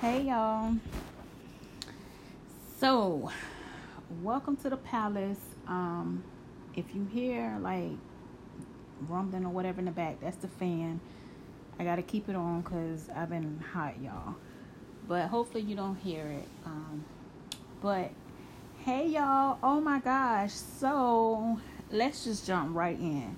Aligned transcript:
Hey 0.00 0.22
y'all. 0.22 0.74
So, 2.78 3.30
welcome 4.22 4.56
to 4.56 4.68
the 4.68 4.76
palace. 4.76 5.38
Um, 5.66 6.24
if 6.74 6.84
you 6.94 7.06
hear 7.06 7.56
like 7.60 7.92
rumbling 9.08 9.46
or 9.46 9.50
whatever 9.50 9.78
in 9.78 9.86
the 9.86 9.92
back, 9.92 10.20
that's 10.20 10.36
the 10.36 10.48
fan. 10.48 11.00
I 11.78 11.84
gotta 11.84 12.02
keep 12.02 12.28
it 12.28 12.36
on 12.36 12.62
because 12.62 13.08
I've 13.14 13.30
been 13.30 13.62
hot, 13.72 13.94
y'all. 14.02 14.34
But 15.08 15.28
hopefully 15.28 15.62
you 15.62 15.76
don't 15.76 15.96
hear 15.96 16.26
it. 16.26 16.48
Um, 16.66 17.04
but 17.80 18.10
hey 18.84 19.06
y'all, 19.06 19.58
oh 19.62 19.80
my 19.80 20.00
gosh. 20.00 20.52
So 20.52 21.60
let's 21.90 22.24
just 22.24 22.46
jump 22.46 22.74
right 22.76 22.98
in. 22.98 23.36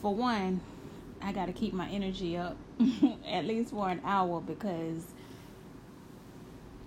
For 0.00 0.14
one, 0.14 0.62
I 1.22 1.32
gotta 1.32 1.52
keep 1.52 1.72
my 1.72 1.88
energy 1.88 2.36
up 2.36 2.56
at 3.26 3.44
least 3.44 3.70
for 3.70 3.88
an 3.88 4.00
hour 4.04 4.40
because 4.40 5.04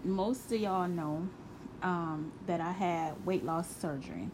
most 0.04 0.52
of 0.52 0.60
y'all 0.60 0.88
know 0.88 1.28
um, 1.82 2.32
that 2.48 2.60
I 2.60 2.72
had 2.72 3.26
weight 3.26 3.46
loss 3.46 3.70
surgery. 3.76 4.30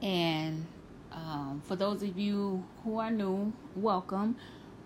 And 0.00 0.66
um, 1.12 1.62
for 1.66 1.76
those 1.76 2.02
of 2.02 2.18
you 2.18 2.64
who 2.84 2.98
are 2.98 3.10
new, 3.10 3.52
welcome. 3.76 4.36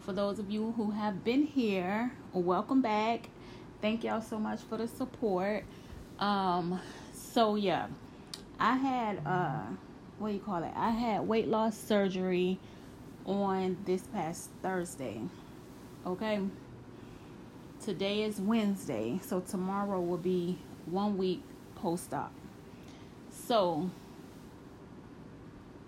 For 0.00 0.12
those 0.12 0.38
of 0.38 0.50
you 0.50 0.72
who 0.76 0.90
have 0.92 1.24
been 1.24 1.44
here, 1.44 2.12
welcome 2.32 2.80
back. 2.80 3.28
Thank 3.80 4.04
y'all 4.04 4.22
so 4.22 4.38
much 4.38 4.60
for 4.60 4.78
the 4.78 4.88
support. 4.88 5.64
Um, 6.18 6.80
so 7.12 7.56
yeah, 7.56 7.88
I 8.58 8.76
had 8.76 9.20
uh, 9.26 9.62
what 10.18 10.28
do 10.28 10.34
you 10.34 10.40
call 10.40 10.62
it? 10.62 10.72
I 10.74 10.90
had 10.90 11.26
weight 11.26 11.48
loss 11.48 11.76
surgery 11.76 12.58
on 13.26 13.76
this 13.84 14.02
past 14.02 14.50
Thursday. 14.62 15.20
Okay. 16.06 16.40
Today 17.84 18.22
is 18.22 18.40
Wednesday, 18.40 19.20
so 19.22 19.40
tomorrow 19.40 20.00
will 20.00 20.16
be 20.16 20.58
one 20.86 21.18
week 21.18 21.42
post 21.74 22.14
op. 22.14 22.32
So 23.30 23.90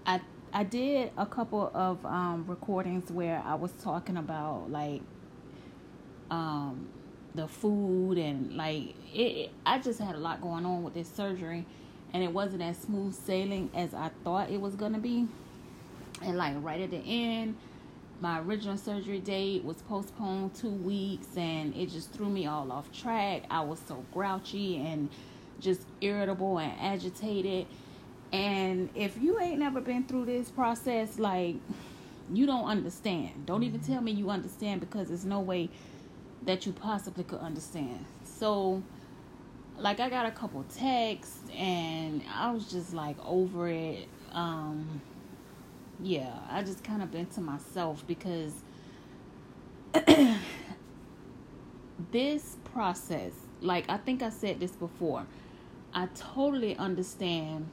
I 0.05 0.21
I 0.53 0.65
did 0.65 1.13
a 1.17 1.25
couple 1.27 1.71
of 1.73 2.05
um, 2.05 2.45
recordings 2.47 3.11
where 3.11 3.43
I 3.45 3.55
was 3.55 3.73
talking 3.83 4.17
about 4.17 4.71
like 4.71 5.01
um, 6.31 6.89
the 7.35 7.49
food 7.49 8.19
and 8.19 8.55
like 8.57 8.95
it, 9.15 9.21
it, 9.21 9.51
I 9.65 9.79
just 9.79 9.99
had 9.99 10.15
a 10.15 10.19
lot 10.19 10.41
going 10.43 10.67
on 10.67 10.83
with 10.83 10.95
this 10.95 11.09
surgery, 11.09 11.65
and 12.13 12.23
it 12.23 12.33
wasn't 12.33 12.63
as 12.63 12.77
smooth 12.79 13.15
sailing 13.15 13.71
as 13.75 13.95
I 13.95 14.11
thought 14.25 14.51
it 14.51 14.61
was 14.61 14.75
gonna 14.75 14.99
be. 14.99 15.27
And 16.23 16.37
like 16.37 16.55
right 16.61 16.81
at 16.81 16.91
the 16.91 17.03
end, 17.05 17.57
my 18.21 18.41
original 18.41 18.77
surgery 18.77 19.21
date 19.21 19.65
was 19.65 19.77
postponed 19.83 20.55
two 20.55 20.71
weeks, 20.71 21.29
and 21.37 21.75
it 21.77 21.91
just 21.91 22.13
threw 22.13 22.29
me 22.29 22.47
all 22.47 22.71
off 22.73 22.91
track. 22.93 23.45
I 23.51 23.61
was 23.61 23.79
so 23.87 24.05
grouchy 24.13 24.77
and 24.85 25.09
just 25.61 25.83
irritable 26.01 26.59
and 26.59 26.73
agitated. 26.81 27.67
And 28.33 28.91
if 28.95 29.21
you 29.21 29.41
ain't 29.41 29.59
never 29.59 29.81
been 29.81 30.05
through 30.05 30.27
this 30.27 30.51
process, 30.51 31.19
like 31.19 31.57
you 32.33 32.47
don't 32.47 32.67
understand. 32.67 33.47
Don't 33.47 33.63
even 33.63 33.81
tell 33.81 34.01
me 34.01 34.13
you 34.13 34.31
understand 34.31 34.81
because 34.81 35.09
there's 35.09 35.25
no 35.25 35.41
way 35.41 35.71
that 36.43 36.67
you 36.67 36.73
possibly 36.73 37.25
could 37.25 37.41
understand. 37.41 38.05
So, 38.25 38.83
like, 39.79 40.01
I 40.01 40.09
got 40.11 40.27
a 40.27 40.31
couple 40.31 40.65
texts 40.75 41.39
and 41.57 42.23
I 42.35 42.53
was 42.53 42.71
just 42.71 42.93
like 42.93 43.17
over 43.25 43.69
it. 43.69 44.09
Um, 44.33 45.01
yeah, 46.03 46.33
I 46.51 46.63
just 46.63 46.85
kind 46.85 47.03
of 47.03 47.11
been 47.11 47.27
to 47.27 47.41
myself 47.41 48.05
because 48.07 48.53
this 52.13 52.57
process, 52.73 53.33
like, 53.61 53.89
I 53.89 53.97
think 53.97 54.23
I 54.23 54.31
said 54.31 54.61
this 54.61 54.73
before, 54.73 55.27
I 55.93 56.07
totally 56.15 56.77
understand 56.77 57.69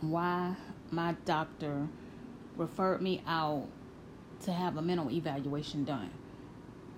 why 0.00 0.56
my 0.90 1.14
doctor 1.24 1.88
referred 2.56 3.00
me 3.00 3.22
out 3.26 3.66
to 4.42 4.52
have 4.52 4.76
a 4.76 4.82
mental 4.82 5.10
evaluation 5.10 5.84
done. 5.84 6.10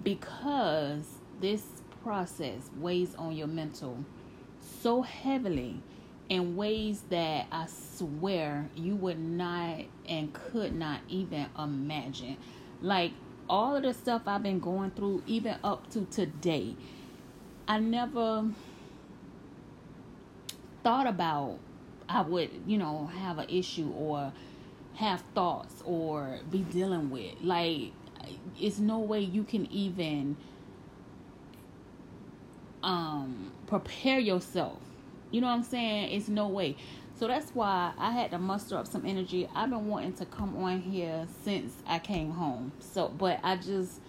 Because 0.03 1.07
this 1.41 1.63
process 2.03 2.71
weighs 2.79 3.15
on 3.17 3.37
your 3.37 3.47
mental 3.47 4.05
so 4.83 5.03
heavily 5.03 5.81
in 6.29 6.57
ways 6.57 7.03
that 7.11 7.47
I 7.53 7.67
swear 7.67 8.69
you 8.75 8.97
would 8.97 9.19
not 9.19 9.81
and 10.09 10.33
could 10.33 10.75
not 10.75 11.01
even 11.09 11.47
imagine. 11.59 12.37
Like 12.83 13.13
all 13.49 13.77
of 13.77 13.83
the 13.83 13.95
stuff 13.95 14.23
I've 14.27 14.43
been 14.43 14.61
going 14.61 14.91
through, 14.91 15.23
even 15.27 15.57
up 15.63 15.89
to 15.91 16.05
today, 16.07 16.77
I 17.69 17.79
never 17.79 18.49
thought 20.83 21.07
about 21.07 21.59
I 22.09 22.23
would, 22.23 22.51
you 22.67 22.79
know, 22.79 23.07
have 23.07 23.39
an 23.39 23.49
issue 23.49 23.91
or 23.91 24.33
have 24.95 25.23
thoughts 25.35 25.83
or 25.85 26.39
be 26.51 26.61
dealing 26.61 27.11
with. 27.11 27.35
Like, 27.43 27.93
it's 28.61 28.79
no 28.79 28.99
way 29.01 29.21
you 29.21 29.45
can 29.45 29.67
even 29.73 30.37
um 32.83 33.53
prepare 33.67 34.19
yourself. 34.19 34.79
You 35.37 35.43
know 35.43 35.49
what 35.49 35.57
I'm 35.57 35.65
saying? 35.65 36.13
It's 36.13 36.31
no 36.31 36.49
way. 36.49 36.77
So 37.21 37.29
that's 37.29 37.51
why 37.51 37.93
I 37.99 38.11
had 38.11 38.31
to 38.31 38.39
muster 38.39 38.75
up 38.79 38.87
some 38.87 39.05
energy. 39.05 39.47
I've 39.55 39.69
been 39.69 39.87
wanting 39.87 40.15
to 40.15 40.25
come 40.25 40.57
on 40.65 40.81
here 40.81 41.27
since 41.45 41.75
I 41.87 41.99
came 41.99 42.31
home. 42.31 42.73
So, 42.81 43.09
but 43.09 43.41
I 43.43 43.57
just 43.57 44.01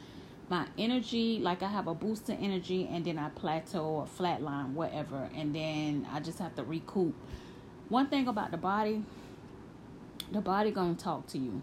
my 0.47 0.67
energy, 0.77 1.39
like 1.39 1.63
I 1.63 1.67
have 1.67 1.87
a 1.87 1.93
boost 1.93 2.29
of 2.29 2.41
energy, 2.41 2.87
and 2.89 3.03
then 3.03 3.19
I 3.19 3.27
plateau 3.27 3.83
or 3.83 4.05
flatline, 4.05 4.71
whatever, 4.71 5.29
and 5.35 5.53
then 5.53 6.07
I 6.09 6.21
just 6.21 6.39
have 6.39 6.55
to 6.55 6.63
recoup 6.63 7.13
one 7.89 8.07
thing 8.07 8.29
about 8.29 8.51
the 8.51 8.57
body, 8.57 9.03
the 10.31 10.39
body 10.39 10.71
gonna 10.71 10.95
talk 10.95 11.27
to 11.27 11.37
you, 11.37 11.61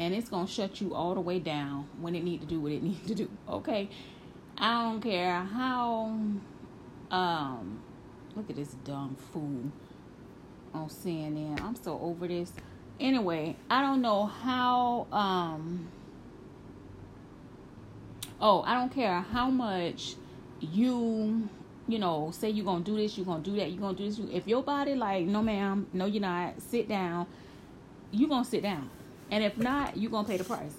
and 0.00 0.12
it's 0.12 0.28
gonna 0.28 0.48
shut 0.48 0.80
you 0.80 0.92
all 0.92 1.14
the 1.14 1.20
way 1.20 1.38
down 1.38 1.86
when 2.00 2.16
it 2.16 2.24
need 2.24 2.40
to 2.40 2.48
do 2.48 2.58
what 2.58 2.72
it 2.72 2.82
need 2.82 3.06
to 3.06 3.14
do. 3.14 3.30
Okay, 3.48 3.90
I 4.56 4.82
don't 4.82 5.00
care 5.00 5.44
how. 5.44 6.18
Um, 7.12 7.82
look 8.38 8.50
at 8.50 8.56
this 8.56 8.74
dumb 8.84 9.16
fool 9.32 9.72
on 10.72 10.88
CNN. 10.88 11.60
I'm 11.60 11.74
so 11.74 11.98
over 12.00 12.28
this. 12.28 12.52
Anyway, 13.00 13.56
I 13.68 13.82
don't 13.82 14.00
know 14.00 14.26
how. 14.26 15.06
Um. 15.12 15.88
Oh, 18.40 18.62
I 18.62 18.74
don't 18.74 18.92
care 18.92 19.20
how 19.20 19.50
much 19.50 20.14
you 20.60 21.48
you 21.88 21.98
know, 21.98 22.30
say 22.32 22.50
you're 22.50 22.66
gonna 22.66 22.84
do 22.84 22.96
this, 22.96 23.16
you're 23.16 23.24
gonna 23.24 23.42
do 23.42 23.56
that, 23.56 23.70
you're 23.70 23.80
gonna 23.80 23.96
do 23.96 24.04
this. 24.04 24.20
If 24.30 24.46
your 24.46 24.62
body 24.62 24.94
like, 24.94 25.24
no 25.24 25.42
ma'am, 25.42 25.86
no 25.94 26.04
you're 26.04 26.20
not, 26.20 26.60
sit 26.60 26.86
down, 26.86 27.26
you're 28.12 28.28
gonna 28.28 28.44
sit 28.44 28.62
down. 28.62 28.90
And 29.30 29.42
if 29.42 29.56
not, 29.56 29.96
you're 29.96 30.10
gonna 30.10 30.28
pay 30.28 30.36
the 30.36 30.44
price. 30.44 30.74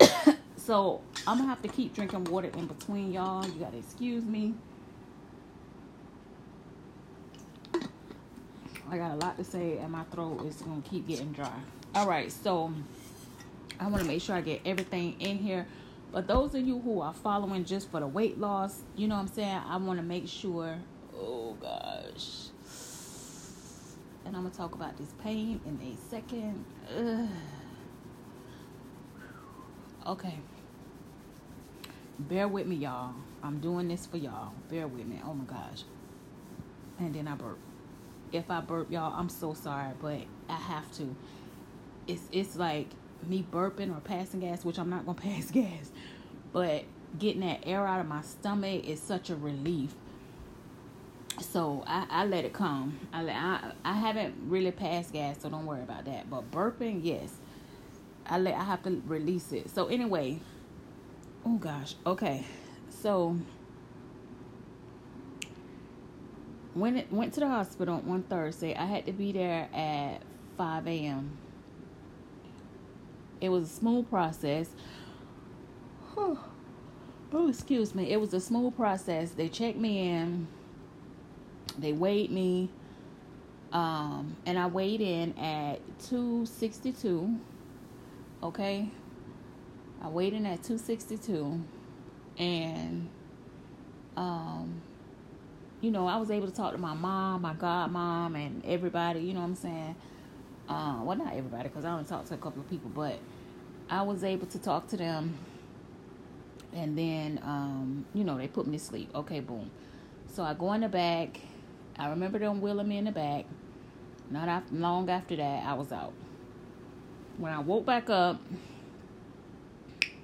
so 0.56 1.02
I'm 1.26 1.38
gonna 1.38 1.48
have 1.48 1.60
to 1.62 1.68
keep 1.68 1.94
drinking 1.94 2.24
water 2.24 2.50
in 2.56 2.66
between 2.66 3.12
y'all. 3.12 3.46
You 3.46 3.60
gotta 3.60 3.76
excuse 3.76 4.24
me. 4.24 4.54
I 8.90 8.98
got 8.98 9.12
a 9.12 9.16
lot 9.16 9.36
to 9.38 9.44
say 9.44 9.78
and 9.78 9.92
my 9.92 10.04
throat 10.04 10.44
is 10.46 10.56
gonna 10.56 10.82
keep 10.82 11.08
getting 11.08 11.32
dry. 11.32 11.52
Alright, 11.94 12.32
so 12.32 12.72
I 13.80 13.88
wanna 13.88 14.04
make 14.04 14.22
sure 14.22 14.34
I 14.34 14.40
get 14.40 14.62
everything 14.64 15.20
in 15.20 15.38
here 15.38 15.66
but 16.12 16.26
those 16.26 16.54
of 16.54 16.66
you 16.66 16.78
who 16.80 17.00
are 17.00 17.12
following 17.12 17.64
just 17.64 17.90
for 17.90 18.00
the 18.00 18.06
weight 18.06 18.38
loss, 18.38 18.80
you 18.96 19.08
know 19.08 19.16
what 19.16 19.22
I'm 19.22 19.28
saying? 19.28 19.60
I 19.68 19.76
want 19.76 19.98
to 19.98 20.02
make 20.02 20.28
sure. 20.28 20.78
Oh 21.14 21.54
gosh. 21.60 22.48
And 24.24 24.36
I'm 24.36 24.50
to 24.50 24.56
talk 24.56 24.74
about 24.74 24.96
this 24.96 25.10
pain 25.22 25.60
in 25.66 25.78
a 25.86 26.10
second. 26.10 26.64
Ugh. 26.96 27.28
Okay. 30.06 30.38
Bear 32.18 32.48
with 32.48 32.66
me, 32.66 32.76
y'all. 32.76 33.12
I'm 33.42 33.60
doing 33.60 33.88
this 33.88 34.06
for 34.06 34.16
y'all. 34.16 34.52
Bear 34.70 34.86
with 34.86 35.06
me. 35.06 35.20
Oh 35.22 35.34
my 35.34 35.44
gosh. 35.44 35.84
And 36.98 37.14
then 37.14 37.28
I 37.28 37.34
burp. 37.34 37.58
If 38.32 38.50
I 38.50 38.60
burp, 38.60 38.90
y'all, 38.90 39.14
I'm 39.16 39.28
so 39.28 39.54
sorry, 39.54 39.92
but 40.00 40.20
I 40.48 40.56
have 40.56 40.90
to. 40.96 41.14
It's 42.06 42.22
it's 42.32 42.56
like 42.56 42.88
me 43.26 43.44
burping 43.50 43.96
or 43.96 44.00
passing 44.00 44.40
gas, 44.40 44.64
which 44.64 44.78
I'm 44.78 44.90
not 44.90 45.06
gonna 45.06 45.20
pass 45.20 45.50
gas, 45.50 45.90
but 46.52 46.84
getting 47.18 47.40
that 47.40 47.60
air 47.64 47.86
out 47.86 48.00
of 48.00 48.06
my 48.06 48.22
stomach 48.22 48.84
is 48.86 49.00
such 49.00 49.30
a 49.30 49.36
relief. 49.36 49.94
So 51.40 51.84
I, 51.86 52.06
I 52.08 52.24
let 52.26 52.44
it 52.44 52.52
come. 52.52 52.98
I, 53.12 53.28
I 53.28 53.72
I 53.84 53.92
haven't 53.94 54.34
really 54.48 54.70
passed 54.70 55.12
gas, 55.12 55.36
so 55.42 55.50
don't 55.50 55.66
worry 55.66 55.82
about 55.82 56.04
that. 56.06 56.30
But 56.30 56.50
burping, 56.50 57.00
yes, 57.02 57.32
I 58.26 58.38
let 58.38 58.54
I 58.54 58.64
have 58.64 58.82
to 58.84 59.02
release 59.06 59.52
it. 59.52 59.70
So 59.70 59.86
anyway, 59.86 60.40
oh 61.44 61.56
gosh, 61.56 61.94
okay, 62.06 62.44
so 62.90 63.36
when 66.76 66.98
it 66.98 67.10
went 67.10 67.32
to 67.32 67.40
the 67.40 67.48
hospital 67.48 67.96
one 68.04 68.22
Thursday, 68.24 68.74
I 68.74 68.84
had 68.84 69.06
to 69.06 69.12
be 69.12 69.32
there 69.32 69.66
at 69.72 70.20
5 70.58 70.86
a.m. 70.86 71.38
It 73.40 73.48
was 73.48 73.64
a 73.64 73.74
smooth 73.74 74.10
process. 74.10 74.68
oh, 76.18 76.38
excuse 77.48 77.94
me. 77.94 78.10
It 78.10 78.20
was 78.20 78.34
a 78.34 78.40
smooth 78.40 78.76
process. 78.76 79.30
They 79.30 79.48
checked 79.48 79.78
me 79.78 80.10
in. 80.10 80.48
They 81.78 81.92
weighed 81.92 82.30
me. 82.30 82.68
Um, 83.72 84.36
and 84.44 84.58
I 84.58 84.66
weighed 84.66 85.00
in 85.00 85.36
at 85.38 85.80
262. 86.08 87.36
Okay. 88.42 88.90
I 90.02 90.08
weighed 90.08 90.34
in 90.34 90.44
at 90.44 90.62
262. 90.62 91.58
And, 92.38 93.08
um, 94.14 94.82
you 95.80 95.90
know, 95.90 96.06
I 96.06 96.16
was 96.16 96.30
able 96.30 96.46
to 96.46 96.54
talk 96.54 96.72
to 96.72 96.78
my 96.78 96.94
mom, 96.94 97.42
my 97.42 97.54
godmom, 97.54 98.34
and 98.34 98.64
everybody, 98.64 99.20
you 99.20 99.34
know 99.34 99.40
what 99.40 99.46
I'm 99.46 99.54
saying? 99.54 99.96
Uh, 100.68 101.00
well, 101.02 101.16
not 101.16 101.34
everybody, 101.34 101.68
because 101.68 101.84
I 101.84 101.92
only 101.92 102.04
talked 102.04 102.28
to 102.28 102.34
a 102.34 102.38
couple 102.38 102.60
of 102.62 102.70
people, 102.70 102.90
but 102.94 103.18
I 103.88 104.02
was 104.02 104.24
able 104.24 104.46
to 104.48 104.58
talk 104.58 104.88
to 104.88 104.96
them. 104.96 105.38
And 106.72 106.98
then, 106.98 107.40
um, 107.42 108.04
you 108.14 108.24
know, 108.24 108.36
they 108.36 108.48
put 108.48 108.66
me 108.66 108.78
to 108.78 108.84
sleep. 108.84 109.10
Okay, 109.14 109.40
boom. 109.40 109.70
So 110.32 110.42
I 110.42 110.54
go 110.54 110.72
in 110.72 110.80
the 110.80 110.88
back. 110.88 111.40
I 111.98 112.10
remember 112.10 112.38
them 112.38 112.60
wheeling 112.60 112.88
me 112.88 112.98
in 112.98 113.04
the 113.04 113.12
back. 113.12 113.46
Not 114.30 114.48
after, 114.48 114.74
long 114.74 115.08
after 115.08 115.36
that, 115.36 115.64
I 115.64 115.74
was 115.74 115.92
out. 115.92 116.12
When 117.38 117.52
I 117.52 117.60
woke 117.60 117.86
back 117.86 118.10
up, 118.10 118.40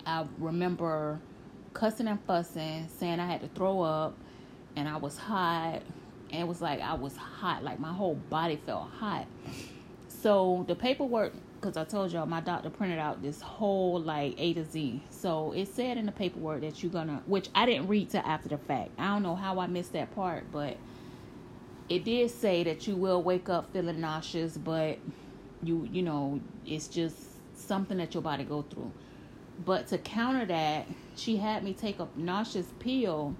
I 0.04 0.26
remember 0.38 1.20
cussing 1.72 2.08
and 2.08 2.18
fussing, 2.26 2.88
saying 2.98 3.20
I 3.20 3.26
had 3.26 3.40
to 3.42 3.48
throw 3.48 3.82
up, 3.82 4.18
and 4.76 4.88
I 4.88 4.96
was 4.96 5.16
hot. 5.16 5.82
And 6.30 6.40
it 6.40 6.48
was 6.48 6.62
like 6.62 6.80
I 6.80 6.94
was 6.94 7.16
hot, 7.16 7.62
like 7.62 7.78
my 7.78 7.92
whole 7.92 8.14
body 8.14 8.56
felt 8.64 8.88
hot. 8.90 9.26
So 10.08 10.64
the 10.68 10.74
paperwork, 10.74 11.34
because 11.60 11.76
I 11.76 11.84
told 11.84 12.12
y'all 12.12 12.26
my 12.26 12.40
doctor 12.40 12.70
printed 12.70 12.98
out 12.98 13.22
this 13.22 13.40
whole 13.40 14.00
like 14.00 14.34
A 14.38 14.54
to 14.54 14.64
Z. 14.64 15.02
So 15.10 15.52
it 15.52 15.68
said 15.68 15.98
in 15.98 16.06
the 16.06 16.12
paperwork 16.12 16.62
that 16.62 16.82
you're 16.82 16.92
gonna, 16.92 17.22
which 17.26 17.48
I 17.54 17.66
didn't 17.66 17.88
read 17.88 18.10
till 18.10 18.22
after 18.22 18.48
the 18.48 18.58
fact. 18.58 18.90
I 18.98 19.08
don't 19.08 19.22
know 19.22 19.36
how 19.36 19.58
I 19.58 19.66
missed 19.66 19.92
that 19.92 20.14
part, 20.14 20.44
but 20.50 20.76
it 21.88 22.04
did 22.04 22.30
say 22.30 22.64
that 22.64 22.86
you 22.86 22.96
will 22.96 23.22
wake 23.22 23.48
up 23.48 23.72
feeling 23.72 24.00
nauseous, 24.00 24.56
but 24.56 24.98
you 25.62 25.88
you 25.92 26.02
know 26.02 26.40
it's 26.66 26.88
just 26.88 27.16
something 27.54 27.98
that 27.98 28.14
your 28.14 28.22
body 28.22 28.44
go 28.44 28.62
through. 28.62 28.90
But 29.64 29.88
to 29.88 29.98
counter 29.98 30.46
that, 30.46 30.86
she 31.16 31.36
had 31.36 31.62
me 31.62 31.74
take 31.74 32.00
a 32.00 32.08
nauseous 32.16 32.66
pill 32.78 33.36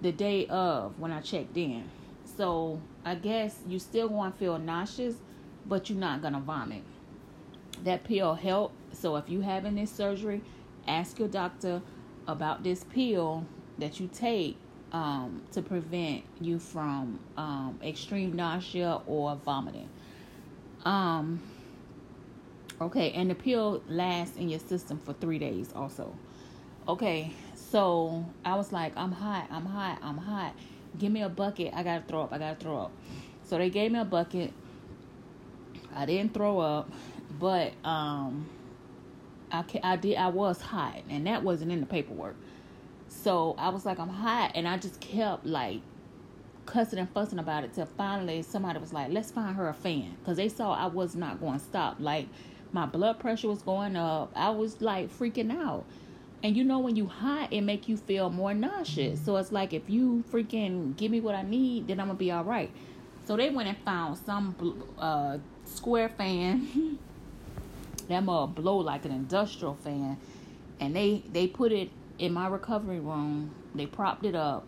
the 0.00 0.12
day 0.12 0.46
of 0.46 0.98
when 0.98 1.12
I 1.12 1.20
checked 1.20 1.56
in. 1.56 1.84
So 2.36 2.80
I 3.04 3.14
guess 3.16 3.58
you 3.66 3.78
still 3.78 4.08
going 4.08 4.32
to 4.32 4.38
feel 4.38 4.58
nauseous, 4.58 5.16
but 5.66 5.90
you're 5.90 5.98
not 5.98 6.22
gonna 6.22 6.40
vomit. 6.40 6.82
That 7.84 8.04
pill 8.04 8.34
help. 8.34 8.72
So 8.92 9.16
if 9.16 9.28
you 9.28 9.40
having 9.40 9.74
this 9.74 9.90
surgery, 9.90 10.40
ask 10.86 11.18
your 11.18 11.28
doctor 11.28 11.82
about 12.26 12.62
this 12.62 12.84
pill 12.84 13.46
that 13.78 14.00
you 14.00 14.08
take 14.12 14.56
um, 14.92 15.42
to 15.52 15.62
prevent 15.62 16.24
you 16.40 16.58
from 16.58 17.20
um, 17.36 17.78
extreme 17.82 18.34
nausea 18.34 19.00
or 19.06 19.36
vomiting. 19.36 19.88
Um, 20.84 21.40
okay, 22.80 23.12
and 23.12 23.30
the 23.30 23.34
pill 23.34 23.82
lasts 23.88 24.36
in 24.36 24.48
your 24.48 24.60
system 24.60 24.98
for 24.98 25.12
three 25.12 25.38
days 25.38 25.70
also. 25.74 26.14
Okay, 26.86 27.32
so 27.70 28.24
I 28.44 28.54
was 28.56 28.72
like, 28.72 28.96
I'm 28.96 29.12
hot, 29.12 29.48
I'm 29.50 29.66
hot, 29.66 29.98
I'm 30.02 30.16
hot. 30.18 30.54
Give 30.98 31.12
me 31.12 31.22
a 31.22 31.28
bucket. 31.28 31.72
I 31.74 31.82
gotta 31.82 32.04
throw 32.06 32.22
up. 32.22 32.32
I 32.32 32.38
gotta 32.38 32.56
throw 32.56 32.78
up. 32.78 32.92
So 33.44 33.58
they 33.58 33.70
gave 33.70 33.92
me 33.92 33.98
a 33.98 34.04
bucket. 34.04 34.52
I 35.94 36.06
didn't 36.06 36.34
throw 36.34 36.60
up, 36.60 36.90
but 37.38 37.72
um, 37.84 38.48
I 39.52 39.64
I 39.82 39.96
did. 39.96 40.16
I 40.16 40.28
was 40.28 40.60
hot, 40.60 41.02
and 41.08 41.26
that 41.26 41.42
wasn't 41.42 41.72
in 41.72 41.80
the 41.80 41.86
paperwork. 41.86 42.36
So 43.08 43.54
I 43.58 43.68
was 43.70 43.84
like, 43.84 43.98
I'm 43.98 44.08
hot, 44.08 44.52
and 44.54 44.66
I 44.66 44.78
just 44.78 45.00
kept 45.00 45.46
like 45.46 45.80
cussing 46.66 46.98
and 46.98 47.08
fussing 47.10 47.38
about 47.38 47.64
it 47.64 47.74
till 47.74 47.86
finally 47.86 48.42
somebody 48.42 48.78
was 48.78 48.92
like, 48.92 49.10
let's 49.10 49.30
find 49.30 49.56
her 49.56 49.68
a 49.68 49.74
fan, 49.74 50.16
because 50.20 50.36
they 50.36 50.48
saw 50.48 50.72
I 50.72 50.86
was 50.86 51.16
not 51.16 51.40
going 51.40 51.58
to 51.58 51.64
stop. 51.64 51.96
Like 51.98 52.28
my 52.72 52.86
blood 52.86 53.18
pressure 53.18 53.48
was 53.48 53.62
going 53.62 53.96
up. 53.96 54.32
I 54.34 54.50
was 54.50 54.80
like 54.80 55.10
freaking 55.10 55.52
out. 55.52 55.84
And 56.42 56.56
you 56.56 56.62
know 56.62 56.78
when 56.78 56.94
you 56.94 57.06
hot, 57.06 57.52
it 57.52 57.62
make 57.62 57.88
you 57.88 57.96
feel 57.96 58.30
more 58.30 58.54
nauseous. 58.54 59.24
So 59.24 59.36
it's 59.36 59.50
like 59.50 59.72
if 59.72 59.90
you 59.90 60.24
freaking 60.30 60.96
give 60.96 61.10
me 61.10 61.20
what 61.20 61.34
I 61.34 61.42
need, 61.42 61.88
then 61.88 61.98
I'm 61.98 62.06
gonna 62.06 62.18
be 62.18 62.30
all 62.30 62.44
right. 62.44 62.70
So 63.26 63.36
they 63.36 63.50
went 63.50 63.68
and 63.68 63.76
found 63.78 64.18
some 64.18 64.54
uh, 64.98 65.38
square 65.64 66.08
fan. 66.08 66.98
that 68.08 68.24
mug 68.24 68.54
blow 68.54 68.78
like 68.78 69.04
an 69.04 69.10
industrial 69.10 69.74
fan, 69.74 70.16
and 70.80 70.94
they 70.94 71.22
they 71.32 71.46
put 71.46 71.72
it 71.72 71.90
in 72.18 72.32
my 72.32 72.46
recovery 72.46 73.00
room. 73.00 73.54
They 73.74 73.86
propped 73.86 74.24
it 74.24 74.34
up, 74.34 74.66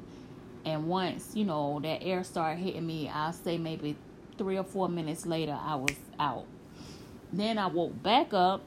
and 0.65 0.89
once 0.89 1.33
you 1.35 1.45
know 1.45 1.81
that 1.81 2.03
air 2.03 2.25
started 2.25 2.63
hitting 2.63 2.87
me, 2.87 3.09
I'll 3.09 3.33
say 3.33 3.59
maybe 3.59 3.97
three 4.37 4.59
or 4.59 4.65
four 4.65 4.89
minutes 4.89 5.25
later, 5.25 5.59
I 5.59 5.77
was 5.77 5.97
out. 6.19 6.47
Then 7.33 7.59
I 7.59 7.67
woke 7.69 8.03
back 8.03 8.35
up 8.35 8.63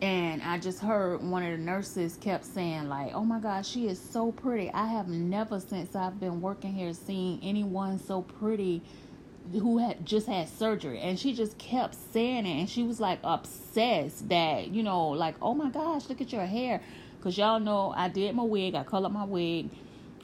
and 0.00 0.42
I 0.42 0.58
just 0.58 0.80
heard 0.80 1.22
one 1.22 1.42
of 1.42 1.52
the 1.52 1.64
nurses 1.64 2.16
kept 2.20 2.44
saying 2.44 2.88
like, 2.88 3.14
"Oh 3.14 3.24
my 3.24 3.38
God, 3.40 3.66
she 3.66 3.88
is 3.88 4.00
so 4.00 4.32
pretty. 4.32 4.70
I 4.72 4.86
have 4.86 5.08
never 5.08 5.60
since 5.60 5.94
I've 5.94 6.18
been 6.18 6.40
working 6.40 6.72
here 6.72 6.92
seen 6.92 7.40
anyone 7.42 7.98
so 7.98 8.22
pretty 8.22 8.82
who 9.52 9.78
had 9.78 10.04
just 10.06 10.26
had 10.26 10.48
surgery." 10.48 11.00
And 11.00 11.18
she 11.18 11.32
just 11.34 11.58
kept 11.58 11.94
saying 12.12 12.46
it, 12.46 12.60
and 12.60 12.70
she 12.70 12.82
was 12.82 13.00
like 13.00 13.18
obsessed 13.22 14.28
that 14.28 14.68
you 14.68 14.82
know, 14.82 15.08
like, 15.08 15.36
"Oh 15.42 15.54
my 15.54 15.70
gosh, 15.70 16.08
look 16.08 16.20
at 16.20 16.32
your 16.32 16.46
hair," 16.46 16.80
because 17.18 17.36
y'all 17.36 17.60
know 17.60 17.92
I 17.96 18.08
did 18.08 18.34
my 18.34 18.42
wig, 18.44 18.74
I 18.74 18.84
colored 18.84 19.12
my 19.12 19.24
wig, 19.24 19.70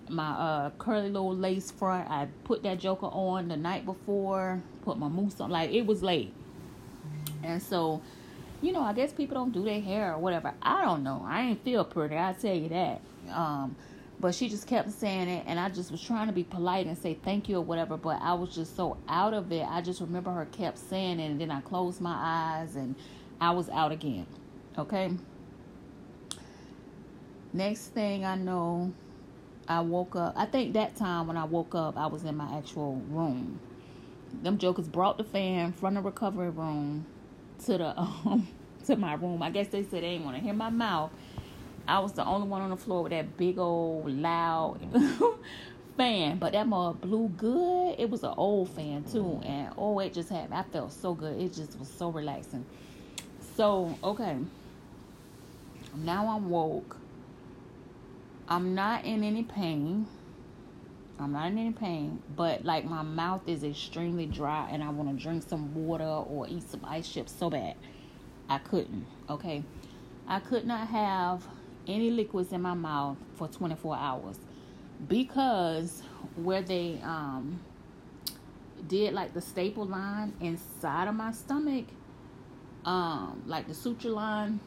my 0.08 0.30
uh 0.30 0.70
curly 0.78 1.08
little 1.10 1.34
lace 1.36 1.70
front. 1.70 2.10
I 2.10 2.28
put 2.44 2.62
that 2.62 2.78
joker 2.78 3.06
on 3.06 3.48
the 3.48 3.56
night 3.56 3.84
before, 3.84 4.62
put 4.82 4.98
my 4.98 5.08
mousse 5.08 5.40
on, 5.40 5.50
like 5.50 5.70
it 5.72 5.86
was 5.86 6.02
late, 6.02 6.32
and 7.42 7.62
so 7.62 8.02
you 8.62 8.72
know, 8.72 8.80
I 8.80 8.92
guess 8.92 9.12
people 9.12 9.34
don't 9.34 9.52
do 9.52 9.62
their 9.62 9.80
hair 9.80 10.14
or 10.14 10.18
whatever. 10.18 10.52
I 10.62 10.84
don't 10.84 11.02
know. 11.02 11.24
I 11.26 11.42
ain't 11.42 11.64
feel 11.64 11.84
pretty. 11.84 12.16
I 12.16 12.32
tell 12.32 12.54
you 12.54 12.68
that. 12.70 13.00
Um, 13.30 13.76
but 14.18 14.34
she 14.34 14.48
just 14.48 14.66
kept 14.66 14.90
saying 14.90 15.28
it, 15.28 15.44
and 15.46 15.60
I 15.60 15.68
just 15.68 15.90
was 15.90 16.00
trying 16.02 16.26
to 16.28 16.32
be 16.32 16.42
polite 16.42 16.86
and 16.86 16.96
say 16.96 17.18
thank 17.22 17.48
you 17.48 17.56
or 17.56 17.60
whatever. 17.60 17.96
But 17.96 18.20
I 18.22 18.32
was 18.32 18.54
just 18.54 18.74
so 18.74 18.96
out 19.08 19.34
of 19.34 19.52
it. 19.52 19.66
I 19.68 19.82
just 19.82 20.00
remember 20.00 20.30
her 20.30 20.46
kept 20.46 20.78
saying 20.78 21.20
it, 21.20 21.30
and 21.30 21.40
then 21.40 21.50
I 21.50 21.60
closed 21.60 22.00
my 22.00 22.16
eyes 22.16 22.76
and 22.76 22.94
I 23.40 23.50
was 23.50 23.68
out 23.68 23.92
again. 23.92 24.26
Okay. 24.78 25.10
Next 27.52 27.88
thing 27.88 28.24
I 28.24 28.36
know, 28.36 28.92
I 29.68 29.80
woke 29.80 30.16
up. 30.16 30.34
I 30.36 30.46
think 30.46 30.74
that 30.74 30.96
time 30.96 31.26
when 31.26 31.36
I 31.36 31.44
woke 31.44 31.74
up, 31.74 31.96
I 31.96 32.06
was 32.06 32.24
in 32.24 32.36
my 32.36 32.56
actual 32.56 32.96
room. 33.10 33.60
Them 34.42 34.58
jokers 34.58 34.88
brought 34.88 35.18
the 35.18 35.24
fan 35.24 35.72
from 35.72 35.94
the 35.94 36.00
recovery 36.00 36.50
room 36.50 37.06
to 37.64 37.78
the 37.78 37.98
um 37.98 38.46
to 38.86 38.96
my 38.96 39.14
room. 39.14 39.42
I 39.42 39.50
guess 39.50 39.68
they 39.68 39.82
said 39.82 40.02
they 40.02 40.12
didn't 40.12 40.24
want 40.24 40.36
to 40.36 40.42
hear 40.42 40.54
my 40.54 40.70
mouth. 40.70 41.10
I 41.88 41.98
was 42.00 42.12
the 42.12 42.24
only 42.24 42.48
one 42.48 42.62
on 42.62 42.70
the 42.70 42.76
floor 42.76 43.04
with 43.04 43.10
that 43.10 43.36
big 43.36 43.58
old 43.58 44.10
loud 44.10 44.78
fan, 45.96 46.38
but 46.38 46.52
that 46.52 46.66
mug 46.66 47.00
blew 47.00 47.28
good. 47.28 47.96
It 47.98 48.10
was 48.10 48.24
an 48.24 48.34
old 48.36 48.70
fan 48.70 49.04
too, 49.04 49.40
and 49.44 49.72
oh, 49.76 49.98
it 50.00 50.12
just 50.12 50.28
had. 50.28 50.52
I 50.52 50.62
felt 50.64 50.92
so 50.92 51.14
good. 51.14 51.40
It 51.40 51.54
just 51.54 51.78
was 51.78 51.88
so 51.88 52.10
relaxing. 52.10 52.64
So 53.56 53.96
okay, 54.02 54.36
now 55.94 56.28
I'm 56.28 56.50
woke. 56.50 56.96
I'm 58.48 58.74
not 58.74 59.04
in 59.04 59.24
any 59.24 59.42
pain. 59.42 60.06
I'm 61.18 61.32
not 61.32 61.46
in 61.46 61.58
any 61.58 61.72
pain, 61.72 62.22
but 62.36 62.64
like 62.64 62.84
my 62.84 63.02
mouth 63.02 63.42
is 63.46 63.64
extremely 63.64 64.26
dry 64.26 64.68
and 64.70 64.82
I 64.82 64.90
want 64.90 65.16
to 65.16 65.22
drink 65.22 65.44
some 65.48 65.74
water 65.74 66.04
or 66.04 66.46
eat 66.48 66.68
some 66.68 66.84
ice 66.84 67.08
chips 67.08 67.32
so 67.32 67.48
bad. 67.48 67.74
I 68.48 68.58
couldn't, 68.58 69.06
okay? 69.30 69.64
I 70.28 70.40
could 70.40 70.66
not 70.66 70.88
have 70.88 71.46
any 71.86 72.10
liquids 72.10 72.52
in 72.52 72.60
my 72.62 72.74
mouth 72.74 73.16
for 73.36 73.48
24 73.48 73.96
hours 73.96 74.38
because 75.08 76.02
where 76.36 76.62
they 76.62 77.00
um 77.02 77.60
did 78.88 79.14
like 79.14 79.32
the 79.34 79.40
staple 79.40 79.86
line 79.86 80.32
inside 80.40 81.08
of 81.08 81.14
my 81.14 81.32
stomach 81.32 81.86
um 82.84 83.42
like 83.46 83.66
the 83.68 83.74
suture 83.74 84.10
line 84.10 84.60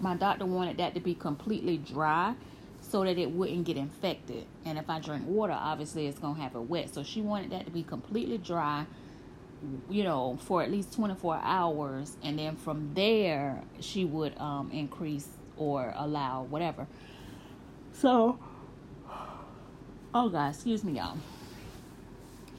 my 0.00 0.14
doctor 0.16 0.46
wanted 0.46 0.76
that 0.78 0.94
to 0.94 1.00
be 1.00 1.14
completely 1.14 1.76
dry 1.76 2.34
so 2.90 3.04
that 3.04 3.18
it 3.18 3.30
wouldn't 3.30 3.64
get 3.64 3.76
infected. 3.76 4.44
And 4.64 4.76
if 4.76 4.90
I 4.90 4.98
drink 4.98 5.24
water, 5.26 5.56
obviously 5.56 6.06
it's 6.08 6.18
going 6.18 6.34
to 6.34 6.40
have 6.40 6.56
it 6.56 6.60
wet. 6.60 6.92
So 6.92 7.04
she 7.04 7.22
wanted 7.22 7.50
that 7.52 7.66
to 7.66 7.70
be 7.70 7.84
completely 7.84 8.38
dry, 8.38 8.86
you 9.88 10.02
know, 10.02 10.38
for 10.42 10.62
at 10.62 10.70
least 10.70 10.92
24 10.94 11.40
hours. 11.42 12.16
And 12.24 12.38
then 12.38 12.56
from 12.56 12.92
there, 12.94 13.62
she 13.78 14.04
would 14.04 14.36
um, 14.38 14.70
increase 14.72 15.28
or 15.56 15.94
allow 15.96 16.42
whatever. 16.44 16.88
So, 17.92 18.38
oh 20.12 20.28
God, 20.28 20.54
excuse 20.54 20.82
me, 20.82 20.94
y'all. 20.94 21.18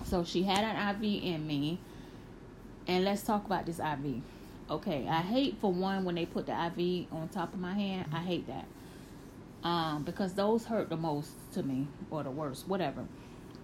So 0.06 0.24
she 0.24 0.44
had 0.44 0.64
an 0.64 0.96
IV 0.96 1.24
in 1.24 1.46
me. 1.46 1.80
And 2.88 3.04
let's 3.04 3.22
talk 3.22 3.46
about 3.46 3.66
this 3.66 3.80
IV. 3.80 4.22
Okay, 4.70 5.08
I 5.08 5.22
hate 5.22 5.58
for 5.60 5.72
one 5.72 6.06
when 6.06 6.16
they 6.16 6.26
put 6.26 6.46
the 6.46 6.54
IV 6.54 7.12
on 7.12 7.30
top 7.34 7.54
of 7.54 7.60
my 7.60 7.74
hand. 7.74 8.06
I 8.14 8.20
hate 8.20 8.48
that. 8.48 8.66
Um, 9.63 10.03
because 10.03 10.34
those 10.34 10.65
hurt 10.65 10.89
the 10.89 10.98
most 10.98 11.32
to 11.53 11.62
me, 11.63 11.88
or 12.10 12.24
the 12.24 12.32
worst, 12.32 12.68
whatever. 12.68 13.06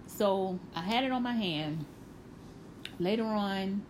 So 0.06 0.58
I 0.74 0.80
had 0.82 1.04
it 1.04 1.10
on 1.10 1.22
my 1.22 1.34
hand. 1.34 1.84
Later 3.00 3.24
on 3.24 3.82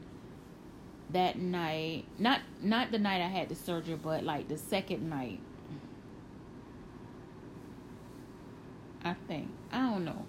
that 1.10 1.38
night, 1.38 2.04
not 2.18 2.40
not 2.62 2.90
the 2.90 2.98
night 2.98 3.22
I 3.22 3.28
had 3.28 3.48
the 3.48 3.54
surgery, 3.54 3.98
but 4.02 4.24
like 4.24 4.48
the 4.48 4.58
second 4.58 5.08
night. 5.08 5.40
I 9.04 9.14
think 9.26 9.48
I 9.72 9.90
don't 9.90 10.04
know. 10.04 10.26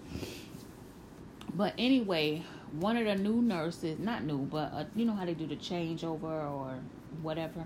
But 1.53 1.73
anyway, 1.77 2.43
one 2.73 2.97
of 2.97 3.05
the 3.05 3.15
new 3.15 3.41
nurses, 3.41 3.99
not 3.99 4.23
new, 4.23 4.39
but 4.39 4.73
uh, 4.73 4.85
you 4.95 5.05
know 5.05 5.13
how 5.13 5.25
they 5.25 5.33
do 5.33 5.47
the 5.47 5.55
changeover 5.55 6.23
or 6.23 6.79
whatever. 7.21 7.65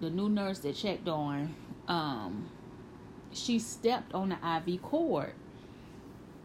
The 0.00 0.10
new 0.10 0.28
nurse 0.28 0.60
that 0.60 0.76
checked 0.76 1.08
on, 1.08 1.54
um, 1.88 2.48
she 3.34 3.58
stepped 3.58 4.14
on 4.14 4.30
the 4.30 4.36
IV 4.68 4.82
cord, 4.82 5.32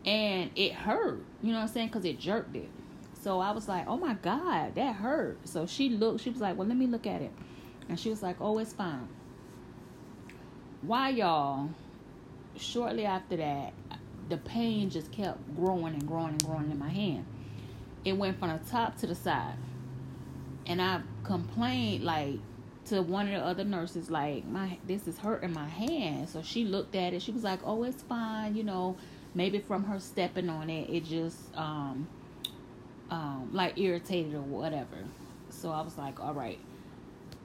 and 0.05 0.51
it 0.55 0.73
hurt. 0.73 1.23
You 1.41 1.51
know 1.51 1.59
what 1.59 1.63
I'm 1.63 1.67
saying? 1.67 1.87
Because 1.87 2.05
it 2.05 2.19
jerked 2.19 2.55
it. 2.55 2.69
So 3.21 3.39
I 3.39 3.51
was 3.51 3.67
like, 3.67 3.87
"Oh 3.87 3.97
my 3.97 4.13
God, 4.15 4.75
that 4.75 4.95
hurt." 4.95 5.39
So 5.47 5.65
she 5.65 5.89
looked. 5.89 6.21
She 6.21 6.29
was 6.29 6.41
like, 6.41 6.57
"Well, 6.57 6.67
let 6.67 6.77
me 6.77 6.87
look 6.87 7.05
at 7.05 7.21
it," 7.21 7.31
and 7.87 7.99
she 7.99 8.09
was 8.09 8.23
like, 8.23 8.37
"Oh, 8.39 8.57
it's 8.59 8.73
fine." 8.73 9.07
Why 10.81 11.09
y'all? 11.09 11.69
Shortly 12.55 13.05
after 13.05 13.37
that, 13.37 13.73
the 14.29 14.37
pain 14.37 14.89
just 14.89 15.11
kept 15.11 15.55
growing 15.55 15.93
and 15.93 16.07
growing 16.07 16.29
and 16.29 16.43
growing 16.43 16.71
in 16.71 16.79
my 16.79 16.89
hand. 16.89 17.25
It 18.05 18.13
went 18.13 18.39
from 18.39 18.49
the 18.49 18.59
top 18.69 18.97
to 18.97 19.07
the 19.07 19.15
side. 19.15 19.55
And 20.65 20.81
I 20.81 21.01
complained 21.23 22.03
like 22.03 22.39
to 22.89 23.01
one 23.01 23.27
of 23.27 23.33
the 23.33 23.45
other 23.45 23.63
nurses, 23.63 24.09
like, 24.09 24.45
my 24.45 24.77
this 24.85 25.07
is 25.07 25.17
hurting 25.17 25.53
my 25.53 25.67
hand. 25.67 26.29
So 26.29 26.41
she 26.41 26.65
looked 26.65 26.95
at 26.95 27.13
it, 27.13 27.21
she 27.21 27.31
was 27.31 27.43
like, 27.43 27.59
Oh, 27.63 27.83
it's 27.83 28.03
fine, 28.03 28.55
you 28.55 28.63
know, 28.63 28.97
maybe 29.33 29.59
from 29.59 29.83
her 29.85 29.99
stepping 29.99 30.49
on 30.49 30.69
it, 30.69 30.89
it 30.89 31.05
just 31.05 31.37
um 31.55 32.07
um 33.09 33.49
like 33.53 33.77
irritated 33.77 34.33
or 34.33 34.41
whatever. 34.41 34.97
So 35.49 35.71
I 35.71 35.81
was 35.81 35.97
like, 35.97 36.19
All 36.19 36.33
right. 36.33 36.59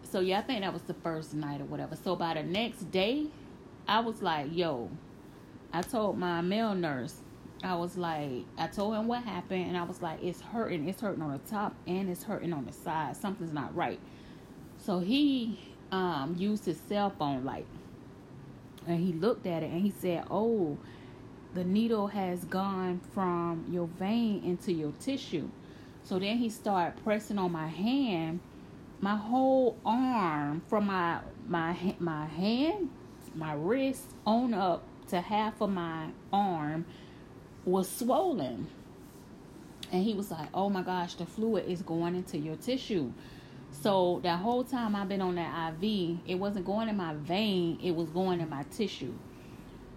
So 0.02 0.20
yeah, 0.20 0.38
I 0.38 0.42
think 0.42 0.60
that 0.60 0.72
was 0.72 0.82
the 0.82 0.94
first 0.94 1.34
night 1.34 1.60
or 1.60 1.64
whatever. 1.64 1.96
So 1.96 2.14
by 2.14 2.34
the 2.34 2.42
next 2.42 2.90
day, 2.90 3.26
I 3.88 4.00
was 4.00 4.22
like, 4.22 4.46
yo, 4.52 4.88
I 5.72 5.82
told 5.82 6.18
my 6.18 6.40
male 6.40 6.74
nurse, 6.74 7.16
I 7.64 7.74
was 7.74 7.96
like, 7.96 8.44
I 8.56 8.66
told 8.68 8.94
him 8.94 9.08
what 9.08 9.24
happened, 9.24 9.66
and 9.66 9.76
I 9.76 9.82
was 9.82 10.00
like, 10.00 10.22
it's 10.22 10.40
hurting. 10.40 10.88
It's 10.88 11.00
hurting 11.00 11.22
on 11.22 11.32
the 11.32 11.50
top 11.50 11.74
and 11.86 12.08
it's 12.08 12.22
hurting 12.22 12.52
on 12.52 12.66
the 12.66 12.72
side. 12.72 13.16
Something's 13.16 13.52
not 13.52 13.74
right. 13.74 13.98
So 14.84 14.98
he 14.98 15.58
um, 15.90 16.36
used 16.38 16.66
his 16.66 16.78
cell 16.88 17.10
phone 17.10 17.44
light, 17.44 17.66
and 18.86 19.00
he 19.00 19.14
looked 19.14 19.46
at 19.46 19.62
it 19.62 19.70
and 19.70 19.80
he 19.80 19.90
said, 19.90 20.24
"Oh, 20.30 20.76
the 21.54 21.64
needle 21.64 22.08
has 22.08 22.44
gone 22.44 23.00
from 23.14 23.64
your 23.70 23.86
vein 23.86 24.42
into 24.44 24.72
your 24.72 24.92
tissue." 25.00 25.48
So 26.02 26.18
then 26.18 26.36
he 26.36 26.50
started 26.50 27.02
pressing 27.02 27.38
on 27.38 27.50
my 27.52 27.66
hand, 27.66 28.40
my 29.00 29.16
whole 29.16 29.78
arm 29.86 30.62
from 30.68 30.86
my 30.86 31.20
my 31.48 31.94
my 31.98 32.26
hand, 32.26 32.90
my 33.34 33.54
wrist 33.54 34.04
on 34.26 34.52
up 34.52 34.82
to 35.08 35.20
half 35.20 35.62
of 35.62 35.70
my 35.70 36.08
arm 36.30 36.84
was 37.64 37.88
swollen. 37.88 38.66
And 39.92 40.02
he 40.02 40.12
was 40.12 40.30
like, 40.30 40.48
Oh 40.52 40.68
my 40.68 40.82
gosh, 40.82 41.14
the 41.14 41.24
fluid 41.24 41.66
is 41.68 41.82
going 41.82 42.14
into 42.14 42.36
your 42.38 42.56
tissue. 42.56 43.12
So 43.82 44.20
that 44.22 44.38
whole 44.38 44.64
time 44.64 44.94
I've 44.94 45.08
been 45.08 45.20
on 45.20 45.34
that 45.34 45.74
IV, 45.74 46.18
it 46.26 46.36
wasn't 46.36 46.64
going 46.64 46.88
in 46.88 46.96
my 46.96 47.14
vein, 47.14 47.78
it 47.82 47.94
was 47.94 48.08
going 48.10 48.40
in 48.40 48.48
my 48.48 48.62
tissue. 48.64 49.12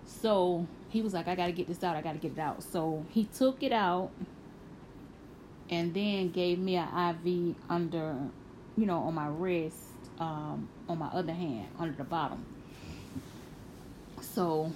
So 0.06 0.68
he 0.90 1.02
was 1.02 1.14
like, 1.14 1.28
I 1.28 1.36
gotta 1.36 1.52
get 1.52 1.68
this 1.68 1.84
out, 1.84 1.96
I 1.96 2.02
gotta 2.02 2.18
get 2.18 2.34
it 2.34 2.40
out. 2.40 2.64
So 2.64 3.06
he 3.10 3.26
took 3.26 3.64
it 3.64 3.72
out 3.72 4.10
and 5.70 5.94
then 5.94 6.32
gave 6.32 6.60
me 6.60 6.76
an 6.76 6.88
IV 7.26 7.56
under, 7.70 8.16
you 8.78 8.86
know, 8.86 9.00
on 9.00 9.14
my 9.14 9.28
wrist, 9.28 9.78
um, 10.20 10.68
on 10.90 10.98
my 10.98 11.08
other 11.08 11.34
hand, 11.34 11.68
under 11.78 11.96
the 11.96 12.04
bottom. 12.04 12.46
So 14.22 14.72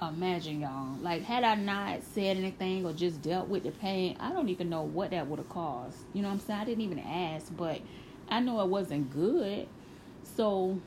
imagine 0.00 0.60
y'all. 0.60 0.96
Like 1.00 1.22
had 1.22 1.44
i 1.44 1.54
not 1.54 2.02
said 2.02 2.36
anything 2.36 2.86
or 2.86 2.92
just 2.92 3.20
dealt 3.22 3.48
with 3.48 3.64
the 3.64 3.70
pain 3.70 4.16
i 4.20 4.32
don't 4.32 4.48
even 4.48 4.68
know 4.70 4.82
what 4.82 5.10
that 5.10 5.26
would 5.26 5.38
have 5.38 5.48
caused. 5.48 5.98
You 6.12 6.22
know 6.22 6.28
what 6.28 6.34
i'm 6.34 6.40
saying? 6.40 6.60
I 6.60 6.64
didn't 6.64 6.84
even 6.84 7.00
ask 7.00 7.54
but 7.56 7.80
i 8.28 8.40
know 8.40 8.60
it 8.60 8.68
wasn't 8.68 9.12
good. 9.12 9.66
So 10.36 10.80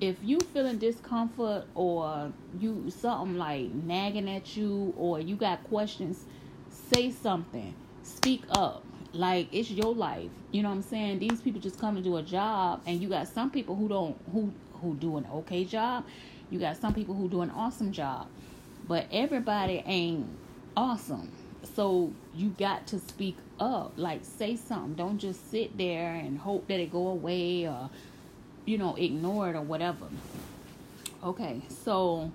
if 0.00 0.16
you 0.22 0.40
feeling 0.40 0.78
discomfort 0.78 1.66
or 1.74 2.32
you 2.58 2.90
something 2.90 3.38
like 3.38 3.72
nagging 3.72 4.28
at 4.28 4.56
you 4.56 4.94
or 4.96 5.20
you 5.20 5.36
got 5.36 5.62
questions 5.64 6.24
say 6.92 7.10
something. 7.10 7.74
Speak 8.02 8.42
up. 8.50 8.84
Like 9.12 9.48
it's 9.52 9.70
your 9.70 9.94
life. 9.94 10.30
You 10.50 10.62
know 10.62 10.70
what 10.70 10.76
i'm 10.76 10.82
saying? 10.82 11.20
These 11.20 11.40
people 11.40 11.60
just 11.60 11.78
come 11.78 11.94
to 11.96 12.02
do 12.02 12.16
a 12.16 12.22
job 12.22 12.82
and 12.86 13.00
you 13.00 13.08
got 13.08 13.28
some 13.28 13.50
people 13.50 13.76
who 13.76 13.88
don't 13.88 14.16
who 14.32 14.52
who 14.80 14.94
do 14.94 15.16
an 15.16 15.26
okay 15.32 15.64
job. 15.64 16.04
You 16.50 16.58
got 16.58 16.76
some 16.76 16.94
people 16.94 17.14
who 17.14 17.28
do 17.28 17.42
an 17.42 17.50
awesome 17.50 17.92
job 17.92 18.28
but 18.86 19.06
everybody 19.10 19.82
ain't 19.86 20.26
awesome. 20.76 21.30
So 21.74 22.12
you 22.34 22.50
got 22.50 22.86
to 22.88 22.98
speak 22.98 23.36
up. 23.58 23.92
Like 23.96 24.24
say 24.24 24.56
something. 24.56 24.94
Don't 24.94 25.18
just 25.18 25.50
sit 25.50 25.76
there 25.76 26.14
and 26.14 26.38
hope 26.38 26.68
that 26.68 26.80
it 26.80 26.92
go 26.92 27.08
away 27.08 27.66
or 27.66 27.90
you 28.66 28.78
know, 28.78 28.94
ignore 28.94 29.50
it 29.50 29.56
or 29.56 29.60
whatever. 29.60 30.06
Okay, 31.22 31.60
so 31.84 32.30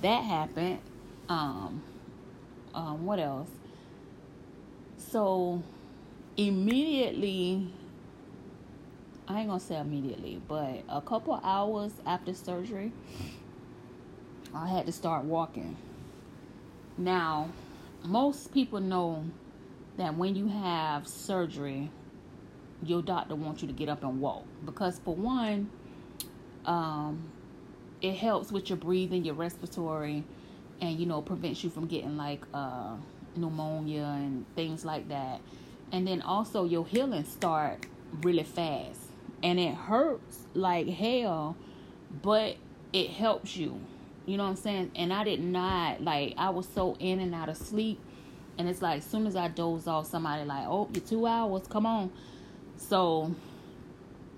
that 0.00 0.24
happened. 0.24 0.78
Um 1.28 1.82
um 2.74 3.04
what 3.04 3.18
else? 3.18 3.48
So 4.96 5.62
immediately 6.36 7.68
I 9.28 9.40
ain't 9.40 9.48
gonna 9.48 9.60
say 9.60 9.78
immediately, 9.78 10.40
but 10.48 10.82
a 10.88 11.00
couple 11.00 11.40
hours 11.42 11.92
after 12.04 12.34
surgery, 12.34 12.92
I 14.54 14.68
had 14.68 14.86
to 14.86 14.92
start 14.92 15.24
walking. 15.24 15.76
Now, 16.98 17.48
most 18.04 18.52
people 18.52 18.80
know 18.80 19.24
that 19.96 20.16
when 20.16 20.36
you 20.36 20.48
have 20.48 21.08
surgery, 21.08 21.90
your 22.84 23.02
doctor 23.02 23.34
wants 23.34 23.62
you 23.62 23.68
to 23.68 23.74
get 23.74 23.88
up 23.88 24.02
and 24.02 24.20
walk 24.20 24.44
because, 24.66 24.98
for 24.98 25.14
one, 25.14 25.70
um, 26.66 27.30
it 28.02 28.14
helps 28.14 28.52
with 28.52 28.68
your 28.68 28.76
breathing, 28.76 29.24
your 29.24 29.34
respiratory, 29.34 30.24
and 30.80 30.98
you 30.98 31.06
know 31.06 31.22
prevents 31.22 31.62
you 31.62 31.70
from 31.70 31.86
getting 31.86 32.16
like 32.16 32.42
uh, 32.52 32.96
pneumonia 33.36 34.02
and 34.16 34.44
things 34.54 34.84
like 34.84 35.08
that. 35.08 35.40
And 35.92 36.06
then 36.06 36.22
also 36.22 36.64
your 36.64 36.84
healing 36.84 37.24
start 37.24 37.86
really 38.22 38.42
fast, 38.42 39.00
and 39.42 39.58
it 39.58 39.74
hurts 39.74 40.40
like 40.54 40.88
hell, 40.88 41.56
but 42.22 42.56
it 42.92 43.10
helps 43.10 43.56
you 43.56 43.80
you 44.26 44.36
know 44.36 44.44
what 44.44 44.50
I'm 44.50 44.56
saying? 44.56 44.92
And 44.94 45.12
I 45.12 45.24
did 45.24 45.40
not 45.40 46.02
like 46.02 46.34
I 46.36 46.50
was 46.50 46.68
so 46.74 46.96
in 46.98 47.20
and 47.20 47.34
out 47.34 47.48
of 47.48 47.56
sleep. 47.56 48.00
And 48.58 48.68
it's 48.68 48.82
like 48.82 48.98
as 48.98 49.04
soon 49.04 49.26
as 49.26 49.34
I 49.34 49.48
doze 49.48 49.86
off, 49.86 50.06
somebody 50.06 50.44
like, 50.44 50.66
Oh, 50.66 50.88
you're 50.92 51.04
two 51.04 51.26
hours, 51.26 51.66
come 51.68 51.86
on. 51.86 52.12
So 52.76 53.34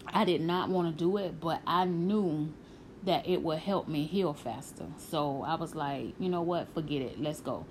I 0.06 0.24
did 0.24 0.40
not 0.40 0.68
want 0.68 0.96
to 0.96 1.04
do 1.04 1.16
it, 1.16 1.40
but 1.40 1.60
I 1.66 1.84
knew 1.84 2.52
that 3.04 3.28
it 3.28 3.42
would 3.42 3.58
help 3.58 3.88
me 3.88 4.04
heal 4.04 4.32
faster. 4.32 4.86
So 4.98 5.42
I 5.46 5.56
was 5.56 5.74
like, 5.74 6.14
you 6.18 6.28
know 6.28 6.42
what, 6.42 6.72
forget 6.72 7.02
it, 7.02 7.20
let's 7.20 7.40
go. 7.40 7.66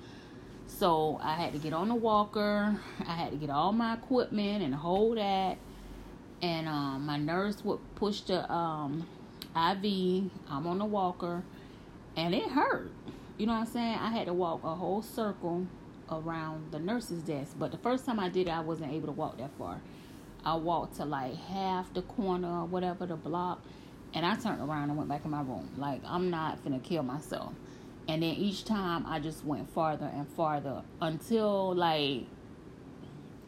So 0.68 1.20
I 1.22 1.34
had 1.34 1.54
to 1.54 1.60
get 1.60 1.74
on 1.74 1.88
the 1.88 1.96
walker. 1.96 2.80
I 3.08 3.14
had 3.14 3.32
to 3.32 3.38
get 3.38 3.50
all 3.50 3.72
my 3.72 3.94
equipment 3.94 4.64
and 4.64 4.74
hold 4.74 5.18
that. 5.18 5.58
And 6.42 6.68
um, 6.68 7.06
my 7.06 7.18
nurse 7.18 7.64
would 7.64 7.80
push 7.96 8.22
the 8.22 8.52
um, 8.52 9.08
IV. 9.56 10.32
I'm 10.50 10.68
on 10.68 10.80
the 10.80 10.86
walker 10.86 11.44
and 12.16 12.34
it 12.34 12.50
hurt. 12.50 12.92
You 13.38 13.48
know 13.48 13.54
what 13.54 13.68
I'm 13.68 13.74
saying? 13.74 13.98
I 14.00 14.10
had 14.10 14.28
to 14.28 14.34
walk 14.34 14.64
a 14.64 14.76
whole 14.76 15.02
circle 15.02 15.66
around 16.12 16.72
the 16.72 16.80
nurse's 16.80 17.24
desk, 17.24 17.56
but 17.58 17.72
the 17.72 17.78
first 17.78 18.06
time 18.06 18.20
I 18.20 18.30
did 18.30 18.48
it, 18.48 18.52
I 18.52 18.60
wasn't 18.60 18.94
able 18.94 19.08
to 19.08 19.14
walk 19.14 19.38
that 19.38 19.52
far. 19.58 19.82
I 20.46 20.56
walked 20.56 20.98
to 20.98 21.06
like 21.06 21.36
half 21.36 21.94
the 21.94 22.02
corner 22.02 22.62
or 22.62 22.66
whatever 22.66 23.06
the 23.06 23.16
block, 23.16 23.62
and 24.14 24.26
I 24.26 24.36
turned 24.36 24.62
around 24.62 24.90
and 24.90 24.98
went 24.98 25.10
back 25.10 25.26
in 25.26 25.32
my 25.32 25.42
room. 25.42 25.70
Like 25.78 26.02
I'm 26.06 26.30
not 26.30 26.64
gonna 26.64 26.80
kill 26.80 27.04
myself. 27.04 27.54
And 28.08 28.22
then 28.22 28.32
each 28.32 28.66
time 28.66 29.06
I 29.08 29.20
just 29.20 29.46
went 29.46 29.70
farther 29.70 30.12
and 30.14 30.28
farther 30.28 30.84
until 31.00 31.74
like 31.74 32.26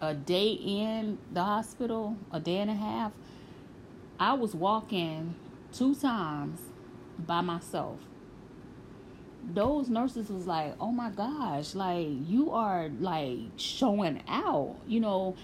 a 0.02 0.14
day 0.14 0.52
in 0.52 1.18
the 1.32 1.44
hospital, 1.44 2.16
a 2.32 2.40
day 2.40 2.58
and 2.58 2.72
a 2.72 2.76
half, 2.76 3.12
I 4.20 4.34
was 4.34 4.56
walking 4.56 5.36
two 5.74 5.94
times 5.94 6.62
by 7.20 7.42
myself 7.42 8.00
those 9.54 9.90
nurses 9.90 10.30
was 10.30 10.48
like, 10.48 10.76
"Oh 10.80 10.92
my 10.92 11.10
gosh, 11.10 11.76
like 11.76 12.08
you 12.28 12.52
are 12.52 12.90
like 13.00 13.40
showing 13.58 14.22
out," 14.28 14.76
you 14.88 15.00
know. 15.00 15.36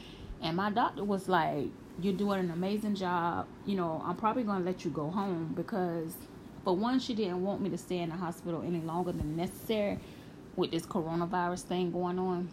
And 0.42 0.58
my 0.58 0.72
doctor 0.72 1.04
was 1.04 1.30
like, 1.30 1.68
you're 2.00 2.14
doing 2.14 2.40
an 2.40 2.52
amazing 2.52 2.96
job. 2.96 3.48
You 3.66 3.76
know, 3.76 4.02
I'm 4.04 4.16
probably 4.16 4.44
to 4.44 4.58
let 4.58 4.86
you 4.86 4.92
go 4.92 5.10
home 5.10 5.54
because, 5.56 6.14
for 6.64 6.76
one, 6.76 7.00
she 7.00 7.14
didn't 7.14 7.44
want 7.44 7.62
me 7.62 7.70
to 7.70 7.78
stay 7.78 8.00
in 8.00 8.10
the 8.10 8.16
hospital 8.16 8.64
any 8.66 8.82
longer 8.82 9.12
than 9.12 9.36
necessary 9.36 10.00
with 10.56 10.72
this 10.72 10.86
coronavirus 10.86 11.64
thing 11.64 11.92
going 11.92 12.20
on. 12.20 12.50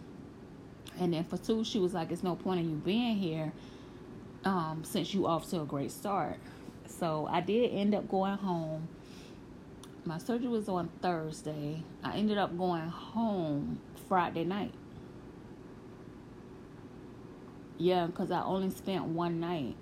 And 1.01 1.15
then 1.15 1.25
for 1.25 1.37
two, 1.37 1.65
she 1.65 1.79
was 1.79 1.95
like, 1.95 2.11
"It's 2.11 2.23
no 2.23 2.35
point 2.35 2.61
in 2.61 2.71
you 2.71 2.77
being 2.77 3.17
here, 3.17 3.53
um, 4.45 4.83
since 4.85 5.15
you 5.15 5.27
off 5.27 5.49
to 5.51 5.63
a 5.63 5.65
great 5.65 5.93
start." 5.93 6.39
So 6.87 7.29
I 7.31 7.41
did 7.41 7.73
end 7.73 7.95
up 7.95 8.09
going 8.09 8.37
home. 8.39 8.89
My 10.09 10.17
surgery 10.17 10.49
was 10.49 10.71
on 10.71 10.89
Thursday. 11.03 11.83
I 12.03 12.17
ended 12.17 12.39
up 12.39 12.57
going 12.57 12.89
home 12.89 13.79
Friday 14.09 14.43
night. 14.43 14.73
Yeah, 17.77 18.07
because 18.07 18.31
I 18.31 18.43
only 18.43 18.71
spent 18.71 19.05
one 19.05 19.39
night 19.39 19.77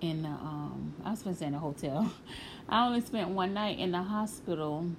in 0.00 0.22
the 0.22 0.28
um 0.28 0.94
I 1.04 1.10
was 1.10 1.40
in 1.40 1.52
the 1.52 1.60
hotel. 1.60 2.12
I 2.68 2.84
only 2.84 3.00
spent 3.00 3.28
one 3.28 3.54
night 3.54 3.78
in 3.78 3.92
the 3.92 4.02
hospital. 4.02 4.90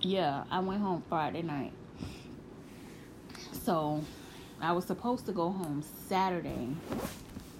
Yeah, 0.00 0.44
I 0.50 0.60
went 0.60 0.80
home 0.80 1.02
Friday 1.10 1.42
night. 1.42 1.74
So 3.52 4.02
I 4.62 4.72
was 4.72 4.86
supposed 4.86 5.26
to 5.26 5.32
go 5.32 5.50
home 5.50 5.84
Saturday 6.08 6.70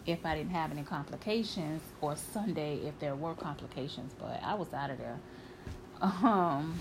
if 0.06 0.24
I 0.24 0.36
didn't 0.36 0.52
have 0.52 0.70
any 0.70 0.82
complications 0.82 1.82
or 2.00 2.16
Sunday 2.16 2.78
if 2.86 2.98
there 3.00 3.14
were 3.14 3.34
complications, 3.34 4.12
but 4.18 4.40
I 4.42 4.54
was 4.54 4.72
out 4.72 4.90
of 4.90 4.98
there. 4.98 5.18
Um 6.00 6.78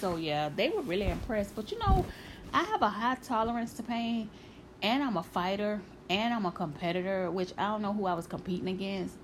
so 0.00 0.16
yeah, 0.16 0.50
they 0.54 0.70
were 0.70 0.82
really 0.82 1.08
impressed. 1.08 1.54
But 1.54 1.70
you 1.70 1.78
know, 1.78 2.04
I 2.52 2.64
have 2.64 2.82
a 2.82 2.88
high 2.88 3.16
tolerance 3.16 3.72
to 3.74 3.82
pain, 3.82 4.30
and 4.82 5.02
I'm 5.02 5.16
a 5.16 5.22
fighter, 5.22 5.80
and 6.08 6.34
I'm 6.34 6.46
a 6.46 6.52
competitor, 6.52 7.30
which 7.30 7.52
I 7.58 7.68
don't 7.68 7.82
know 7.82 7.92
who 7.92 8.06
I 8.06 8.14
was 8.14 8.26
competing 8.26 8.68
against. 8.68 9.16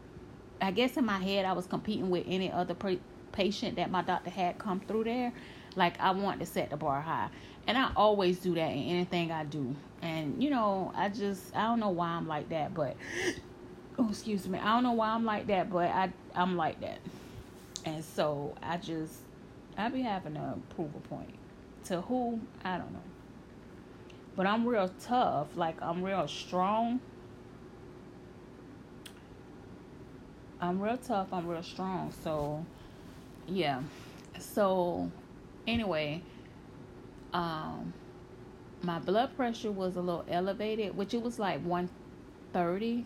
I 0.61 0.71
guess 0.71 0.97
in 0.97 1.05
my 1.05 1.19
head, 1.19 1.45
I 1.45 1.53
was 1.53 1.67
competing 1.67 2.11
with 2.11 2.25
any 2.27 2.51
other 2.51 2.75
pre- 2.75 3.01
patient 3.33 3.77
that 3.77 3.91
my 3.91 4.03
doctor 4.03 4.31
had 4.31 4.59
come 4.59 4.81
through 4.81 5.05
there. 5.05 5.33
Like, 5.75 6.01
I 6.01 6.13
want 6.13 6.41
to 6.41 6.47
set 6.47 6.71
the 6.71 6.77
bar 6.77 7.01
high. 7.01 7.29
And 7.67 7.77
I 7.77 7.91
always 7.97 8.39
do 8.39 8.55
that 8.55 8.71
in 8.71 8.83
anything 8.85 9.31
I 9.31 9.45
do. 9.45 9.77
And, 10.03 10.43
you 10.43 10.51
know, 10.51 10.93
I 10.95 11.09
just, 11.09 11.55
I 11.57 11.63
don't 11.63 11.81
know 11.81 11.91
why 11.91 12.09
I'm 12.09 12.29
like 12.29 12.49
that, 12.51 12.75
but, 12.75 12.97
oh, 13.99 14.09
excuse 14.09 14.47
me. 14.47 14.59
I 14.59 14.75
don't 14.75 14.83
know 14.83 14.93
why 14.93 15.09
I'm 15.09 15.25
like 15.25 15.47
that, 15.49 15.71
but 15.71 15.91
I, 15.91 16.13
I'm 16.35 16.57
like 16.57 16.81
that. 16.81 16.99
And 17.85 18.05
so 18.05 18.55
I 18.63 18.77
just, 18.77 19.15
I 19.79 19.89
be 19.89 20.03
having 20.03 20.37
a 20.37 20.59
point. 21.09 21.35
To 21.85 22.01
who? 22.01 22.41
I 22.65 22.79
don't 22.79 22.93
know. 22.93 22.99
But 24.35 24.47
I'm 24.47 24.67
real 24.67 24.91
tough. 25.01 25.57
Like 25.57 25.81
I'm 25.81 26.03
real 26.03 26.27
strong. 26.27 27.01
I'm 30.61 30.81
real 30.81 30.97
tough. 30.97 31.33
I'm 31.33 31.47
real 31.47 31.63
strong. 31.63 32.13
So, 32.25 32.65
yeah. 33.47 33.81
So, 34.39 35.11
anyway, 35.67 36.23
um, 37.33 37.93
my 38.83 38.99
blood 38.99 39.35
pressure 39.37 39.73
was 39.73 39.97
a 39.97 40.01
little 40.01 40.25
elevated, 40.29 40.97
which 40.97 41.15
it 41.15 41.23
was 41.23 41.39
like 41.39 41.61
130, 41.63 43.05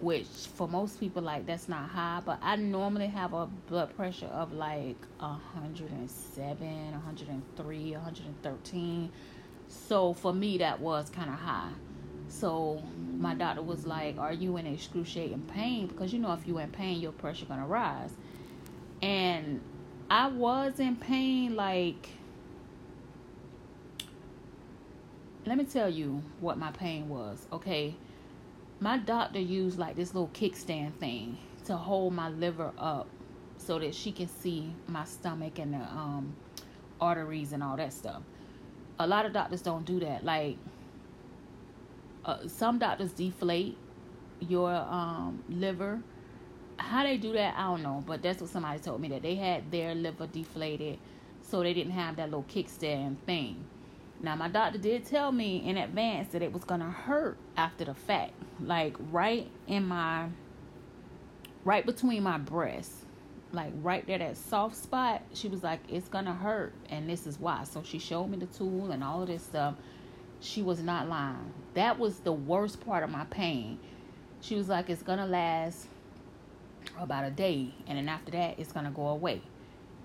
which 0.00 0.26
for 0.26 0.68
most 0.68 0.98
people 0.98 1.22
like 1.22 1.46
that's 1.46 1.68
not 1.68 1.88
high, 1.88 2.22
but 2.24 2.38
I 2.42 2.56
normally 2.56 3.08
have 3.08 3.32
a 3.34 3.46
blood 3.46 3.94
pressure 3.96 4.26
of 4.26 4.52
like 4.52 4.96
107, 5.18 6.92
103, 6.92 7.92
113. 7.92 9.10
So 9.68 10.14
for 10.14 10.32
me, 10.32 10.58
that 10.58 10.80
was 10.80 11.10
kind 11.10 11.30
of 11.30 11.36
high. 11.36 11.70
So 12.28 12.82
my 13.18 13.34
doctor 13.34 13.62
was 13.62 13.86
like, 13.86 14.18
"Are 14.18 14.32
you 14.32 14.56
in 14.56 14.66
excruciating 14.66 15.42
pain? 15.52 15.86
Because 15.88 16.12
you 16.12 16.18
know, 16.18 16.32
if 16.32 16.46
you're 16.46 16.60
in 16.60 16.70
pain, 16.70 17.00
your 17.00 17.12
pressure 17.12 17.44
gonna 17.46 17.66
rise." 17.66 18.12
And 19.02 19.60
I 20.10 20.28
was 20.28 20.80
in 20.80 20.96
pain. 20.96 21.56
Like, 21.56 22.08
let 25.46 25.58
me 25.58 25.64
tell 25.64 25.88
you 25.88 26.22
what 26.40 26.58
my 26.58 26.70
pain 26.72 27.08
was. 27.08 27.46
Okay, 27.52 27.94
my 28.80 28.98
doctor 28.98 29.40
used 29.40 29.78
like 29.78 29.96
this 29.96 30.14
little 30.14 30.30
kickstand 30.34 30.94
thing 30.94 31.38
to 31.66 31.76
hold 31.76 32.14
my 32.14 32.28
liver 32.28 32.72
up 32.78 33.08
so 33.58 33.78
that 33.78 33.94
she 33.94 34.12
can 34.12 34.28
see 34.28 34.72
my 34.86 35.04
stomach 35.04 35.58
and 35.58 35.74
the 35.74 35.78
um, 35.78 36.34
arteries 37.00 37.52
and 37.52 37.62
all 37.62 37.76
that 37.76 37.92
stuff 37.92 38.22
a 39.00 39.06
lot 39.06 39.24
of 39.24 39.32
doctors 39.32 39.62
don't 39.62 39.84
do 39.84 39.98
that. 40.00 40.24
Like 40.24 40.56
uh, 42.24 42.46
some 42.46 42.78
doctors 42.78 43.12
deflate 43.12 43.76
your 44.40 44.72
um, 44.72 45.42
liver. 45.48 46.00
How 46.76 47.02
they 47.02 47.16
do 47.16 47.32
that, 47.32 47.54
I 47.56 47.62
don't 47.62 47.82
know. 47.82 48.04
But 48.06 48.22
that's 48.22 48.40
what 48.40 48.50
somebody 48.50 48.78
told 48.78 49.00
me 49.00 49.08
that 49.08 49.22
they 49.22 49.34
had 49.34 49.70
their 49.70 49.94
liver 49.94 50.26
deflated, 50.26 50.98
so 51.42 51.62
they 51.62 51.72
didn't 51.72 51.92
have 51.92 52.16
that 52.16 52.26
little 52.26 52.44
kickstand 52.44 53.16
thing. 53.26 53.64
Now 54.22 54.36
my 54.36 54.48
doctor 54.48 54.78
did 54.78 55.06
tell 55.06 55.32
me 55.32 55.68
in 55.68 55.76
advance 55.78 56.32
that 56.32 56.42
it 56.42 56.52
was 56.52 56.64
gonna 56.64 56.90
hurt 56.90 57.38
after 57.56 57.84
the 57.84 57.94
fact, 57.94 58.32
like 58.60 58.94
right 59.10 59.50
in 59.66 59.86
my, 59.86 60.28
right 61.64 61.84
between 61.86 62.22
my 62.22 62.38
breasts 62.38 63.06
like 63.52 63.72
right 63.82 64.06
there 64.06 64.18
that 64.18 64.36
soft 64.36 64.76
spot. 64.76 65.22
She 65.34 65.48
was 65.48 65.62
like 65.62 65.80
it's 65.88 66.08
gonna 66.08 66.34
hurt 66.34 66.72
and 66.88 67.08
this 67.08 67.26
is 67.26 67.38
why. 67.38 67.64
So 67.64 67.82
she 67.82 67.98
showed 67.98 68.26
me 68.26 68.38
the 68.38 68.46
tool 68.46 68.90
and 68.92 69.02
all 69.02 69.22
of 69.22 69.28
this 69.28 69.42
stuff. 69.42 69.74
She 70.40 70.62
was 70.62 70.82
not 70.82 71.08
lying. 71.08 71.52
That 71.74 71.98
was 71.98 72.20
the 72.20 72.32
worst 72.32 72.84
part 72.84 73.02
of 73.02 73.10
my 73.10 73.24
pain. 73.24 73.78
She 74.40 74.54
was 74.54 74.68
like 74.68 74.88
it's 74.88 75.02
gonna 75.02 75.26
last 75.26 75.86
about 76.98 77.24
a 77.24 77.30
day 77.30 77.74
and 77.86 77.98
then 77.98 78.08
after 78.08 78.30
that 78.32 78.58
it's 78.58 78.72
gonna 78.72 78.90
go 78.90 79.08
away. 79.08 79.42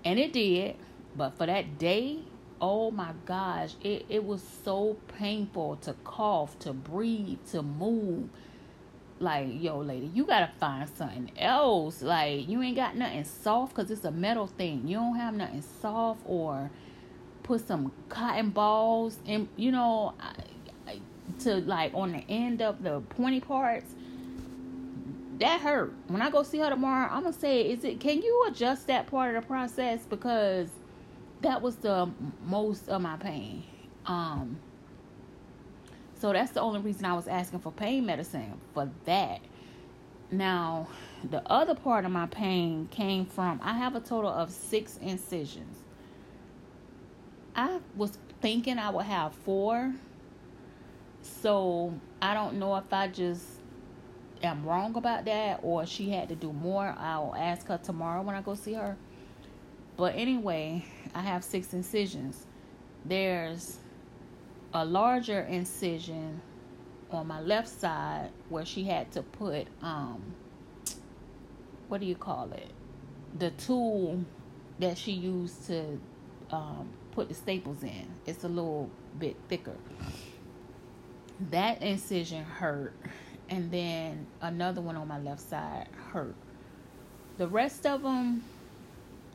And 0.04 0.18
it 0.18 0.32
did 0.32 0.76
but 1.16 1.36
for 1.36 1.46
that 1.46 1.78
day 1.78 2.18
oh 2.60 2.90
my 2.90 3.12
gosh 3.24 3.74
it, 3.82 4.06
it 4.08 4.24
was 4.24 4.42
so 4.64 4.96
painful 5.18 5.76
to 5.76 5.94
cough 6.04 6.58
to 6.60 6.72
breathe 6.72 7.38
to 7.50 7.62
move. 7.62 8.28
Like 9.18 9.48
yo 9.50 9.78
lady 9.78 10.10
you 10.12 10.24
gotta 10.26 10.50
find 10.58 10.88
something 10.88 11.30
else. 11.38 12.02
Like 12.02 12.48
you 12.48 12.62
ain't 12.62 12.76
got 12.76 12.96
nothing 12.96 13.24
soft 13.24 13.74
because 13.74 13.90
it's 13.90 14.04
a 14.04 14.10
metal 14.10 14.46
thing. 14.46 14.86
You 14.86 14.96
don't 14.96 15.16
have 15.16 15.34
nothing 15.34 15.62
soft 15.80 16.20
or 16.26 16.70
put 17.42 17.66
some 17.66 17.92
cotton 18.08 18.50
balls 18.50 19.18
and 19.26 19.48
you 19.56 19.70
know 19.70 20.14
to 21.40 21.56
like 21.56 21.92
on 21.94 22.12
the 22.12 22.24
end 22.28 22.62
of 22.62 22.82
the 22.82 23.00
pointy 23.00 23.40
parts. 23.40 23.94
That 25.38 25.60
hurt. 25.60 25.92
When 26.08 26.22
i 26.22 26.30
go 26.30 26.42
see 26.42 26.58
her 26.58 26.70
tomorrow 26.70 27.10
i'm 27.10 27.24
gonna 27.24 27.32
say 27.32 27.62
is 27.62 27.84
it 27.84 28.00
can 28.00 28.22
you 28.22 28.46
adjust 28.48 28.86
that 28.86 29.06
part 29.06 29.34
of 29.34 29.42
the 29.42 29.46
process? 29.46 30.00
Because 30.08 30.68
that 31.42 31.62
was 31.62 31.76
the 31.76 32.10
most 32.44 32.88
of 32.88 33.00
my 33.00 33.16
pain 33.16 33.62
um 34.06 34.58
so 36.18 36.32
that's 36.32 36.52
the 36.52 36.60
only 36.60 36.80
reason 36.80 37.04
I 37.04 37.12
was 37.12 37.28
asking 37.28 37.60
for 37.60 37.70
pain 37.70 38.06
medicine 38.06 38.54
for 38.72 38.90
that. 39.04 39.40
Now, 40.30 40.88
the 41.22 41.42
other 41.50 41.74
part 41.74 42.04
of 42.04 42.10
my 42.10 42.26
pain 42.26 42.88
came 42.90 43.26
from 43.26 43.60
I 43.62 43.74
have 43.74 43.94
a 43.94 44.00
total 44.00 44.30
of 44.30 44.50
six 44.50 44.96
incisions. 44.96 45.76
I 47.54 47.80
was 47.96 48.18
thinking 48.40 48.78
I 48.78 48.90
would 48.90 49.04
have 49.04 49.34
four. 49.34 49.94
So 51.20 51.92
I 52.22 52.34
don't 52.34 52.58
know 52.58 52.76
if 52.76 52.90
I 52.92 53.08
just 53.08 53.44
am 54.42 54.64
wrong 54.64 54.96
about 54.96 55.26
that 55.26 55.60
or 55.62 55.84
she 55.84 56.10
had 56.10 56.28
to 56.30 56.34
do 56.34 56.52
more. 56.52 56.94
I'll 56.98 57.34
ask 57.36 57.66
her 57.66 57.78
tomorrow 57.78 58.22
when 58.22 58.34
I 58.34 58.40
go 58.40 58.54
see 58.54 58.74
her. 58.74 58.96
But 59.96 60.14
anyway, 60.14 60.84
I 61.16 61.20
have 61.20 61.42
six 61.42 61.72
incisions. 61.72 62.44
There's 63.06 63.78
a 64.74 64.84
larger 64.84 65.40
incision 65.40 66.42
on 67.10 67.26
my 67.26 67.40
left 67.40 67.70
side 67.70 68.28
where 68.50 68.66
she 68.66 68.84
had 68.84 69.10
to 69.12 69.22
put 69.22 69.66
um 69.80 70.34
what 71.88 72.02
do 72.02 72.06
you 72.06 72.16
call 72.16 72.52
it? 72.52 72.70
The 73.38 73.50
tool 73.52 74.24
that 74.78 74.98
she 74.98 75.12
used 75.12 75.66
to 75.68 75.98
um, 76.50 76.90
put 77.12 77.28
the 77.28 77.34
staples 77.34 77.82
in. 77.82 78.06
It's 78.26 78.44
a 78.44 78.48
little 78.48 78.90
bit 79.18 79.36
thicker. 79.48 79.76
That 81.50 81.80
incision 81.80 82.44
hurt 82.44 82.92
and 83.48 83.70
then 83.70 84.26
another 84.42 84.82
one 84.82 84.96
on 84.96 85.08
my 85.08 85.20
left 85.20 85.40
side 85.40 85.88
hurt. 86.12 86.34
The 87.38 87.46
rest 87.46 87.86
of 87.86 88.02
them 88.02 88.42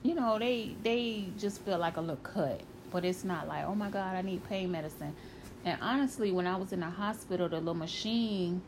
you 0.03 0.15
know 0.15 0.39
they 0.39 0.75
they 0.83 1.25
just 1.37 1.61
feel 1.61 1.77
like 1.77 1.97
a 1.97 2.01
little 2.01 2.15
cut 2.17 2.61
but 2.91 3.05
it's 3.05 3.23
not 3.23 3.47
like, 3.47 3.65
oh 3.65 3.73
my 3.73 3.89
God, 3.89 4.15
I 4.15 4.21
need 4.21 4.47
pain 4.47 4.71
medicine. 4.71 5.15
And 5.63 5.79
honestly, 5.81 6.31
when 6.31 6.45
I 6.45 6.57
was 6.57 6.73
in 6.73 6.81
the 6.81 6.89
hospital, 6.89 7.47
the 7.47 7.57
little 7.57 7.73
machine 7.73 8.61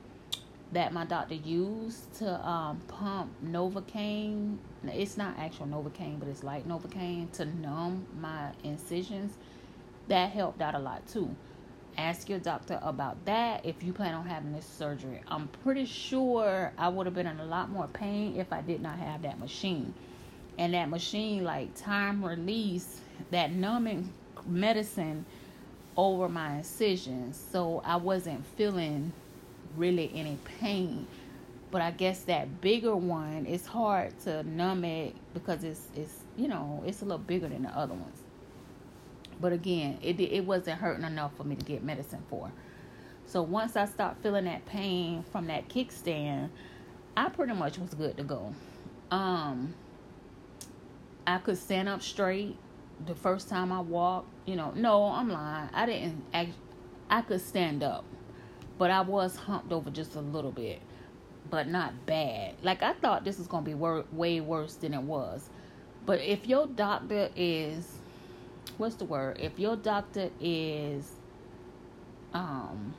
that 0.71 0.93
my 0.93 1.05
doctor 1.05 1.35
used 1.35 2.11
to 2.15 2.47
um, 2.47 2.79
pump 2.87 3.31
Novocaine, 3.45 4.57
it's 4.85 5.17
not 5.17 5.37
actual 5.37 5.67
Novocaine, 5.67 6.19
but 6.19 6.29
it's 6.29 6.43
like 6.43 6.67
Novocaine 6.67 7.31
to 7.33 7.45
numb 7.45 8.07
my 8.19 8.51
incisions, 8.63 9.33
that 10.07 10.31
helped 10.31 10.61
out 10.61 10.73
a 10.73 10.79
lot 10.79 11.05
too. 11.07 11.35
ask 11.97 12.27
your 12.27 12.39
doctor 12.39 12.79
about 12.81 13.23
that 13.25 13.65
if 13.65 13.83
you 13.83 13.93
plan 13.93 14.15
on 14.15 14.25
having 14.25 14.51
this 14.51 14.65
surgery. 14.65 15.21
I'm 15.27 15.47
pretty 15.63 15.85
sure 15.85 16.73
I 16.77 16.89
would 16.89 17.05
have 17.05 17.13
been 17.13 17.27
in 17.27 17.39
a 17.39 17.45
lot 17.45 17.69
more 17.69 17.87
pain 17.87 18.35
if 18.37 18.51
I 18.51 18.61
did 18.61 18.81
not 18.81 18.97
have 18.97 19.21
that 19.23 19.39
machine. 19.39 19.93
And 20.57 20.73
that 20.73 20.89
machine, 20.89 21.43
like 21.43 21.75
time 21.75 22.23
release, 22.23 23.01
that 23.31 23.51
numbing 23.51 24.11
medicine 24.45 25.25
over 25.97 26.29
my 26.29 26.57
incisions. 26.57 27.41
So 27.51 27.81
I 27.85 27.95
wasn't 27.97 28.45
feeling 28.55 29.11
really 29.75 30.11
any 30.13 30.37
pain. 30.59 31.07
But 31.71 31.81
I 31.81 31.91
guess 31.91 32.21
that 32.23 32.61
bigger 32.61 32.95
one, 32.95 33.45
it's 33.47 33.65
hard 33.65 34.17
to 34.21 34.43
numb 34.43 34.85
it 34.85 35.15
because 35.33 35.63
it's 35.63 35.87
it's 35.95 36.13
you 36.37 36.47
know 36.47 36.83
it's 36.85 37.01
a 37.01 37.05
little 37.05 37.17
bigger 37.17 37.47
than 37.47 37.63
the 37.63 37.69
other 37.69 37.95
ones. 37.95 38.19
But 39.41 39.53
again, 39.53 39.97
it 40.03 40.19
it 40.19 40.45
wasn't 40.45 40.79
hurting 40.79 41.03
enough 41.03 41.35
for 41.35 41.43
me 41.43 41.55
to 41.55 41.65
get 41.65 41.83
medicine 41.83 42.23
for. 42.29 42.51
So 43.25 43.41
once 43.41 43.75
I 43.75 43.85
stopped 43.85 44.21
feeling 44.21 44.45
that 44.45 44.65
pain 44.67 45.23
from 45.31 45.47
that 45.47 45.67
kickstand, 45.67 46.49
I 47.17 47.29
pretty 47.29 47.53
much 47.53 47.79
was 47.79 47.95
good 47.95 48.17
to 48.17 48.23
go. 48.23 48.53
Um, 49.09 49.73
I 51.25 51.37
could 51.37 51.57
stand 51.57 51.87
up 51.89 52.01
straight 52.01 52.57
the 53.05 53.15
first 53.15 53.49
time 53.49 53.71
I 53.71 53.81
walked. 53.81 54.27
You 54.45 54.55
know, 54.55 54.71
no, 54.75 55.05
I'm 55.05 55.29
lying. 55.29 55.69
I 55.73 55.85
didn't. 55.85 56.23
Act, 56.33 56.51
I 57.09 57.21
could 57.21 57.41
stand 57.41 57.83
up, 57.83 58.03
but 58.77 58.91
I 58.91 59.01
was 59.01 59.35
humped 59.35 59.71
over 59.71 59.89
just 59.89 60.15
a 60.15 60.21
little 60.21 60.51
bit, 60.51 60.81
but 61.49 61.67
not 61.67 62.05
bad. 62.05 62.55
Like 62.61 62.83
I 62.83 62.93
thought 62.93 63.23
this 63.23 63.37
was 63.37 63.47
gonna 63.47 63.65
be 63.65 63.73
wor- 63.73 64.05
way 64.11 64.41
worse 64.41 64.75
than 64.75 64.93
it 64.93 65.01
was. 65.01 65.49
But 66.05 66.19
if 66.19 66.47
your 66.47 66.67
doctor 66.67 67.29
is 67.35 67.99
what's 68.77 68.95
the 68.95 69.05
word? 69.05 69.37
If 69.39 69.59
your 69.59 69.75
doctor 69.75 70.29
is 70.41 71.09
um 72.33 72.93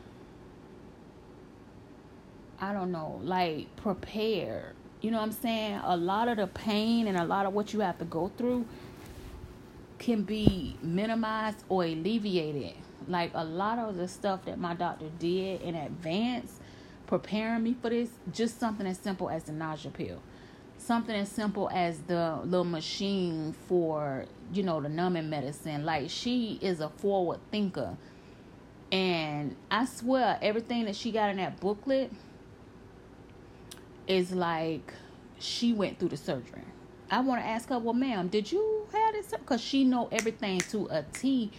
I 2.61 2.73
don't 2.73 2.93
know, 2.93 3.21
like 3.23 3.75
prepared. 3.77 4.75
You 5.05 5.11
know 5.11 5.19
what 5.19 5.25
I'm 5.25 5.33
saying? 5.33 5.81
A 5.85 5.99
lot 5.99 6.29
of 6.29 6.39
the 6.39 6.47
pain 6.47 7.07
and 7.09 7.19
a 7.19 7.25
lot 7.25 7.45
of 7.45 7.53
what 7.53 7.75
you 7.75 7.81
have 7.81 7.99
to 7.99 8.07
go 8.07 8.33
through 8.39 8.65
can 9.99 10.23
be 10.23 10.79
minimized 10.81 11.63
or 11.69 11.85
alleviated. 11.85 12.73
Like 13.07 13.33
a 13.35 13.45
lot 13.45 13.79
of 13.79 13.97
the 13.97 14.09
stuff 14.09 14.47
that 14.47 14.59
my 14.59 14.73
doctor 14.73 15.11
did 15.19 15.61
in 15.61 15.75
advance, 15.75 16.59
preparing 17.07 17.65
me 17.65 17.77
for 17.83 17.91
this, 17.91 18.09
just 18.33 18.59
something 18.59 18.87
as 18.87 18.97
simple 18.97 19.29
as 19.29 19.45
the 19.45 19.53
nausea 19.53 19.91
pill 19.91 20.23
something 20.79 21.15
as 21.15 21.31
simple 21.31 21.71
as 21.71 21.99
the 22.01 22.39
little 22.45 22.65
machine 22.65 23.55
for 23.69 24.27
you 24.53 24.63
know 24.63 24.81
the 24.81 24.89
numbing 24.89 25.31
medicine 25.31 25.85
like 25.85 26.11
she 26.11 26.59
is 26.61 26.81
a 26.81 26.89
forward 26.89 27.39
thinker 27.51 27.97
and 28.93 29.55
i 29.71 29.85
swear 29.87 30.37
everything 30.43 30.85
that 30.85 30.95
she 30.95 31.11
got 31.11 31.31
in 31.31 31.37
that 31.37 31.59
booklet 31.61 32.11
is 34.07 34.33
like 34.33 34.93
she 35.39 35.73
went 35.73 35.99
through 35.99 36.09
the 36.09 36.17
surgery 36.17 36.63
i 37.11 37.21
want 37.21 37.41
to 37.41 37.47
ask 37.47 37.69
her 37.69 37.79
well 37.79 37.95
ma'am 37.95 38.29
did 38.29 38.51
you 38.51 38.87
have 38.93 39.15
this 39.15 39.31
because 39.31 39.61
she 39.61 39.85
know 39.85 40.09
everything 40.13 40.61
to 40.61 40.87
a 40.91 41.03
t 41.13 41.51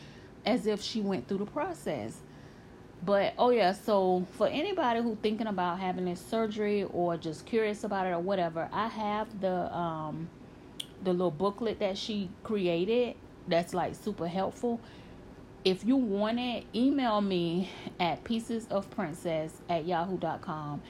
as 0.45 0.67
if 0.67 0.81
she 0.81 1.01
went 1.01 1.27
through 1.27 1.39
the 1.39 1.45
process 1.45 2.21
but 3.05 3.33
oh 3.37 3.51
yeah, 3.51 3.73
so 3.73 4.25
for 4.31 4.47
anybody 4.47 5.01
who 5.01 5.15
thinking 5.21 5.47
about 5.47 5.79
having 5.79 6.05
this 6.05 6.19
surgery 6.19 6.83
or 6.83 7.17
just 7.17 7.45
curious 7.45 7.83
about 7.83 8.07
it 8.07 8.11
or 8.11 8.19
whatever, 8.19 8.67
I 8.71 8.87
have 8.87 9.41
the 9.41 9.75
um 9.75 10.27
the 11.03 11.11
little 11.11 11.31
booklet 11.31 11.79
that 11.79 11.97
she 11.97 12.29
created 12.43 13.15
that's 13.47 13.73
like 13.73 13.93
super 13.93 14.27
helpful. 14.27 14.79
If 15.63 15.83
you 15.85 15.97
want 15.97 16.39
it, 16.39 16.65
email 16.73 17.21
me 17.21 17.69
at 17.99 18.23
piecesofprincess 18.23 18.71
of 18.71 18.89
princess 18.89 19.61
at 19.69 19.85
yahoo.com 19.85 20.81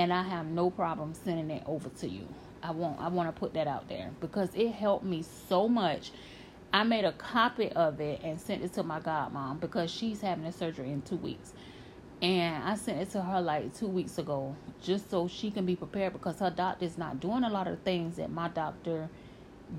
and 0.00 0.14
I 0.14 0.22
have 0.22 0.46
no 0.46 0.70
problem 0.70 1.12
sending 1.12 1.50
it 1.50 1.62
over 1.66 1.90
to 1.90 2.08
you. 2.08 2.26
I 2.62 2.70
want 2.70 2.98
I 3.00 3.08
want 3.08 3.34
to 3.34 3.38
put 3.38 3.52
that 3.54 3.66
out 3.66 3.88
there 3.88 4.10
because 4.20 4.48
it 4.54 4.70
helped 4.70 5.04
me 5.04 5.22
so 5.48 5.68
much 5.68 6.12
I 6.72 6.84
made 6.84 7.04
a 7.04 7.12
copy 7.12 7.70
of 7.72 8.00
it 8.00 8.22
and 8.22 8.40
sent 8.40 8.62
it 8.62 8.72
to 8.74 8.82
my 8.82 9.00
godmom 9.00 9.60
because 9.60 9.90
she's 9.90 10.22
having 10.22 10.46
a 10.46 10.52
surgery 10.52 10.90
in 10.90 11.02
two 11.02 11.16
weeks. 11.16 11.52
And 12.22 12.64
I 12.64 12.76
sent 12.76 13.00
it 13.00 13.10
to 13.12 13.22
her 13.22 13.42
like 13.42 13.74
two 13.76 13.88
weeks 13.88 14.18
ago 14.18 14.56
just 14.82 15.10
so 15.10 15.28
she 15.28 15.50
can 15.50 15.66
be 15.66 15.76
prepared 15.76 16.14
because 16.14 16.38
her 16.38 16.50
doctor's 16.50 16.96
not 16.96 17.20
doing 17.20 17.44
a 17.44 17.50
lot 17.50 17.68
of 17.68 17.80
things 17.80 18.16
that 18.16 18.30
my 18.30 18.48
doctor 18.48 19.10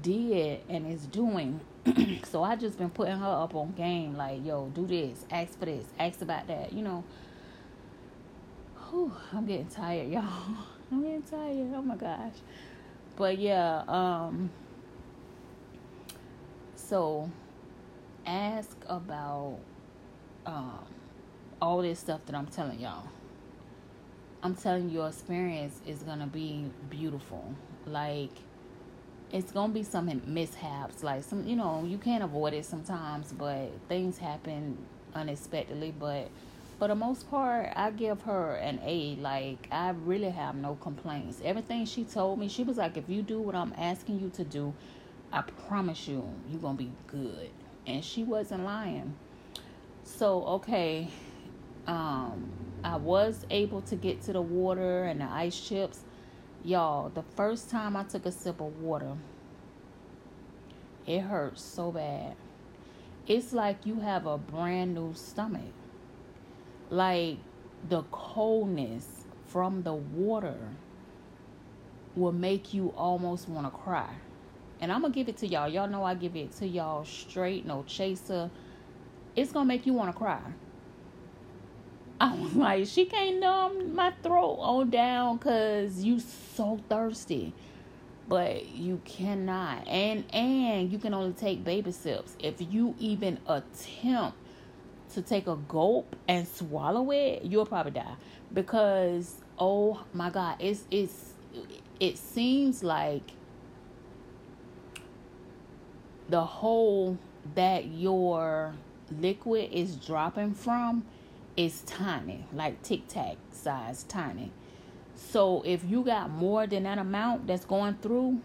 did 0.04 0.62
and 0.70 0.92
is 0.92 1.08
doing. 1.08 1.62
so 2.26 2.44
I 2.44 2.58
just 2.58 2.78
been 2.78 2.90
putting 2.92 3.18
her 3.18 3.44
up 3.44 3.56
on 3.56 3.72
game 3.72 4.16
like, 4.16 4.46
yo, 4.46 4.68
do 4.76 4.86
this, 4.86 5.26
ask 5.32 5.58
for 5.58 5.66
this, 5.66 5.86
ask 6.00 6.22
about 6.22 6.48
that, 6.48 6.74
you 6.74 6.84
know. 6.84 7.04
Whew, 8.92 9.10
I'm 9.32 9.46
getting 9.46 9.68
tired, 9.68 10.10
y'all. 10.12 10.24
I'm 10.92 11.02
getting 11.02 11.22
tired. 11.22 11.72
Oh 11.74 11.82
my 11.82 11.96
gosh. 11.96 12.34
But 13.16 13.38
yeah, 13.38 13.84
um 13.88 14.50
so 16.76 17.32
ask 18.26 18.76
about 18.90 19.58
um, 20.46 20.86
all 21.62 21.82
this 21.82 22.00
stuff 22.00 22.20
that 22.26 22.36
I'm 22.36 22.48
telling 22.48 22.82
y'all. 22.82 23.08
I'm 24.44 24.56
telling 24.56 24.90
you, 24.90 24.98
your 25.00 25.08
experience 25.08 25.80
is 25.88 26.00
gonna 26.04 26.28
be 26.28 26.66
beautiful. 26.90 27.56
Like 27.86 28.32
it's 29.32 29.54
gonna 29.54 29.72
be 29.72 29.84
some 29.84 30.22
mishaps, 30.26 31.02
like 31.02 31.24
some 31.24 31.48
you 31.48 31.56
know 31.56 31.86
you 31.88 31.98
can't 31.98 32.26
avoid 32.26 32.54
it 32.54 32.66
sometimes, 32.66 33.32
but 33.32 33.70
things 33.88 34.18
happen 34.18 34.78
unexpectedly. 35.16 35.94
But 35.98 36.30
for 36.82 36.88
the 36.88 36.96
most 36.96 37.30
part, 37.30 37.72
I 37.76 37.92
give 37.92 38.24
her 38.24 38.56
an 38.56 38.80
A. 38.84 39.16
Like 39.18 39.68
I 39.72 39.92
really 39.92 40.32
have 40.32 40.56
no 40.56 40.74
complaints. 40.82 41.40
Everything 41.46 41.86
she 41.86 42.04
told 42.04 42.40
me, 42.40 42.48
she 42.48 42.64
was 42.64 42.78
like, 42.78 42.98
if 42.98 43.08
you 43.08 43.22
do 43.22 43.40
what 43.40 43.54
I'm 43.54 43.72
asking 43.78 44.20
you 44.20 44.32
to 44.32 44.44
do, 44.44 44.74
I 45.32 45.44
promise 45.44 46.08
you, 46.08 46.28
you're 46.50 46.60
going 46.60 46.78
to 46.78 46.84
be 46.84 46.92
good. 47.06 47.52
And 47.86 48.04
she 48.04 48.24
wasn't 48.24 48.64
lying. 48.64 49.14
So, 50.04 50.44
okay, 50.46 51.10
um, 51.86 52.50
I 52.84 52.96
was 52.96 53.46
able 53.52 53.82
to 53.82 53.96
get 53.96 54.24
to 54.24 54.34
the 54.34 54.42
water 54.42 55.04
and 55.04 55.22
the 55.22 55.26
ice 55.26 55.62
chips. 55.62 56.00
Y'all, 56.64 57.10
the 57.10 57.24
first 57.36 57.70
time 57.70 57.96
I 57.96 58.06
took 58.06 58.26
a 58.26 58.32
sip 58.32 58.60
of 58.60 58.82
water, 58.82 59.18
it 61.06 61.20
hurt 61.20 61.60
so 61.60 61.92
bad. 61.92 62.36
It's 63.28 63.54
like 63.54 63.86
you 63.86 64.00
have 64.00 64.26
a 64.26 64.40
brand 64.40 64.96
new 64.96 65.14
stomach. 65.14 65.74
Like 66.92 67.38
the 67.88 68.04
coldness 68.12 69.08
from 69.48 69.82
the 69.84 69.94
water 69.94 70.58
will 72.16 72.34
make 72.34 72.74
you 72.74 72.94
almost 72.98 73.48
want 73.48 73.66
to 73.66 73.72
cry. 73.72 74.14
And 74.82 74.92
I'm 74.92 75.02
gonna 75.02 75.14
give 75.14 75.30
it 75.30 75.38
to 75.38 75.48
y'all. 75.48 75.70
Y'all 75.70 75.88
know 75.88 76.04
I 76.04 76.16
give 76.16 76.36
it 76.36 76.56
to 76.58 76.68
y'all 76.68 77.06
straight, 77.06 77.66
no 77.66 77.84
chaser. 77.88 78.50
It's 79.36 79.54
gonna 79.54 79.66
make 79.66 79.86
you 79.86 79.94
wanna 79.94 80.12
cry. 80.12 80.42
I 82.20 82.36
was 82.36 82.54
like, 82.56 82.86
she 82.88 83.06
can't 83.06 83.40
numb 83.40 83.96
my 83.96 84.12
throat 84.22 84.58
on 84.60 84.90
down 84.90 85.40
cause 85.40 86.04
you 86.04 86.20
so 86.20 86.80
thirsty. 86.90 87.54
But 88.28 88.70
you 88.70 89.02
cannot. 89.06 89.88
And 89.88 90.26
and 90.34 90.92
you 90.92 91.00
can 91.00 91.14
only 91.14 91.34
take 91.34 91.64
baby 91.64 91.92
sips. 91.92 92.36
If 92.40 92.56
you 92.60 92.96
even 93.00 93.40
attempt 93.48 94.38
to 95.14 95.22
take 95.22 95.48
a 95.48 95.56
gulp 95.56 96.16
and 96.28 96.48
swallow 96.48 97.12
it, 97.12 97.44
you'll 97.44 97.66
probably 97.66 97.92
die. 97.92 98.16
Because 98.54 99.36
oh 99.58 100.04
my 100.14 100.30
god, 100.30 100.56
it's 100.60 100.84
it's 100.92 101.34
it 102.00 102.18
seems 102.18 102.84
like 102.84 103.24
the 106.30 106.44
hole 106.44 107.18
that 107.56 107.86
your 107.88 108.74
liquid 109.20 109.70
is 109.72 109.96
dropping 109.96 110.54
from 110.54 111.04
is 111.58 111.82
tiny, 111.82 112.46
like 112.54 112.82
tic 112.82 113.08
tac 113.08 113.38
size 113.52 114.04
tiny. 114.04 114.52
So 115.16 115.62
if 115.66 115.84
you 115.84 116.04
got 116.04 116.30
more 116.30 116.66
than 116.66 116.84
that 116.84 116.98
amount 116.98 117.48
that's 117.48 117.66
going 117.66 117.96
through, 118.02 118.40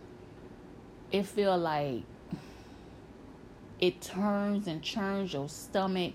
it 1.11 1.25
feel 1.25 1.57
like 1.57 2.03
it 3.81 4.01
turns 4.01 4.67
and 4.67 4.83
churns 4.83 5.33
your 5.33 5.49
stomach. 5.49 6.13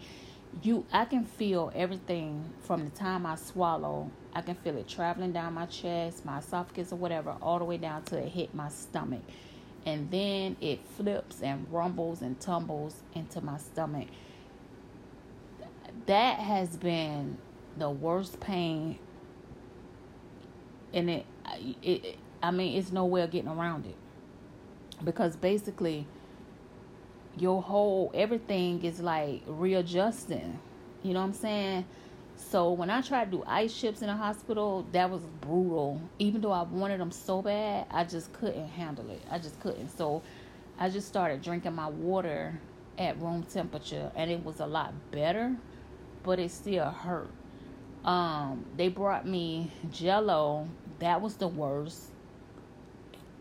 You 0.63 0.85
I 0.91 1.05
can 1.05 1.25
feel 1.25 1.71
everything 1.75 2.53
from 2.61 2.85
the 2.85 2.91
time 2.91 3.25
I 3.25 3.35
swallow. 3.35 4.11
I 4.33 4.41
can 4.41 4.55
feel 4.55 4.77
it 4.77 4.87
traveling 4.87 5.33
down 5.33 5.53
my 5.53 5.65
chest, 5.65 6.25
my 6.25 6.39
esophagus 6.39 6.91
or 6.93 6.97
whatever, 6.97 7.35
all 7.41 7.59
the 7.59 7.65
way 7.65 7.77
down 7.77 8.03
to 8.03 8.17
it 8.17 8.29
hit 8.29 8.53
my 8.53 8.69
stomach 8.69 9.21
and 9.85 10.11
then 10.11 10.55
it 10.61 10.79
flips 10.95 11.41
and 11.41 11.65
rumbles 11.71 12.21
and 12.21 12.39
tumbles 12.39 13.01
into 13.13 13.41
my 13.41 13.57
stomach. 13.57 14.07
That 16.05 16.39
has 16.39 16.77
been 16.77 17.37
the 17.77 17.89
worst 17.89 18.39
pain, 18.39 18.99
and 20.93 21.09
it, 21.09 21.25
it, 21.81 22.17
I 22.43 22.51
mean, 22.51 22.77
it's 22.77 22.91
no 22.91 23.05
way 23.05 23.21
of 23.21 23.31
getting 23.31 23.49
around 23.49 23.85
it 23.85 23.95
because 25.03 25.35
basically 25.35 26.05
your 27.37 27.61
whole 27.61 28.11
everything 28.13 28.83
is 28.83 28.99
like 28.99 29.41
readjusting 29.47 30.59
You 31.03 31.13
know 31.13 31.21
what 31.21 31.27
I'm 31.27 31.33
saying? 31.33 31.85
So 32.35 32.71
when 32.71 32.89
I 32.89 33.01
tried 33.01 33.31
to 33.31 33.37
do 33.37 33.43
ice 33.47 33.73
chips 33.79 34.01
in 34.01 34.07
the 34.07 34.15
hospital, 34.15 34.85
that 34.91 35.09
was 35.09 35.21
brutal. 35.41 36.01
Even 36.19 36.41
though 36.41 36.51
I 36.51 36.63
wanted 36.63 36.99
them 36.99 37.11
so 37.11 37.41
bad, 37.41 37.85
I 37.91 38.03
just 38.03 38.33
couldn't 38.33 38.67
handle 38.69 39.09
it. 39.09 39.21
I 39.29 39.37
just 39.37 39.59
couldn't. 39.59 39.89
So 39.97 40.21
I 40.79 40.89
just 40.89 41.07
started 41.07 41.41
drinking 41.41 41.75
my 41.75 41.87
water 41.89 42.59
at 42.97 43.19
room 43.21 43.43
temperature, 43.43 44.11
and 44.15 44.29
it 44.31 44.43
was 44.43 44.59
a 44.59 44.65
lot 44.65 44.93
better, 45.11 45.55
but 46.23 46.39
it 46.39 46.51
still 46.51 46.85
hurt. 46.85 47.29
Um, 48.03 48.65
they 48.77 48.89
brought 48.89 49.27
me 49.27 49.71
Jello. 49.91 50.67
That 50.99 51.21
was 51.21 51.35
the 51.35 51.47
worst, 51.47 52.11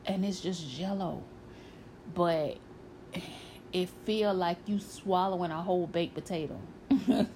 and 0.06 0.24
it's 0.24 0.40
just 0.40 0.68
Jello, 0.70 1.22
but 2.14 2.58
it 3.72 3.88
feel 4.04 4.34
like 4.34 4.58
you 4.66 4.78
swallowing 4.78 5.50
a 5.50 5.62
whole 5.62 5.86
baked 5.86 6.14
potato. 6.14 6.58
I'm 6.90 7.28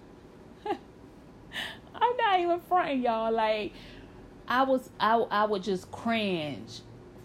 not 2.17 2.41
even 2.41 2.61
fronting 2.61 3.03
y'all. 3.03 3.33
Like 3.33 3.73
I 4.49 4.63
was, 4.65 4.91
I 4.99 5.15
I 5.15 5.45
would 5.45 5.63
just 5.63 5.91
cringe 5.91 6.81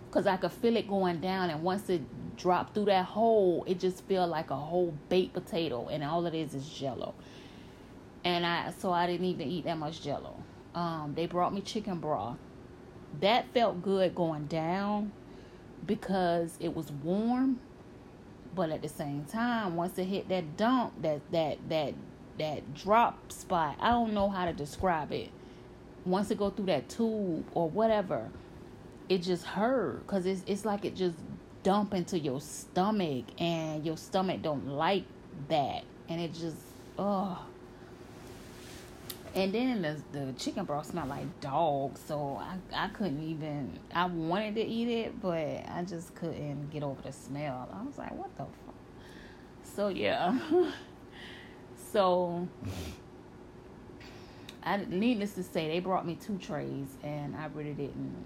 because 0.07 0.27
I 0.27 0.37
could 0.37 0.51
feel 0.51 0.75
it 0.77 0.87
going 0.87 1.21
down, 1.21 1.49
and 1.49 1.63
once 1.63 1.89
it 1.89 2.01
dropped 2.37 2.73
through 2.73 2.85
that 2.85 3.05
hole, 3.05 3.63
it 3.67 3.79
just 3.79 4.03
feel 4.05 4.25
like 4.27 4.49
a 4.49 4.55
whole 4.55 4.93
baked 5.09 5.33
potato, 5.33 5.87
and 5.89 6.03
all 6.03 6.25
it 6.25 6.33
is 6.33 6.53
is 6.53 6.67
Jello. 6.69 7.13
And 8.23 8.45
I 8.45 8.71
so 8.77 8.91
I 8.91 9.07
didn't 9.07 9.25
even 9.25 9.47
eat 9.47 9.65
that 9.65 9.77
much 9.77 10.01
Jello. 10.01 10.35
Um, 10.75 11.13
they 11.15 11.25
brought 11.25 11.53
me 11.53 11.61
chicken 11.61 11.99
broth. 11.99 12.37
That 13.21 13.51
felt 13.53 13.81
good 13.81 14.13
going 14.13 14.45
down 14.45 15.11
because 15.85 16.55
it 16.59 16.75
was 16.75 16.91
warm, 16.91 17.59
but 18.55 18.69
at 18.69 18.81
the 18.81 18.89
same 18.89 19.25
time, 19.25 19.75
once 19.75 19.97
it 19.97 20.05
hit 20.05 20.29
that 20.29 20.57
dump, 20.57 21.01
that 21.01 21.21
that 21.31 21.57
that 21.69 21.93
that 22.37 22.73
drop 22.73 23.31
spot. 23.31 23.77
I 23.79 23.89
don't 23.91 24.13
know 24.13 24.29
how 24.29 24.45
to 24.45 24.53
describe 24.53 25.11
it. 25.11 25.29
Once 26.05 26.31
it 26.31 26.37
go 26.37 26.49
through 26.49 26.67
that 26.67 26.89
tube 26.89 27.45
or 27.53 27.69
whatever, 27.69 28.29
it 29.09 29.19
just 29.19 29.45
hurt 29.45 30.05
because 30.05 30.25
it's 30.25 30.43
it's 30.47 30.65
like 30.65 30.85
it 30.85 30.95
just 30.95 31.17
dump 31.63 31.93
into 31.93 32.17
your 32.17 32.39
stomach 32.39 33.25
and 33.37 33.85
your 33.85 33.97
stomach 33.97 34.41
don't 34.41 34.67
like 34.67 35.03
that 35.49 35.83
and 36.07 36.21
it 36.21 36.33
just 36.33 36.55
oh 36.97 37.37
and 39.35 39.53
then 39.53 39.81
the 39.81 40.01
the 40.11 40.33
chicken 40.33 40.65
broth 40.65 40.87
smelled 40.87 41.09
like 41.09 41.39
dog 41.41 41.97
so 41.97 42.41
I, 42.41 42.85
I 42.85 42.87
couldn't 42.89 43.23
even 43.23 43.79
I 43.93 44.05
wanted 44.05 44.55
to 44.55 44.65
eat 44.65 44.87
it 44.87 45.21
but 45.21 45.37
I 45.37 45.85
just 45.87 46.15
couldn't 46.15 46.69
get 46.71 46.83
over 46.83 47.01
the 47.01 47.11
smell 47.11 47.69
I 47.73 47.83
was 47.83 47.97
like 47.97 48.15
what 48.15 48.35
the 48.37 48.45
fuck 48.45 48.75
so 49.63 49.89
yeah 49.89 50.37
So, 51.91 52.47
I 54.61 54.77
needless 54.77 55.33
to 55.33 55.43
say, 55.43 55.67
they 55.67 55.79
brought 55.79 56.05
me 56.05 56.15
two 56.15 56.37
trays, 56.37 56.87
and 57.03 57.35
I 57.35 57.47
really 57.47 57.73
didn't. 57.73 58.25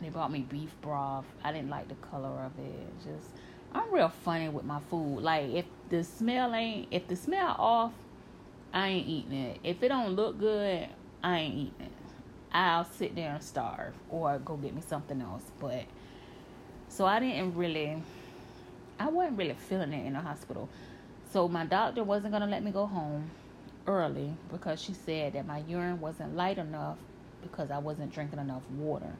They 0.00 0.08
brought 0.08 0.32
me 0.32 0.46
beef 0.48 0.74
broth. 0.80 1.26
I 1.44 1.52
didn't 1.52 1.68
like 1.68 1.88
the 1.88 1.96
color 1.96 2.44
of 2.44 2.52
it. 2.58 2.88
Just, 3.04 3.28
I'm 3.72 3.92
real 3.92 4.08
funny 4.08 4.48
with 4.48 4.64
my 4.64 4.80
food. 4.88 5.20
Like 5.20 5.50
if 5.50 5.66
the 5.90 6.04
smell 6.04 6.54
ain't, 6.54 6.88
if 6.90 7.06
the 7.08 7.16
smell 7.16 7.54
off, 7.58 7.92
I 8.72 8.88
ain't 8.88 9.08
eating 9.08 9.32
it. 9.32 9.60
If 9.64 9.82
it 9.82 9.88
don't 9.88 10.14
look 10.14 10.38
good, 10.38 10.88
I 11.22 11.38
ain't 11.38 11.54
eating 11.54 11.86
it. 11.86 11.92
I'll 12.52 12.84
sit 12.84 13.14
there 13.14 13.34
and 13.34 13.42
starve 13.42 13.94
or 14.10 14.38
go 14.38 14.56
get 14.56 14.74
me 14.74 14.82
something 14.86 15.20
else. 15.20 15.42
But 15.60 15.84
so 16.88 17.04
I 17.04 17.20
didn't 17.20 17.54
really, 17.56 18.02
I 18.98 19.08
wasn't 19.08 19.38
really 19.38 19.54
feeling 19.54 19.92
it 19.92 20.06
in 20.06 20.14
the 20.14 20.20
hospital. 20.20 20.68
So 21.32 21.48
my 21.48 21.66
doctor 21.66 22.04
wasn't 22.04 22.32
going 22.32 22.42
to 22.42 22.48
let 22.48 22.62
me 22.62 22.70
go 22.70 22.86
home 22.86 23.30
early 23.86 24.32
because 24.50 24.80
she 24.80 24.94
said 24.94 25.34
that 25.34 25.46
my 25.46 25.62
urine 25.68 26.00
wasn't 26.00 26.36
light 26.36 26.58
enough 26.58 26.98
because 27.42 27.70
I 27.70 27.78
wasn't 27.78 28.12
drinking 28.12 28.38
enough 28.38 28.62
water. 28.76 29.12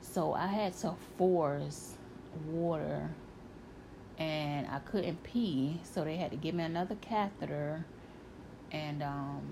So 0.00 0.32
I 0.32 0.46
had 0.46 0.76
to 0.78 0.94
force 1.16 1.94
water 2.46 3.10
and 4.18 4.66
I 4.66 4.80
couldn't 4.80 5.22
pee, 5.22 5.80
so 5.82 6.04
they 6.04 6.16
had 6.16 6.30
to 6.30 6.36
give 6.36 6.54
me 6.54 6.64
another 6.64 6.96
catheter 7.00 7.84
and 8.72 9.02
um, 9.02 9.42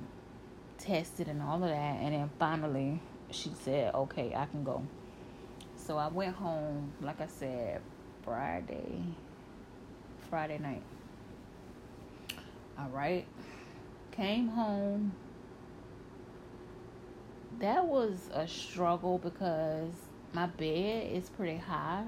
test 0.78 1.20
it 1.20 1.28
and 1.28 1.42
all 1.42 1.62
of 1.62 1.70
that. 1.70 1.74
And 2.00 2.14
then 2.14 2.30
finally, 2.38 3.00
she 3.30 3.52
said, 3.62 3.94
"Okay, 3.94 4.32
I 4.34 4.46
can 4.46 4.64
go." 4.64 4.82
So 5.76 5.96
I 5.96 6.08
went 6.08 6.34
home, 6.34 6.92
like 7.00 7.20
I 7.20 7.26
said, 7.26 7.80
Friday, 8.22 9.02
Friday 10.28 10.58
night. 10.58 10.82
All 12.78 12.90
right. 12.90 13.26
Came 14.12 14.48
home. 14.48 15.12
That 17.58 17.86
was 17.86 18.30
a 18.32 18.46
struggle 18.46 19.18
because 19.18 19.92
my 20.32 20.46
bed 20.46 21.10
is 21.12 21.30
pretty 21.30 21.56
high. 21.56 22.04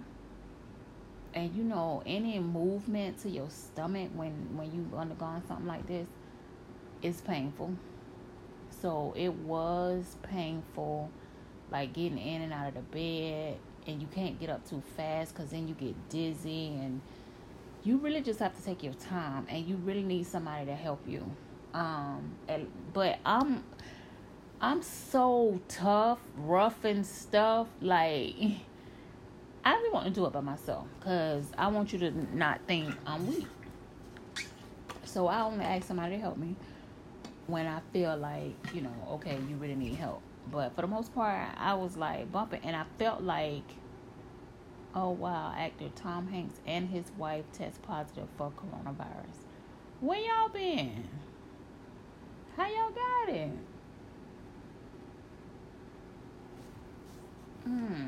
And 1.33 1.55
you 1.55 1.65
know, 1.65 2.03
any 2.07 2.39
movement 2.39 3.19
to 3.23 3.31
your 3.31 3.49
stomach 3.51 4.11
when 4.15 4.33
when 4.57 4.73
you've 4.73 4.95
undergone 4.95 5.43
something 5.47 5.67
like 5.67 5.87
this 5.87 6.07
is 7.03 7.21
painful. 7.21 7.75
So 8.81 9.13
it 9.17 9.33
was 9.35 10.17
painful 10.23 11.11
like 11.71 11.93
getting 11.93 12.19
in 12.19 12.43
and 12.43 12.53
out 12.53 12.69
of 12.69 12.75
the 12.75 12.81
bed 12.81 13.59
and 13.87 14.01
you 14.01 14.09
can't 14.09 14.39
get 14.41 14.51
up 14.51 14.69
too 14.69 14.83
fast 14.97 15.35
cuz 15.35 15.51
then 15.51 15.69
you 15.69 15.75
get 15.75 16.09
dizzy 16.09 16.69
and 16.69 17.01
you 17.83 17.97
really 17.97 18.21
just 18.21 18.41
have 18.41 18.55
to 18.57 18.63
take 18.63 18.83
your 18.83 18.93
time 18.95 19.47
and 19.49 19.67
you 19.67 19.77
really 19.77 20.03
need 20.03 20.27
somebody 20.27 20.67
to 20.67 20.75
help 20.75 21.07
you. 21.07 21.25
Um 21.73 22.37
and, 22.49 22.67
but 22.93 23.19
i'm 23.25 23.63
i'm 24.61 24.83
so 24.83 25.61
tough 25.69 26.19
rough 26.37 26.85
and 26.85 27.07
stuff 27.07 27.69
like 27.81 28.35
i 29.65 29.75
really 29.75 29.91
want 29.91 30.05
to 30.07 30.11
do 30.11 30.27
it 30.27 30.33
by 30.33 30.41
myself 30.41 30.87
because 30.99 31.45
i 31.57 31.69
want 31.69 31.93
you 31.93 31.99
to 32.01 32.37
not 32.37 32.61
think 32.67 32.93
i'm 33.07 33.27
weak. 33.27 33.47
So 35.05 35.29
i 35.29 35.41
only 35.43 35.65
ask 35.65 35.87
somebody 35.87 36.17
to 36.17 36.21
help 36.21 36.37
me 36.37 36.57
when 37.51 37.67
i 37.67 37.81
feel 37.93 38.17
like 38.17 38.55
you 38.73 38.81
know 38.81 38.95
okay 39.11 39.39
you 39.49 39.57
really 39.57 39.75
need 39.75 39.95
help 39.95 40.23
but 40.51 40.75
for 40.75 40.83
the 40.83 40.87
most 40.87 41.15
part 41.15 41.49
i 41.59 41.75
was 41.75 41.97
like 41.97 42.31
bumping 42.33 42.61
and 42.65 42.77
i 42.77 42.85
felt 42.99 43.23
like 43.23 43.65
Oh 44.93 45.11
wow, 45.11 45.55
actor 45.57 45.89
Tom 45.95 46.27
Hanks 46.29 46.61
and 46.67 46.89
his 46.89 47.13
wife 47.17 47.45
test 47.53 47.81
positive 47.83 48.27
for 48.37 48.51
coronavirus. 48.51 49.45
Where 50.01 50.19
y'all 50.19 50.49
been? 50.49 51.09
How 52.57 52.67
y'all 52.67 52.91
got 52.91 53.35
it? 53.37 53.51
Hmm. 57.65 58.07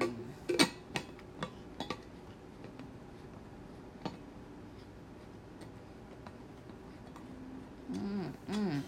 Mm, 7.92 8.32
mm. 8.50 8.82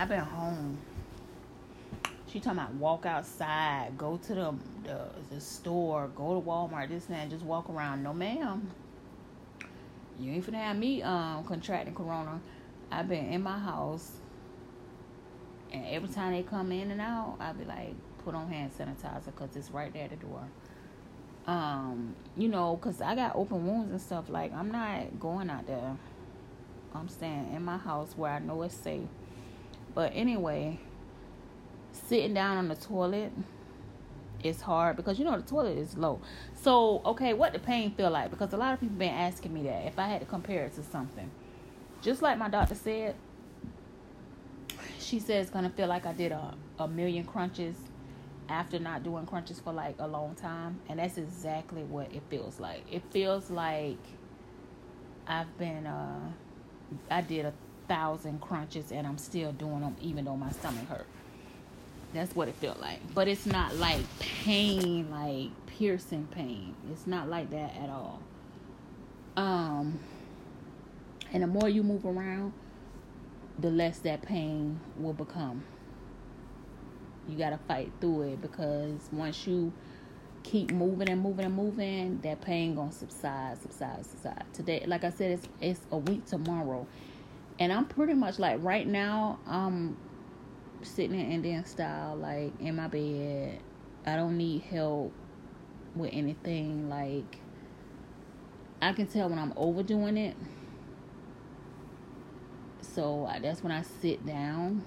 I've 0.00 0.08
been 0.08 0.20
home. 0.20 0.78
She 2.32 2.40
talking 2.40 2.58
about 2.58 2.72
walk 2.76 3.04
outside, 3.04 3.98
go 3.98 4.16
to 4.16 4.34
the, 4.34 4.54
the 4.84 4.98
the 5.30 5.38
store, 5.42 6.08
go 6.16 6.40
to 6.40 6.40
Walmart, 6.40 6.88
this 6.88 7.06
and 7.08 7.16
that, 7.16 7.28
just 7.28 7.44
walk 7.44 7.68
around. 7.68 8.02
No, 8.02 8.14
ma'am. 8.14 8.70
You 10.18 10.32
ain't 10.32 10.46
finna 10.46 10.54
have 10.54 10.78
me 10.78 11.02
um 11.02 11.44
contracting 11.44 11.94
corona. 11.94 12.40
I've 12.90 13.10
been 13.10 13.26
in 13.26 13.42
my 13.42 13.58
house, 13.58 14.12
and 15.70 15.84
every 15.84 16.08
time 16.08 16.32
they 16.32 16.44
come 16.44 16.72
in 16.72 16.90
and 16.90 17.00
out, 17.02 17.36
I'll 17.38 17.52
be 17.52 17.66
like, 17.66 17.92
put 18.24 18.34
on 18.34 18.48
hand 18.48 18.70
sanitizer 18.72 19.26
because 19.26 19.54
it's 19.54 19.70
right 19.70 19.92
there 19.92 20.04
at 20.04 20.10
the 20.12 20.16
door. 20.16 20.48
Um, 21.46 22.14
you 22.38 22.48
know, 22.48 22.74
cause 22.78 23.02
I 23.02 23.14
got 23.14 23.36
open 23.36 23.66
wounds 23.66 23.90
and 23.90 24.00
stuff. 24.00 24.30
Like 24.30 24.50
I'm 24.54 24.70
not 24.72 25.20
going 25.20 25.50
out 25.50 25.66
there. 25.66 25.94
I'm 26.94 27.10
staying 27.10 27.52
in 27.54 27.62
my 27.62 27.76
house 27.76 28.14
where 28.16 28.32
I 28.32 28.38
know 28.38 28.62
it's 28.62 28.74
safe. 28.74 29.02
But 29.94 30.12
anyway, 30.14 30.78
sitting 31.92 32.34
down 32.34 32.56
on 32.56 32.68
the 32.68 32.76
toilet 32.76 33.32
is 34.42 34.60
hard 34.60 34.96
because 34.96 35.18
you 35.18 35.24
know 35.24 35.36
the 35.36 35.46
toilet 35.46 35.78
is 35.78 35.96
low. 35.96 36.20
So, 36.54 37.02
okay, 37.04 37.34
what 37.34 37.52
the 37.52 37.58
pain 37.58 37.92
feel 37.92 38.10
like? 38.10 38.30
Because 38.30 38.52
a 38.52 38.56
lot 38.56 38.74
of 38.74 38.80
people 38.80 38.96
been 38.96 39.10
asking 39.10 39.52
me 39.52 39.62
that 39.64 39.86
if 39.86 39.98
I 39.98 40.08
had 40.08 40.20
to 40.20 40.26
compare 40.26 40.64
it 40.64 40.74
to 40.74 40.82
something. 40.82 41.30
Just 42.02 42.22
like 42.22 42.38
my 42.38 42.48
doctor 42.48 42.74
said, 42.74 43.14
she 44.98 45.18
said 45.18 45.42
it's 45.42 45.50
gonna 45.50 45.70
feel 45.70 45.88
like 45.88 46.06
I 46.06 46.12
did 46.12 46.32
a, 46.32 46.54
a 46.78 46.88
million 46.88 47.24
crunches 47.24 47.76
after 48.48 48.78
not 48.78 49.02
doing 49.02 49.26
crunches 49.26 49.60
for 49.60 49.72
like 49.72 49.96
a 49.98 50.06
long 50.06 50.34
time. 50.34 50.80
And 50.88 50.98
that's 50.98 51.18
exactly 51.18 51.82
what 51.82 52.12
it 52.12 52.22
feels 52.30 52.58
like. 52.58 52.82
It 52.90 53.02
feels 53.10 53.50
like 53.50 53.98
I've 55.26 55.58
been 55.58 55.86
uh 55.86 56.32
I 57.10 57.20
did 57.20 57.44
a 57.44 57.52
thousand 57.90 58.40
crunches 58.40 58.92
and 58.92 59.04
I'm 59.04 59.18
still 59.18 59.50
doing 59.50 59.80
them 59.80 59.96
even 60.00 60.24
though 60.24 60.36
my 60.36 60.52
stomach 60.52 60.88
hurt. 60.88 61.06
That's 62.14 62.34
what 62.36 62.46
it 62.46 62.54
felt 62.54 62.80
like. 62.80 63.00
But 63.14 63.26
it's 63.26 63.46
not 63.46 63.74
like 63.76 64.00
pain, 64.20 65.10
like 65.10 65.50
piercing 65.66 66.28
pain. 66.30 66.76
It's 66.92 67.08
not 67.08 67.28
like 67.28 67.50
that 67.50 67.76
at 67.76 67.90
all. 67.90 68.22
Um 69.36 69.98
and 71.32 71.42
the 71.42 71.48
more 71.48 71.68
you 71.68 71.82
move 71.82 72.06
around, 72.06 72.52
the 73.58 73.70
less 73.70 73.98
that 74.00 74.22
pain 74.22 74.78
will 74.96 75.12
become. 75.12 75.64
You 77.28 77.36
got 77.36 77.50
to 77.50 77.58
fight 77.68 77.92
through 78.00 78.22
it 78.22 78.42
because 78.42 78.98
once 79.12 79.46
you 79.46 79.72
keep 80.42 80.72
moving 80.72 81.08
and 81.08 81.20
moving 81.20 81.44
and 81.44 81.54
moving, 81.54 82.20
that 82.22 82.40
pain 82.40 82.74
gonna 82.74 82.92
subside, 82.92 83.60
subside, 83.60 84.04
subside. 84.06 84.44
Today, 84.52 84.84
like 84.86 85.04
I 85.04 85.10
said, 85.10 85.32
it's 85.32 85.48
it's 85.60 85.80
a 85.92 85.98
week 85.98 86.24
tomorrow, 86.26 86.86
and 87.60 87.70
I'm 87.70 87.84
pretty 87.84 88.14
much 88.14 88.38
like 88.38 88.58
right 88.62 88.86
now. 88.86 89.38
I'm 89.46 89.96
sitting 90.82 91.20
in 91.20 91.30
Indian 91.30 91.64
style, 91.66 92.16
like 92.16 92.52
in 92.58 92.74
my 92.76 92.88
bed. 92.88 93.60
I 94.06 94.16
don't 94.16 94.38
need 94.38 94.62
help 94.62 95.12
with 95.94 96.10
anything. 96.12 96.88
Like 96.88 97.38
I 98.80 98.94
can 98.94 99.06
tell 99.06 99.28
when 99.28 99.38
I'm 99.38 99.52
overdoing 99.56 100.16
it. 100.16 100.36
So 102.80 103.30
that's 103.42 103.62
when 103.62 103.72
I 103.72 103.82
sit 103.82 104.26
down. 104.26 104.82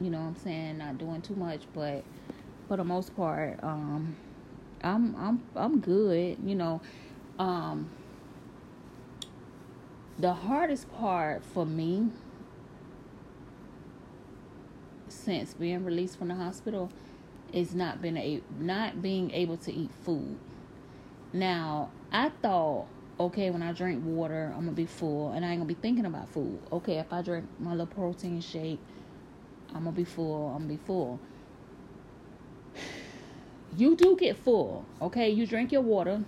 You 0.00 0.10
know 0.10 0.20
what 0.20 0.28
I'm 0.28 0.36
saying? 0.36 0.78
Not 0.78 0.98
doing 0.98 1.22
too 1.22 1.34
much, 1.34 1.62
but 1.74 2.04
for 2.68 2.76
the 2.76 2.84
most 2.84 3.14
part, 3.16 3.58
um, 3.62 4.16
I'm 4.82 5.14
I'm 5.16 5.42
I'm 5.56 5.80
good, 5.80 6.38
you 6.44 6.54
know. 6.54 6.80
Um 7.38 7.90
the 10.18 10.32
hardest 10.32 10.92
part 10.92 11.42
for 11.44 11.64
me 11.66 12.10
since 15.08 15.54
being 15.54 15.84
released 15.84 16.18
from 16.18 16.28
the 16.28 16.34
hospital 16.34 16.90
is 17.52 17.74
not 17.74 18.00
being 18.00 18.16
a 18.16 18.40
not 18.58 19.02
being 19.02 19.30
able 19.32 19.56
to 19.58 19.72
eat 19.72 19.90
food. 20.04 20.38
Now, 21.32 21.90
I 22.10 22.30
thought, 22.42 22.86
okay, 23.18 23.50
when 23.50 23.62
I 23.62 23.72
drink 23.72 24.02
water, 24.04 24.52
I'm 24.54 24.64
gonna 24.64 24.72
be 24.72 24.86
full 24.86 25.32
and 25.32 25.44
I 25.44 25.50
ain't 25.50 25.60
gonna 25.60 25.68
be 25.68 25.74
thinking 25.74 26.06
about 26.06 26.28
food. 26.28 26.58
Okay, 26.70 26.98
if 26.98 27.12
I 27.12 27.22
drink 27.22 27.46
my 27.58 27.72
little 27.72 27.86
protein 27.86 28.40
shake, 28.40 28.80
I'm 29.68 29.84
gonna 29.84 29.92
be 29.92 30.04
full, 30.04 30.48
I'm 30.48 30.62
gonna 30.62 30.68
be 30.68 30.76
full 30.76 31.20
you 33.76 33.96
do 33.96 34.16
get 34.16 34.36
full. 34.36 34.84
Okay, 35.00 35.30
you 35.30 35.46
drink 35.46 35.72
your 35.72 35.82
water 35.82 36.22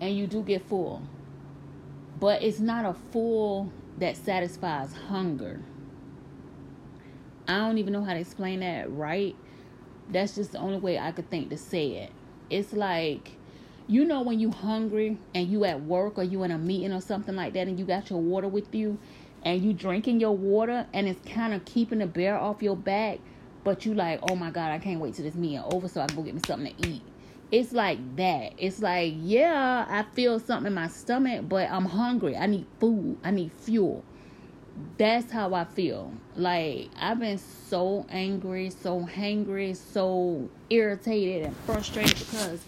and 0.00 0.16
you 0.16 0.26
do 0.26 0.42
get 0.42 0.66
full. 0.68 1.02
But 2.18 2.42
it's 2.42 2.60
not 2.60 2.84
a 2.84 2.94
full 3.12 3.72
that 3.98 4.16
satisfies 4.16 4.92
hunger. 5.08 5.60
I 7.48 7.58
don't 7.58 7.78
even 7.78 7.92
know 7.92 8.04
how 8.04 8.14
to 8.14 8.20
explain 8.20 8.60
that 8.60 8.90
right. 8.90 9.36
That's 10.10 10.34
just 10.34 10.52
the 10.52 10.58
only 10.58 10.78
way 10.78 10.98
I 10.98 11.12
could 11.12 11.30
think 11.30 11.50
to 11.50 11.56
say 11.56 11.88
it. 11.92 12.12
It's 12.50 12.72
like 12.72 13.32
you 13.88 14.04
know 14.04 14.22
when 14.22 14.40
you 14.40 14.50
hungry 14.50 15.16
and 15.34 15.48
you 15.48 15.64
at 15.64 15.82
work 15.82 16.18
or 16.18 16.24
you 16.24 16.42
in 16.42 16.50
a 16.50 16.58
meeting 16.58 16.92
or 16.92 17.00
something 17.00 17.36
like 17.36 17.52
that 17.52 17.68
and 17.68 17.78
you 17.78 17.84
got 17.84 18.10
your 18.10 18.20
water 18.20 18.48
with 18.48 18.74
you 18.74 18.98
and 19.44 19.62
you 19.62 19.72
drinking 19.72 20.18
your 20.18 20.36
water 20.36 20.86
and 20.92 21.06
it's 21.06 21.20
kind 21.28 21.54
of 21.54 21.64
keeping 21.64 22.00
the 22.00 22.06
bear 22.06 22.36
off 22.36 22.62
your 22.62 22.76
back 22.76 23.20
but 23.66 23.84
you 23.84 23.94
like, 23.94 24.20
oh 24.30 24.36
my 24.36 24.52
God, 24.52 24.70
I 24.70 24.78
can't 24.78 25.00
wait 25.00 25.14
till 25.14 25.24
this 25.24 25.34
meal 25.34 25.68
over 25.72 25.88
so 25.88 26.00
I 26.00 26.06
can 26.06 26.14
go 26.14 26.22
get 26.22 26.34
me 26.34 26.40
something 26.46 26.72
to 26.72 26.88
eat. 26.88 27.02
It's 27.52 27.72
like 27.72 28.16
that. 28.16 28.54
It's 28.58 28.80
like, 28.80 29.14
yeah, 29.18 29.86
I 29.88 30.02
feel 30.14 30.40
something 30.40 30.66
in 30.66 30.74
my 30.74 30.88
stomach, 30.88 31.48
but 31.48 31.70
I'm 31.70 31.84
hungry. 31.84 32.36
I 32.36 32.46
need 32.46 32.66
food. 32.80 33.18
I 33.22 33.30
need 33.30 33.52
fuel. 33.52 34.04
That's 34.98 35.30
how 35.30 35.54
I 35.54 35.64
feel. 35.64 36.12
Like 36.34 36.90
I've 36.98 37.20
been 37.20 37.38
so 37.38 38.04
angry, 38.10 38.70
so 38.70 39.00
hangry, 39.00 39.76
so 39.76 40.48
irritated 40.68 41.46
and 41.46 41.56
frustrated 41.58 42.18
because 42.18 42.60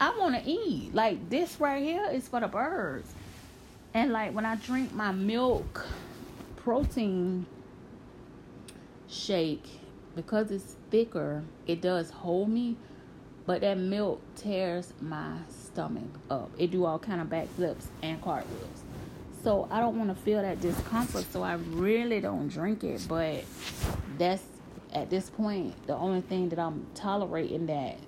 I 0.00 0.16
want 0.16 0.42
to 0.42 0.48
eat. 0.48 0.94
Like 0.94 1.28
this 1.28 1.60
right 1.60 1.82
here 1.82 2.08
is 2.10 2.28
for 2.28 2.40
the 2.40 2.48
birds. 2.48 3.12
And 3.92 4.12
like 4.12 4.32
when 4.34 4.46
I 4.46 4.56
drink 4.56 4.94
my 4.94 5.12
milk 5.12 5.86
protein 6.56 7.46
shake, 9.08 9.66
because 10.14 10.50
it's 10.50 10.76
thicker, 10.90 11.42
it 11.66 11.80
does 11.80 12.10
hold 12.10 12.48
me, 12.48 12.76
but 13.46 13.60
that 13.60 13.78
milk 13.78 14.20
tears 14.36 14.92
my 15.00 15.36
stomach 15.48 16.04
up. 16.30 16.50
It 16.58 16.70
do 16.70 16.84
all 16.84 16.98
kind 16.98 17.20
of 17.20 17.28
backflips 17.28 17.86
and 18.02 18.20
cartwheels. 18.22 18.82
So 19.42 19.68
I 19.70 19.80
don't 19.80 19.98
want 19.98 20.08
to 20.08 20.14
feel 20.14 20.40
that 20.40 20.60
discomfort, 20.60 21.26
so 21.30 21.42
I 21.42 21.54
really 21.54 22.20
don't 22.20 22.48
drink 22.48 22.82
it. 22.82 23.04
But 23.06 23.44
that's 24.16 24.42
at 24.94 25.10
this 25.10 25.28
point 25.28 25.74
the 25.86 25.94
only 25.94 26.22
thing 26.22 26.48
that 26.48 26.58
I'm 26.58 26.86
tolerating 26.94 27.66
that 27.66 27.98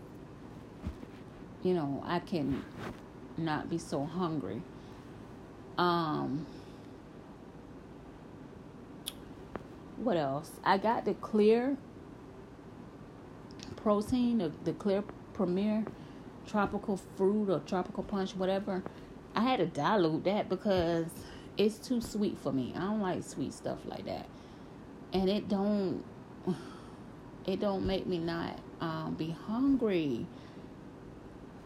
you 1.63 1.75
know 1.75 2.03
I 2.07 2.21
can 2.21 2.65
not 3.37 3.69
be 3.69 3.77
so 3.77 4.05
hungry. 4.05 4.63
Um 5.77 6.47
what 9.97 10.17
else? 10.17 10.51
I 10.65 10.79
got 10.79 11.05
the 11.05 11.15
clear 11.15 11.77
protein, 13.77 14.39
the, 14.39 14.53
the 14.65 14.73
clear 14.73 15.03
premier 15.37 15.85
tropical 16.47 16.97
fruit 17.17 17.51
or 17.51 17.61
tropical 17.61 18.03
punch, 18.03 18.35
whatever, 18.35 18.83
I 19.35 19.43
had 19.43 19.59
to 19.59 19.67
dilute 19.67 20.25
that 20.25 20.49
because 20.49 21.07
it's 21.57 21.79
too 21.79 22.01
sweet 22.01 22.39
for 22.39 22.53
me. 22.53 22.73
I 22.75 22.81
don't 22.81 23.01
like 23.01 23.23
sweet 23.23 23.53
stuff 23.53 23.79
like 23.85 24.07
that. 24.07 24.27
And 25.13 25.29
it 25.29 25.49
don't 25.49 26.05
it 27.47 27.61
don't 27.61 27.87
make 27.87 28.07
me 28.07 28.19
not 28.19 28.59
um, 28.81 29.15
be 29.15 29.37
hungry. 29.47 30.27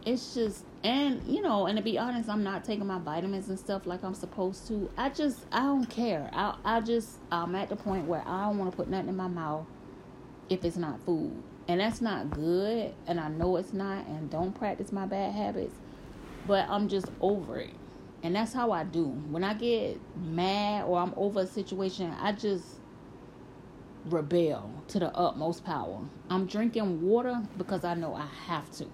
It's 0.05 0.33
just 0.33 0.65
and 0.83 1.21
you 1.27 1.41
know, 1.41 1.67
and 1.67 1.77
to 1.77 1.83
be 1.83 1.97
honest, 1.97 2.27
I'm 2.27 2.43
not 2.43 2.63
taking 2.63 2.87
my 2.87 2.99
vitamins 2.99 3.49
and 3.49 3.59
stuff 3.59 3.85
like 3.85 4.03
I'm 4.03 4.15
supposed 4.15 4.67
to. 4.67 4.89
I 4.97 5.09
just 5.09 5.45
I 5.51 5.61
don't 5.61 5.89
care. 5.89 6.29
I 6.33 6.55
I 6.65 6.81
just 6.81 7.17
I'm 7.31 7.55
at 7.55 7.69
the 7.69 7.75
point 7.75 8.07
where 8.07 8.23
I 8.25 8.45
don't 8.45 8.57
want 8.57 8.71
to 8.71 8.77
put 8.77 8.89
nothing 8.89 9.09
in 9.09 9.15
my 9.15 9.27
mouth 9.27 9.65
if 10.49 10.65
it's 10.65 10.77
not 10.77 10.99
food. 11.05 11.43
And 11.71 11.79
that's 11.79 12.01
not 12.01 12.31
good. 12.31 12.93
And 13.07 13.17
I 13.17 13.29
know 13.29 13.55
it's 13.55 13.71
not. 13.71 14.05
And 14.05 14.29
don't 14.29 14.51
practice 14.51 14.91
my 14.91 15.05
bad 15.05 15.33
habits. 15.33 15.73
But 16.45 16.67
I'm 16.69 16.89
just 16.89 17.07
over 17.21 17.59
it. 17.59 17.73
And 18.23 18.35
that's 18.35 18.51
how 18.51 18.73
I 18.73 18.83
do. 18.83 19.05
When 19.05 19.45
I 19.45 19.53
get 19.53 19.97
mad 20.17 20.83
or 20.83 20.99
I'm 20.99 21.13
over 21.15 21.39
a 21.39 21.47
situation, 21.47 22.13
I 22.19 22.33
just 22.33 22.65
rebel 24.03 24.69
to 24.89 24.99
the 24.99 25.15
utmost 25.15 25.63
power. 25.63 26.01
I'm 26.29 26.45
drinking 26.45 27.07
water 27.07 27.41
because 27.57 27.85
I 27.85 27.93
know 27.93 28.15
I 28.15 28.27
have 28.47 28.69
to. 28.71 28.87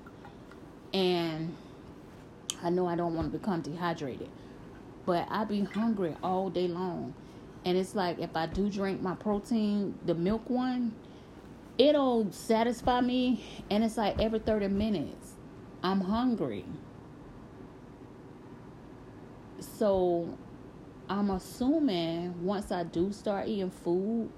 And 0.94 1.56
I 2.62 2.70
know 2.70 2.86
I 2.86 2.96
don't 2.96 3.16
want 3.16 3.32
to 3.32 3.40
become 3.40 3.62
dehydrated. 3.62 4.30
But 5.04 5.28
I 5.32 5.46
be 5.46 5.62
hungry 5.62 6.16
all 6.22 6.52
day 6.52 6.68
long. 6.68 7.16
And 7.66 7.76
it's 7.76 7.96
like 7.96 8.20
if 8.20 8.36
I 8.36 8.46
do 8.46 8.70
drink 8.70 9.02
my 9.02 9.16
protein, 9.16 9.98
the 10.06 10.13
milk 10.13 10.48
one, 10.48 10.94
it'll 11.78 12.32
satisfy 12.32 13.02
me 13.02 13.44
and 13.70 13.84
it's 13.84 13.98
like 13.98 14.20
every 14.20 14.40
30 14.40 14.68
minutes 14.68 15.34
i'm 15.84 16.02
hungry. 16.02 16.66
So 19.60 20.38
i'm 21.10 21.30
assuming 21.30 22.44
once 22.44 22.72
i 22.72 22.84
do 22.84 23.12
start 23.13 23.48
eating 23.48 23.70
food 23.70 24.30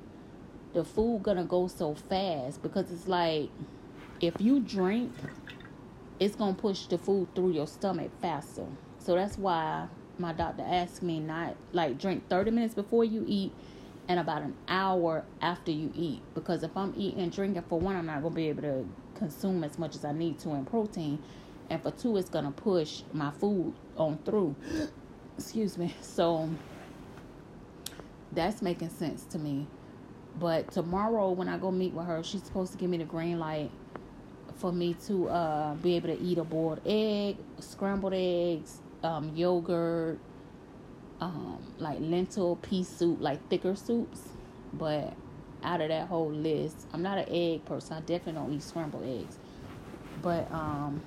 the 0.74 0.84
food 0.84 1.24
gonna 1.24 1.44
go 1.44 1.68
so 1.68 1.96
fast 1.96 2.62
because 2.62 2.92
it's 2.92 3.08
like 3.08 3.50
if 4.22 4.40
you 4.40 4.60
drink 4.60 5.12
it's 6.20 6.36
gonna 6.36 6.54
push 6.54 6.86
the 6.86 6.98
food 6.98 7.34
through 7.34 7.52
your 7.52 7.68
stomach 7.68 8.12
faster. 8.22 8.66
So 9.00 9.16
that's 9.16 9.38
why 9.38 9.88
my 10.18 10.34
doctor 10.34 10.64
asked 10.68 11.02
me 11.02 11.20
not 11.20 11.56
like 11.72 11.98
drink 11.98 12.28
30 12.30 12.52
minutes 12.52 12.74
before 12.74 13.06
you 13.06 13.24
eat 13.28 13.54
and 14.10 14.20
about 14.20 14.42
an 14.42 14.56
hour 14.68 15.24
after 15.40 15.72
you 15.72 15.94
eat. 15.96 16.22
Because 16.34 16.64
if 16.64 16.76
I'm 16.76 16.94
eating 16.98 17.22
and 17.22 17.32
drinking, 17.32 17.62
for 17.70 17.80
one, 17.80 17.96
I'm 17.96 18.08
not 18.08 18.22
going 18.22 18.34
to 18.34 18.36
be 18.36 18.50
able 18.50 18.64
to 18.64 18.86
consume 19.16 19.64
as 19.64 19.78
much 19.78 19.96
as 19.96 20.04
I 20.04 20.12
need 20.12 20.40
to 20.40 20.50
in 20.50 20.66
protein. 20.66 21.20
And 21.70 21.82
for 21.82 21.92
two, 21.92 22.18
it's 22.18 22.30
going 22.30 22.46
to 22.46 22.52
push 22.52 23.04
my 23.14 23.30
food 23.30 23.74
on 23.96 24.18
through. 24.26 24.56
Excuse 25.38 25.78
me. 25.78 25.96
So 26.02 26.50
that's 28.32 28.62
making 28.62 28.90
sense 28.90 29.24
to 29.26 29.40
me. 29.40 29.68
But 30.40 30.72
tomorrow, 30.72 31.32
when 31.32 31.48
I 31.48 31.58
go 31.58 31.72
meet 31.72 31.94
with 31.94 32.06
her, 32.08 32.24
she's 32.24 32.44
supposed 32.44 32.72
to 32.74 32.78
give 32.78 32.90
me 32.90 32.98
the 32.98 33.04
green 33.04 33.40
light 33.40 33.70
for 34.58 34.72
me 34.72 34.96
to 35.08 35.30
uh, 35.30 35.74
be 35.76 35.96
able 35.96 36.10
to 36.10 36.20
eat 36.20 36.38
a 36.38 36.44
boiled 36.44 36.82
egg, 36.86 37.38
scrambled 37.60 38.14
eggs, 38.14 38.80
um, 39.04 39.32
yogurt, 39.36 40.20
um, 41.22 41.60
like 41.78 41.98
lentil 42.00 42.58
pea 42.58 42.84
soup, 42.84 43.18
like 43.22 43.48
thicker 43.50 43.76
soups. 43.76 44.22
But 44.74 45.14
out 45.64 45.82
of 45.82 45.90
that 45.90 46.08
whole 46.08 46.32
list, 46.32 46.88
I'm 46.94 47.02
not 47.02 47.18
an 47.18 47.26
egg 47.30 47.66
person. 47.66 47.98
I 47.98 48.00
definitely 48.02 48.34
don't 48.34 48.54
eat 48.54 48.64
scrambled 48.64 49.04
eggs. 49.06 49.38
But 50.22 50.52
um, 50.52 51.02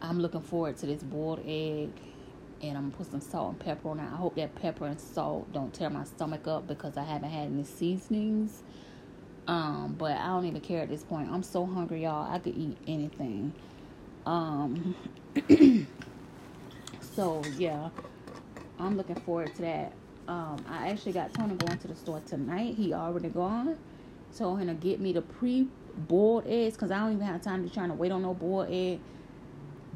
I'm 0.00 0.20
looking 0.20 0.40
forward 0.40 0.76
to 0.78 0.86
this 0.86 1.02
boiled 1.02 1.42
egg. 1.46 1.90
And 2.60 2.76
I'm 2.76 2.90
gonna 2.90 2.96
put 2.96 3.10
some 3.10 3.20
salt 3.20 3.50
and 3.50 3.60
pepper 3.60 3.90
on 3.90 4.00
it. 4.00 4.04
I 4.12 4.16
hope 4.16 4.34
that 4.34 4.52
pepper 4.56 4.86
and 4.86 5.00
salt 5.00 5.52
don't 5.52 5.72
tear 5.72 5.90
my 5.90 6.02
stomach 6.02 6.48
up 6.48 6.66
because 6.66 6.96
I 6.96 7.04
haven't 7.04 7.30
had 7.30 7.46
any 7.46 7.62
seasonings. 7.62 8.62
Um, 9.46 9.94
but 9.96 10.16
I 10.16 10.26
don't 10.26 10.44
even 10.44 10.60
care 10.60 10.82
at 10.82 10.88
this 10.88 11.04
point. 11.04 11.30
I'm 11.30 11.44
so 11.44 11.64
hungry, 11.64 12.02
y'all. 12.02 12.30
I 12.30 12.40
could 12.40 12.56
eat 12.56 12.76
anything. 12.88 13.52
Um 14.26 14.96
So 17.18 17.42
yeah, 17.56 17.88
I'm 18.78 18.96
looking 18.96 19.16
forward 19.16 19.52
to 19.56 19.62
that. 19.62 19.92
Um, 20.28 20.64
I 20.68 20.86
actually 20.90 21.10
got 21.10 21.34
Tony 21.34 21.56
going 21.56 21.76
to 21.76 21.88
the 21.88 21.96
store 21.96 22.22
tonight. 22.24 22.76
He 22.76 22.94
already 22.94 23.28
gone. 23.28 23.76
Told 24.36 24.60
him 24.60 24.68
to 24.68 24.74
get 24.74 25.00
me 25.00 25.12
the 25.12 25.22
pre 25.22 25.66
boiled 25.96 26.44
eggs 26.46 26.76
because 26.76 26.92
I 26.92 27.00
don't 27.00 27.14
even 27.14 27.26
have 27.26 27.42
time 27.42 27.68
to 27.68 27.74
try 27.74 27.88
to 27.88 27.92
wait 27.92 28.12
on 28.12 28.22
no 28.22 28.34
boiled 28.34 28.68
egg. 28.70 29.00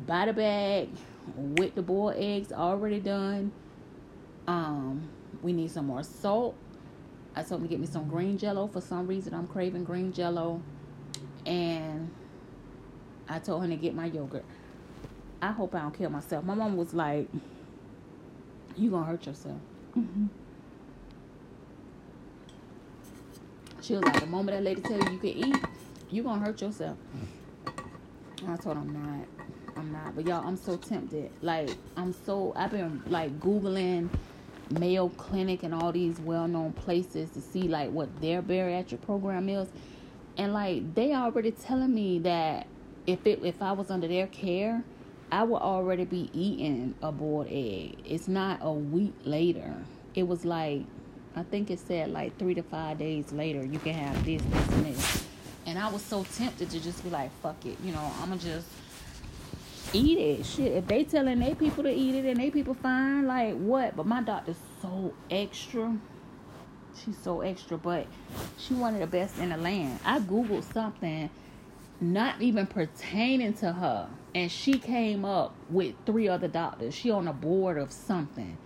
Buy 0.05 0.27
the 0.27 0.33
bag 0.33 0.89
with 1.37 1.77
the 1.77 1.83
boiled 1.83 2.17
eggs 2.17 2.51
already 2.51 2.99
done. 2.99 3.53
Um, 4.49 5.09
we 5.43 5.53
need 5.53 5.71
some 5.71 5.87
more 5.87 6.03
salt. 6.03 6.57
I 7.37 7.45
told 7.45 7.61
him 7.61 7.69
to 7.69 7.71
get 7.71 7.79
me 7.79 7.87
some 7.87 8.09
green 8.09 8.37
jello. 8.37 8.67
For 8.67 8.81
some 8.81 9.07
reason, 9.07 9.33
I'm 9.33 9.47
craving 9.47 9.85
green 9.85 10.13
jello. 10.13 10.61
And 11.47 12.11
I 13.29 13.39
told 13.39 13.63
him 13.63 13.71
to 13.71 13.77
get 13.77 13.95
my 13.95 14.07
yogurt. 14.07 14.45
I 15.43 15.51
hope 15.51 15.75
I 15.75 15.81
don't 15.81 15.93
kill 15.93 16.09
myself. 16.09 16.45
My 16.45 16.55
mom 16.55 16.77
was 16.77 16.95
like, 16.95 17.29
You 18.77 18.91
gonna 18.91 19.05
hurt 19.05 19.27
yourself. 19.27 19.59
Mm-hmm. 19.99 20.27
She 23.83 23.95
was 23.95 24.05
like, 24.05 24.21
The 24.21 24.27
moment 24.27 24.57
that 24.57 24.63
lady 24.63 24.81
tell 24.81 24.99
you 24.99 25.11
you 25.11 25.19
can 25.19 25.29
eat, 25.31 25.57
you 26.11 26.23
gonna 26.23 26.45
hurt 26.45 26.63
yourself. 26.63 26.97
I 28.47 28.57
told 28.57 28.77
him 28.77 28.97
I'm 28.97 29.03
not. 29.19 29.29
I'm 29.77 29.93
not. 29.93 30.15
But 30.15 30.27
y'all, 30.27 30.47
I'm 30.47 30.57
so 30.57 30.77
tempted. 30.77 31.31
Like, 31.43 31.71
I'm 31.97 32.13
so 32.25 32.53
I've 32.55 32.71
been 32.71 33.03
like 33.09 33.41
Googling 33.41 34.11
Mayo 34.71 35.09
Clinic 35.09 35.65
and 35.65 35.75
all 35.75 35.91
these 35.91 36.21
well 36.21 36.47
known 36.47 36.73
places 36.73 37.31
to 37.31 37.41
see 37.41 37.63
like 37.63 37.91
what 37.91 38.21
their 38.21 38.43
bariatric 38.43 39.03
program 39.03 39.49
is. 39.49 39.69
And 40.37 40.53
like 40.53 40.95
they 40.95 41.15
already 41.15 41.51
telling 41.51 41.93
me 41.93 42.21
that 42.21 42.69
if 43.09 43.27
it 43.27 43.41
if 43.45 43.61
I 43.61 43.73
was 43.73 43.91
under 43.91 44.07
their 44.07 44.29
care, 44.29 44.85
I 45.33 45.45
would 45.45 45.63
already 45.63 46.05
be 46.05 46.29
eating 46.35 46.95
a 47.03 47.11
boiled 47.11 47.47
egg. 47.51 47.97
It's 48.05 48.29
not 48.29 48.59
a 48.61 48.71
week 48.71 49.15
later. 49.25 49.75
It 50.15 50.29
was 50.29 50.45
like 50.45 50.83
I 51.35 51.43
think 51.43 51.71
it 51.71 51.79
said 51.79 52.11
like 52.11 52.39
three 52.39 52.53
to 52.55 52.63
five 52.63 52.99
days 52.99 53.33
later 53.33 53.65
you 53.65 53.79
can 53.79 53.95
have 53.95 54.23
this, 54.27 54.43
this, 54.43 54.69
and 54.69 54.85
this. 54.85 55.27
And 55.65 55.79
I 55.79 55.91
was 55.91 56.03
so 56.03 56.25
tempted 56.37 56.69
to 56.69 56.81
just 56.81 57.03
be 57.03 57.09
like, 57.09 57.31
fuck 57.41 57.65
it, 57.65 57.79
you 57.83 57.93
know, 57.93 58.13
I'ma 58.21 58.37
just 58.37 58.67
eat 59.95 60.19
it. 60.19 60.45
Shit, 60.45 60.73
if 60.73 60.87
they 60.87 61.03
telling 61.05 61.39
they 61.39 61.55
people 61.55 61.85
to 61.85 61.91
eat 61.91 62.15
it 62.15 62.27
and 62.27 62.39
they 62.39 62.51
people 62.51 62.75
fine, 62.75 63.27
like 63.27 63.57
what? 63.57 63.97
But 63.97 64.05
my 64.05 64.23
doctor's 64.23 64.57
so 64.83 65.15
extra. 65.31 65.97
She's 67.03 67.17
so 67.17 67.41
extra, 67.41 67.79
but 67.79 68.07
she 68.59 68.75
wanted 68.75 69.01
the 69.01 69.07
best 69.07 69.39
in 69.39 69.49
the 69.49 69.57
land. 69.57 69.99
I 70.05 70.19
googled 70.19 70.71
something 70.75 71.31
not 72.03 72.43
even 72.43 72.67
pertaining 72.67 73.55
to 73.55 73.73
her, 73.73 74.09
and 74.35 74.51
she 74.51 74.75
came 74.79 75.25
up 75.25 75.55
with 75.71 75.95
three 76.07 76.29
other 76.29 76.49
doctors. 76.49 76.95
She 76.95 77.11
on 77.11 77.29
a 77.29 77.33
board 77.33 77.79
of 77.79 77.93
something. 77.93 78.59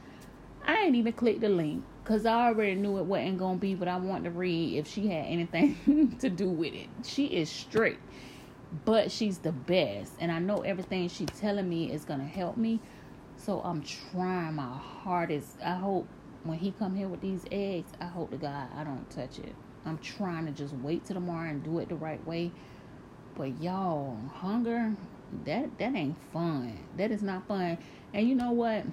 I 0.67 0.77
ain't 0.85 0.97
even 0.97 1.13
clicked 1.13 1.41
the 1.43 1.49
link 1.49 1.85
because 2.03 2.27
I 2.27 2.47
already 2.49 2.75
knew 2.75 2.99
it 2.99 3.05
wasn't 3.05 3.39
gonna 3.39 3.59
be 3.59 3.75
what 3.77 3.89
I 3.89 3.99
wanted 3.99 4.25
to 4.25 4.31
read 4.31 4.79
if 4.79 4.89
she 4.89 5.09
had 5.09 5.27
anything 5.27 6.17
to 6.21 6.31
do 6.31 6.49
with 6.49 6.75
it. 6.75 6.89
She 7.05 7.27
is 7.27 7.51
straight 7.51 7.99
but 8.85 9.11
she's 9.11 9.39
the 9.39 9.53
best 9.53 10.13
and 10.21 10.31
i 10.33 10.39
know 10.39 10.59
everything 10.63 11.09
she's 11.09 11.29
telling 11.39 11.69
me 11.69 11.93
is 11.93 12.05
gonna 12.05 12.25
help 12.27 12.57
me 12.57 12.81
so 13.37 13.61
i'm 13.61 13.83
trying 13.83 14.55
my 14.55 14.77
hardest 14.77 15.57
i 15.65 15.75
hope 15.75 16.07
when 16.45 16.59
he 16.59 16.73
come 16.73 16.95
here 16.95 17.09
with 17.09 17.21
these 17.21 17.45
eggs 17.51 17.91
i 18.01 18.07
hope 18.07 18.31
to 18.31 18.37
god 18.37 18.69
i 18.77 18.85
don't 18.85 19.09
touch 19.11 19.39
it 19.39 19.55
i'm 19.85 19.99
trying 19.99 20.47
to 20.47 20.53
just 20.53 20.75
wait 20.77 21.05
till 21.05 21.15
tomorrow 21.15 21.49
and 21.49 21.63
do 21.63 21.79
it 21.79 21.89
the 21.89 21.95
right 21.95 22.25
way 22.27 22.51
but 23.37 23.61
y'all 23.61 24.17
hunger 24.35 24.95
that 25.45 25.77
that 25.79 25.95
ain't 25.95 26.17
fun 26.33 26.79
that 26.97 27.11
is 27.11 27.23
not 27.23 27.47
fun 27.47 27.77
and 28.15 28.29
you 28.29 28.35
know 28.35 28.53
what 28.53 28.85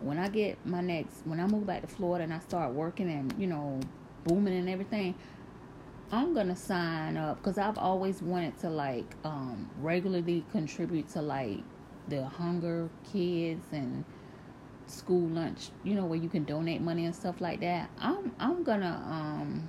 when 0.00 0.18
i 0.18 0.28
get 0.28 0.58
my 0.66 0.80
next 0.80 1.22
when 1.24 1.38
i 1.40 1.46
move 1.46 1.66
back 1.66 1.80
to 1.80 1.86
florida 1.86 2.24
and 2.24 2.32
i 2.32 2.38
start 2.40 2.72
working 2.72 3.08
and 3.08 3.34
you 3.38 3.46
know 3.46 3.78
booming 4.24 4.54
and 4.54 4.68
everything 4.68 5.14
I'm 6.12 6.34
gonna 6.34 6.54
sign 6.56 7.16
up 7.16 7.38
because 7.38 7.58
I've 7.58 7.78
always 7.78 8.22
wanted 8.22 8.58
to 8.60 8.70
like 8.70 9.16
um, 9.24 9.68
regularly 9.80 10.44
contribute 10.52 11.08
to 11.10 11.22
like 11.22 11.60
the 12.08 12.24
hunger 12.24 12.88
kids 13.12 13.64
and 13.72 14.04
school 14.86 15.26
lunch. 15.28 15.70
You 15.82 15.94
know 15.94 16.04
where 16.04 16.18
you 16.18 16.28
can 16.28 16.44
donate 16.44 16.80
money 16.80 17.06
and 17.06 17.14
stuff 17.14 17.40
like 17.40 17.60
that. 17.60 17.90
I'm 17.98 18.32
I'm 18.38 18.62
gonna 18.62 19.02
um 19.10 19.68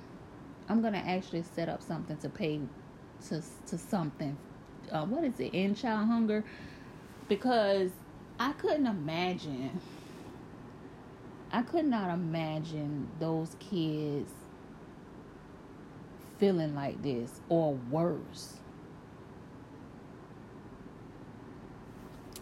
I'm 0.68 0.82
gonna 0.82 1.02
actually 1.04 1.42
set 1.42 1.68
up 1.68 1.82
something 1.82 2.16
to 2.18 2.28
pay 2.28 2.60
to 3.28 3.42
to 3.68 3.78
something. 3.78 4.36
Uh, 4.90 5.04
what 5.04 5.24
is 5.24 5.38
it? 5.40 5.50
End 5.52 5.76
child 5.76 6.06
hunger 6.06 6.44
because 7.28 7.90
I 8.38 8.52
couldn't 8.52 8.86
imagine. 8.86 9.80
I 11.50 11.62
could 11.62 11.86
not 11.86 12.10
imagine 12.10 13.08
those 13.18 13.56
kids 13.60 14.32
feeling 16.38 16.74
like 16.74 17.02
this 17.02 17.40
or 17.48 17.74
worse. 17.90 18.56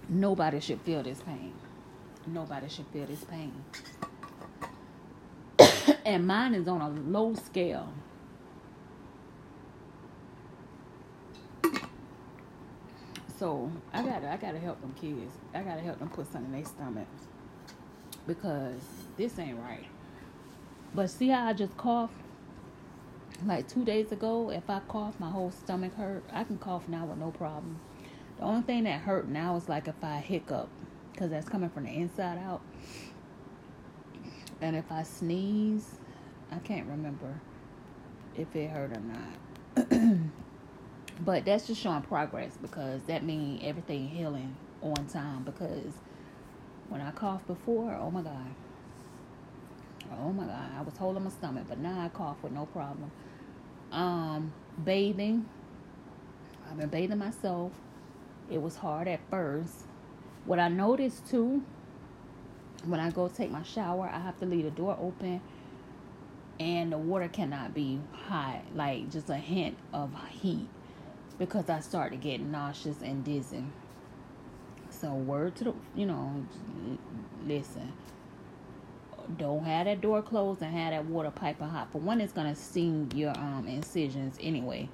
Nobody 0.09 0.61
should 0.61 0.81
feel 0.81 1.03
this 1.03 1.21
pain. 1.21 1.53
Nobody 2.27 2.69
should 2.69 2.87
feel 2.89 3.07
this 3.07 3.25
pain. 3.25 3.53
and 6.05 6.27
mine 6.27 6.55
is 6.55 6.69
on 6.69 6.81
a 6.81 6.89
low 6.89 7.35
scale. 7.35 7.93
So 13.45 13.71
I 13.93 14.03
gotta 14.03 14.33
I 14.33 14.39
gotta 14.39 14.59
help 14.59 14.81
them 14.81 14.95
kids. 14.99 15.35
I 15.53 15.61
gotta 15.61 15.83
help 15.83 15.99
them 15.99 16.09
put 16.09 16.33
something 16.33 16.51
in 16.51 16.63
their 16.63 16.65
stomach. 16.65 17.07
Because 18.27 18.81
this 19.19 19.39
ain't 19.39 19.59
right. 19.59 19.85
But 20.95 21.11
see 21.11 21.29
how 21.29 21.49
I 21.49 21.53
just 21.53 21.77
coughed? 21.77 22.15
like 23.45 23.69
two 23.69 23.85
days 23.85 24.13
ago, 24.13 24.49
if 24.51 24.71
I 24.71 24.81
cough, 24.89 25.21
my 25.21 25.29
whole 25.29 25.51
stomach 25.51 25.93
hurt. 25.95 26.25
I 26.33 26.45
can 26.45 26.57
cough 26.57 26.89
now 26.89 27.05
with 27.05 27.19
no 27.19 27.33
problem. 27.33 27.79
The 28.39 28.45
only 28.45 28.63
thing 28.63 28.85
that 28.85 29.03
hurt 29.03 29.29
now 29.29 29.57
is 29.57 29.69
like 29.69 29.89
if 29.89 30.03
I 30.03 30.21
hiccup, 30.21 30.71
because 31.13 31.29
that's 31.29 31.47
coming 31.47 31.69
from 31.69 31.85
the 31.85 31.91
inside 31.91 32.39
out. 32.39 32.63
And 34.63 34.75
if 34.75 34.91
I 34.91 35.03
sneeze, 35.03 35.97
I 36.51 36.61
can't 36.61 36.89
remember 36.89 37.39
if 38.39 38.57
it 38.57 38.71
hurt 38.71 38.93
or 38.97 39.03
not. 39.03 40.21
but 41.21 41.45
that's 41.45 41.67
just 41.67 41.81
showing 41.81 42.03
progress 42.03 42.57
because 42.61 43.03
that 43.07 43.25
means 43.25 43.61
everything 43.65 44.09
healing 44.09 44.57
on 44.83 45.07
time. 45.07 45.45
Because 45.45 45.93
when 46.89 47.01
I 47.01 47.11
coughed 47.13 47.47
before, 47.47 47.95
oh 48.01 48.11
my 48.11 48.23
God. 48.23 48.55
Oh 50.21 50.33
my 50.33 50.45
God, 50.45 50.71
I 50.79 50.83
was 50.83 50.97
holding 50.97 51.25
my 51.25 51.31
stomach, 51.31 51.65
but 51.69 51.79
now 51.79 52.01
I 52.01 52.09
cough 52.09 52.37
with 52.43 52.53
no 52.53 52.67
problem 52.67 53.11
um, 53.93 54.53
bathing. 54.85 55.47
I've 56.71 56.79
been 56.79 56.89
bathing 56.89 57.19
myself. 57.19 57.73
It 58.51 58.61
was 58.61 58.77
hard 58.77 59.09
at 59.09 59.21
first. 59.31 59.85
What 60.45 60.59
I 60.59 60.69
noticed 60.69 61.29
too, 61.29 61.63
when 62.85 63.01
I 63.01 63.11
go 63.11 63.29
take 63.29 63.51
my 63.51 63.63
shower, 63.63 64.11
I 64.13 64.19
have 64.19 64.39
to 64.41 64.47
leave 64.47 64.65
the 64.65 64.71
door 64.71 64.99
open 65.01 65.41
and 66.61 66.93
the 66.93 66.99
water 66.99 67.29
cannot 67.29 67.75
be 67.75 68.01
hot, 68.13 68.63
like 68.75 69.11
just 69.11 69.31
a 69.31 69.37
hint 69.37 69.77
of 69.93 70.13
heat, 70.31 70.69
because 71.39 71.69
I 71.69 71.81
start 71.81 72.13
to 72.13 72.17
get 72.19 72.41
nauseous 72.41 73.03
and 73.03 73.25
dizzy. 73.25 73.65
So, 74.91 75.13
word 75.13 75.57
to 75.57 75.65
the, 75.65 75.75
you 75.95 76.07
know, 76.07 76.45
listen 77.47 77.93
don't 79.39 79.65
have 79.65 79.87
that 79.87 80.01
door 80.01 80.23
closed 80.23 80.63
and 80.63 80.75
have 80.75 80.93
that 80.93 81.07
water 81.07 81.31
piping 81.31 81.69
hot. 81.69 81.91
For 81.91 81.99
one, 81.99 82.21
it's 82.21 82.33
gonna 82.33 82.55
sting 82.55 83.11
your 83.15 83.37
um 83.39 83.67
incisions 83.69 84.37
anyway. 84.41 84.89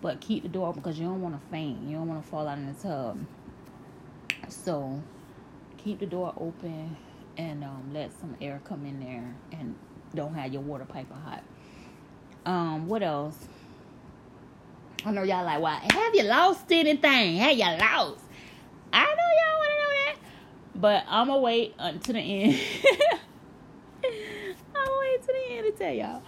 But 0.00 0.20
keep 0.20 0.42
the 0.42 0.48
door 0.48 0.68
open 0.68 0.82
because 0.82 0.98
you 0.98 1.06
don't 1.06 1.22
want 1.22 1.40
to 1.40 1.48
faint. 1.48 1.82
You 1.88 1.96
don't 1.96 2.08
want 2.08 2.22
to 2.22 2.28
fall 2.28 2.48
out 2.48 2.58
in 2.58 2.66
the 2.66 2.78
tub. 2.78 3.24
So 4.48 5.00
keep 5.78 6.00
the 6.00 6.06
door 6.06 6.34
open 6.36 6.96
and 7.36 7.62
um, 7.62 7.90
let 7.92 8.12
some 8.18 8.36
air 8.40 8.60
come 8.64 8.84
in 8.84 8.98
there 8.98 9.34
and 9.52 9.76
don't 10.14 10.34
have 10.34 10.52
your 10.52 10.62
water 10.62 10.84
piping 10.84 11.16
hot. 11.16 11.44
Um, 12.44 12.88
what 12.88 13.04
else? 13.04 13.36
I 15.04 15.10
know 15.10 15.22
y'all 15.22 15.44
like, 15.44 15.60
why 15.60 15.80
have 15.90 16.14
you 16.14 16.22
lost 16.22 16.70
anything? 16.70 17.36
Have 17.36 17.56
you 17.56 17.64
lost? 17.64 18.24
I 18.92 19.04
know 19.04 19.28
y'all 19.38 19.58
want 19.58 19.70
to 19.70 19.78
know 19.78 19.90
that, 20.04 20.16
but 20.76 21.04
I'm 21.08 21.26
gonna 21.26 21.40
wait 21.40 21.74
until 21.78 22.14
the 22.14 22.20
end. 22.20 22.60
I'm 24.04 24.84
gonna 24.84 25.00
wait 25.00 25.22
to 25.22 25.26
the 25.26 25.54
end 25.54 25.66
to 25.66 25.72
tell 25.72 25.92
y'all. 25.92 26.22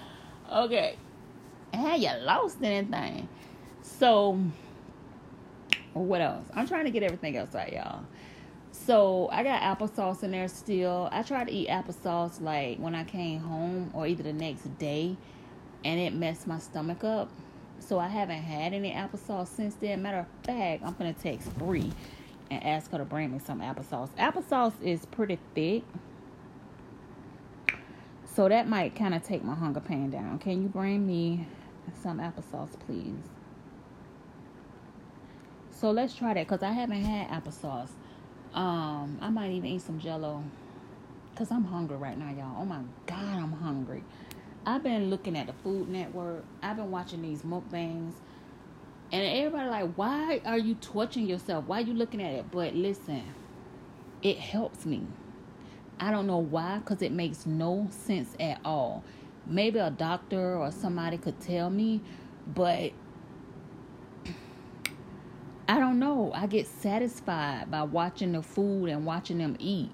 Okay. 0.64 0.97
Have 1.72 2.01
you 2.01 2.11
lost 2.22 2.62
anything? 2.62 3.29
So, 3.83 4.41
what 5.93 6.20
else? 6.20 6.47
I'm 6.55 6.66
trying 6.66 6.85
to 6.85 6.91
get 6.91 7.03
everything 7.03 7.37
else 7.37 7.55
out, 7.55 7.72
y'all. 7.72 8.05
So 8.72 9.29
I 9.31 9.45
got 9.45 9.62
applesauce 9.62 10.25
in 10.25 10.33
there 10.33 10.49
still. 10.49 11.09
I 11.12 11.22
tried 11.22 11.47
to 11.47 11.53
eat 11.53 11.68
applesauce 11.68 12.41
like 12.41 12.79
when 12.79 12.95
I 12.95 13.05
came 13.05 13.39
home 13.39 13.91
or 13.95 14.07
either 14.07 14.25
the 14.25 14.33
next 14.33 14.79
day, 14.79 15.16
and 15.85 16.01
it 16.01 16.12
messed 16.12 16.47
my 16.47 16.59
stomach 16.59 17.05
up. 17.05 17.31
So 17.87 17.99
I 17.99 18.09
haven't 18.09 18.43
had 18.43 18.72
any 18.74 18.93
applesauce 18.93 19.49
since 19.49 19.74
then. 19.76 20.03
Matter 20.03 20.20
of 20.20 20.26
fact, 20.47 20.82
I'm 20.85 20.95
gonna 20.95 21.12
text 21.14 21.57
Bree 21.59 21.93
and 22.51 22.64
ask 22.64 22.91
her 22.93 22.99
to 22.99 23.05
bring 23.05 23.32
me 23.32 23.39
some 23.41 23.61
applesauce. 23.61 24.11
Applesauce 24.18 24.74
is 24.82 25.07
pretty 25.07 25.39
thick 25.55 25.85
So 28.35 28.49
that 28.49 28.68
might 28.68 28.97
kind 28.97 29.14
of 29.14 29.22
take 29.22 29.45
my 29.45 29.55
hunger 29.55 29.80
pain 29.80 30.11
down. 30.11 30.41
Can 30.41 30.61
you 30.62 30.68
bring 30.68 31.07
me 31.07 31.47
some 32.03 32.18
applesauce, 32.18 32.70
please? 32.85 33.14
So 35.70 35.93
let's 35.93 36.14
try 36.14 36.35
that 36.35 36.49
because 36.49 36.62
I 36.64 36.72
haven't 36.72 37.05
had 37.05 37.28
applesauce. 37.28 37.91
Um, 38.55 39.18
I 39.20 39.30
might 39.30 39.53
even 39.53 39.70
eat 39.70 39.82
some 39.82 40.01
jello 40.01 40.43
because 41.30 41.53
I'm 41.53 41.64
hungry 41.64 41.97
right 41.97 42.18
now, 42.18 42.30
y'all. 42.32 42.57
Oh 42.62 42.64
my 42.64 42.80
God, 43.07 43.37
I'm 43.39 43.53
hungry. 43.53 44.03
I've 44.67 44.83
been 44.83 45.11
looking 45.11 45.37
at 45.37 45.47
the 45.47 45.53
Food 45.53 45.89
Network. 45.89 46.45
I've 46.62 46.77
been 46.77 46.91
watching 46.91 47.21
these 47.21 47.43
mukbangs. 47.43 48.15
And 49.12 49.23
everybody 49.23 49.69
like, 49.69 49.95
why 49.95 50.41
are 50.47 50.59
you 50.59 50.75
torturing 50.77 51.27
yourself? 51.27 51.67
Why 51.67 51.79
are 51.79 51.85
you 51.85 51.93
looking 51.93 52.23
at 52.23 52.33
it? 52.33 52.51
But 52.51 52.75
listen, 52.75 53.23
it 54.23 54.39
helps 54.39 54.87
me. 54.87 55.07
I 56.01 56.11
don't 56.11 56.27
know 56.27 56.39
why, 56.39 56.79
because 56.79 57.03
it 57.03 57.12
makes 57.12 57.45
no 57.47 57.89
sense 57.91 58.35
at 58.41 58.59
all. 58.65 59.05
Maybe 59.47 59.79
a 59.79 59.91
doctor 59.91 60.57
or 60.57 60.73
somebody 60.73 61.19
could 61.19 61.39
tell 61.41 61.69
me, 61.69 62.01
but 62.47 62.93
I 65.69 65.79
don't 65.79 65.99
know. 65.99 66.33
I 66.35 66.47
get 66.47 66.67
satisfied 66.67 67.71
by 67.71 67.83
watching 67.83 68.33
the 68.33 68.43
food 68.43 68.87
and 68.89 69.05
watching 69.05 69.39
them 69.39 69.57
eat. 69.59 69.91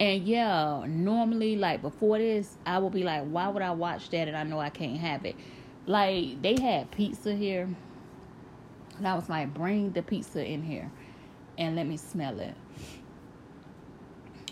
And 0.00 0.26
yeah, 0.26 0.84
normally, 0.88 1.56
like 1.56 1.82
before 1.82 2.16
this, 2.16 2.56
I 2.64 2.78
would 2.78 2.92
be 2.92 3.04
like, 3.04 3.24
why 3.24 3.48
would 3.48 3.62
I 3.62 3.72
watch 3.72 4.08
that 4.10 4.28
and 4.28 4.36
I 4.36 4.44
know 4.44 4.58
I 4.58 4.70
can't 4.70 4.96
have 4.96 5.26
it? 5.26 5.36
Like, 5.86 6.40
they 6.40 6.58
had 6.58 6.90
pizza 6.90 7.34
here. 7.34 7.68
And 8.96 9.06
I 9.06 9.14
was 9.14 9.28
like, 9.28 9.52
bring 9.52 9.92
the 9.92 10.02
pizza 10.02 10.42
in 10.42 10.62
here 10.62 10.90
and 11.58 11.76
let 11.76 11.86
me 11.86 11.98
smell 11.98 12.40
it. 12.40 12.54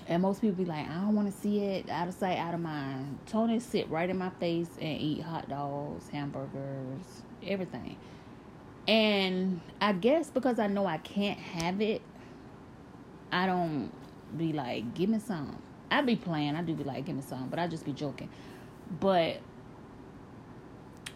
And 0.07 0.23
most 0.23 0.43
people 0.43 0.57
be 0.57 0.65
like, 0.67 0.89
I 0.89 0.95
don't 0.95 1.15
want 1.15 1.33
to 1.33 1.41
see 1.41 1.61
it 1.61 1.89
out 1.89 2.09
of 2.09 2.15
sight, 2.15 2.39
out 2.39 2.53
of 2.53 2.61
mind. 2.61 3.19
Tony 3.27 3.59
sit 3.59 3.89
right 3.91 4.09
in 4.09 4.19
my 4.19 4.31
face 4.41 4.71
and 4.81 5.01
eat 5.01 5.23
hot 5.23 5.49
dogs, 5.49 6.09
hamburgers, 6.11 7.23
everything. 7.47 7.97
And 8.87 9.61
I 9.81 9.93
guess 9.93 10.31
because 10.31 10.59
I 10.59 10.67
know 10.67 10.87
I 10.87 10.99
can't 10.99 11.39
have 11.39 11.81
it, 11.81 12.03
I 13.31 13.47
don't 13.47 13.93
be 14.37 14.53
like, 14.53 14.95
give 14.95 15.11
me 15.11 15.19
some. 15.19 15.57
I 15.91 16.03
be 16.03 16.17
playing, 16.17 16.55
I 16.55 16.63
do 16.63 16.75
be 16.75 16.85
like, 16.85 17.07
give 17.07 17.17
me 17.17 17.23
some, 17.23 17.49
but 17.49 17.59
I 17.59 17.67
just 17.67 17.85
be 17.85 17.93
joking. 17.93 18.29
But 19.01 19.39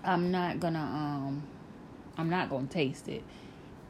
I'm 0.05 0.31
not 0.31 0.61
gonna 0.61 0.79
um 0.79 1.43
I'm 2.17 2.31
not 2.31 2.51
gonna 2.51 2.67
taste 2.67 3.09
it. 3.09 3.23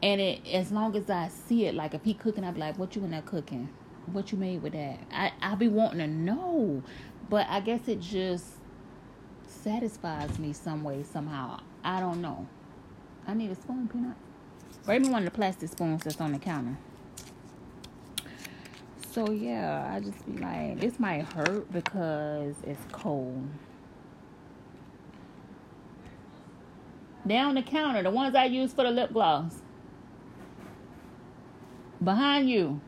And 0.01 0.19
it 0.19 0.45
as 0.47 0.71
long 0.71 0.95
as 0.95 1.09
I 1.09 1.29
see 1.29 1.65
it, 1.65 1.75
like 1.75 1.93
if 1.93 2.03
he 2.03 2.13
cooking, 2.13 2.43
I 2.43 2.51
be 2.51 2.59
like, 2.59 2.77
what 2.77 2.95
you 2.95 3.03
in 3.03 3.11
there 3.11 3.21
cooking? 3.21 3.69
what 4.11 4.31
you 4.31 4.37
made 4.37 4.61
with 4.61 4.73
that? 4.73 4.99
I 5.11 5.31
I 5.41 5.55
be 5.55 5.67
wanting 5.67 5.99
to 5.99 6.07
know, 6.07 6.83
but 7.29 7.47
I 7.49 7.59
guess 7.59 7.87
it 7.87 8.01
just 8.01 8.45
satisfies 9.47 10.37
me 10.39 10.53
some 10.53 10.83
way 10.83 11.03
somehow. 11.03 11.61
I 11.83 11.99
don't 11.99 12.21
know. 12.21 12.47
I 13.25 13.33
need 13.33 13.51
a 13.51 13.55
spoon, 13.55 13.87
peanut. 13.87 14.17
One 14.85 15.19
of 15.19 15.25
the 15.25 15.31
plastic 15.31 15.69
spoons 15.69 16.03
that's 16.03 16.19
on 16.19 16.33
the 16.33 16.39
counter. 16.39 16.77
So 19.13 19.29
yeah, 19.29 19.93
I 19.93 19.99
just 19.99 20.25
be 20.25 20.41
like, 20.41 20.79
this 20.79 20.99
might 20.99 21.21
hurt 21.21 21.71
because 21.71 22.55
it's 22.63 22.81
cold. 22.91 23.47
Down 27.27 27.53
the 27.53 27.61
counter, 27.61 28.01
the 28.01 28.09
ones 28.09 28.33
I 28.33 28.45
use 28.45 28.73
for 28.73 28.83
the 28.83 28.89
lip 28.89 29.13
gloss. 29.13 29.53
Behind 32.03 32.49
you. 32.49 32.81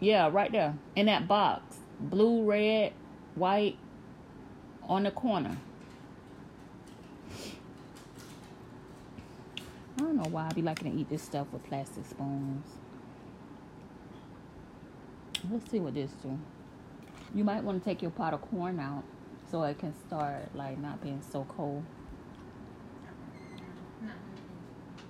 Yeah, 0.00 0.30
right 0.32 0.50
there. 0.50 0.78
In 0.96 1.04
that 1.06 1.28
box. 1.28 1.76
Blue, 2.00 2.42
red, 2.42 2.94
white 3.34 3.76
on 4.88 5.02
the 5.02 5.10
corner. 5.10 5.58
I 9.98 9.98
don't 9.98 10.16
know 10.16 10.30
why 10.30 10.46
I 10.46 10.54
be 10.54 10.62
liking 10.62 10.90
to 10.90 10.98
eat 10.98 11.10
this 11.10 11.20
stuff 11.20 11.48
with 11.52 11.62
plastic 11.64 12.06
spoons. 12.06 12.79
Let's 15.48 15.70
see 15.70 15.80
what 15.80 15.94
this 15.94 16.10
do. 16.22 16.38
You 17.34 17.44
might 17.44 17.62
want 17.62 17.82
to 17.82 17.84
take 17.88 18.02
your 18.02 18.10
pot 18.10 18.34
of 18.34 18.42
corn 18.42 18.78
out 18.78 19.04
so 19.50 19.62
it 19.62 19.78
can 19.78 19.94
start 20.06 20.54
like 20.54 20.78
not 20.78 21.02
being 21.02 21.22
so 21.22 21.44
cold. 21.48 21.84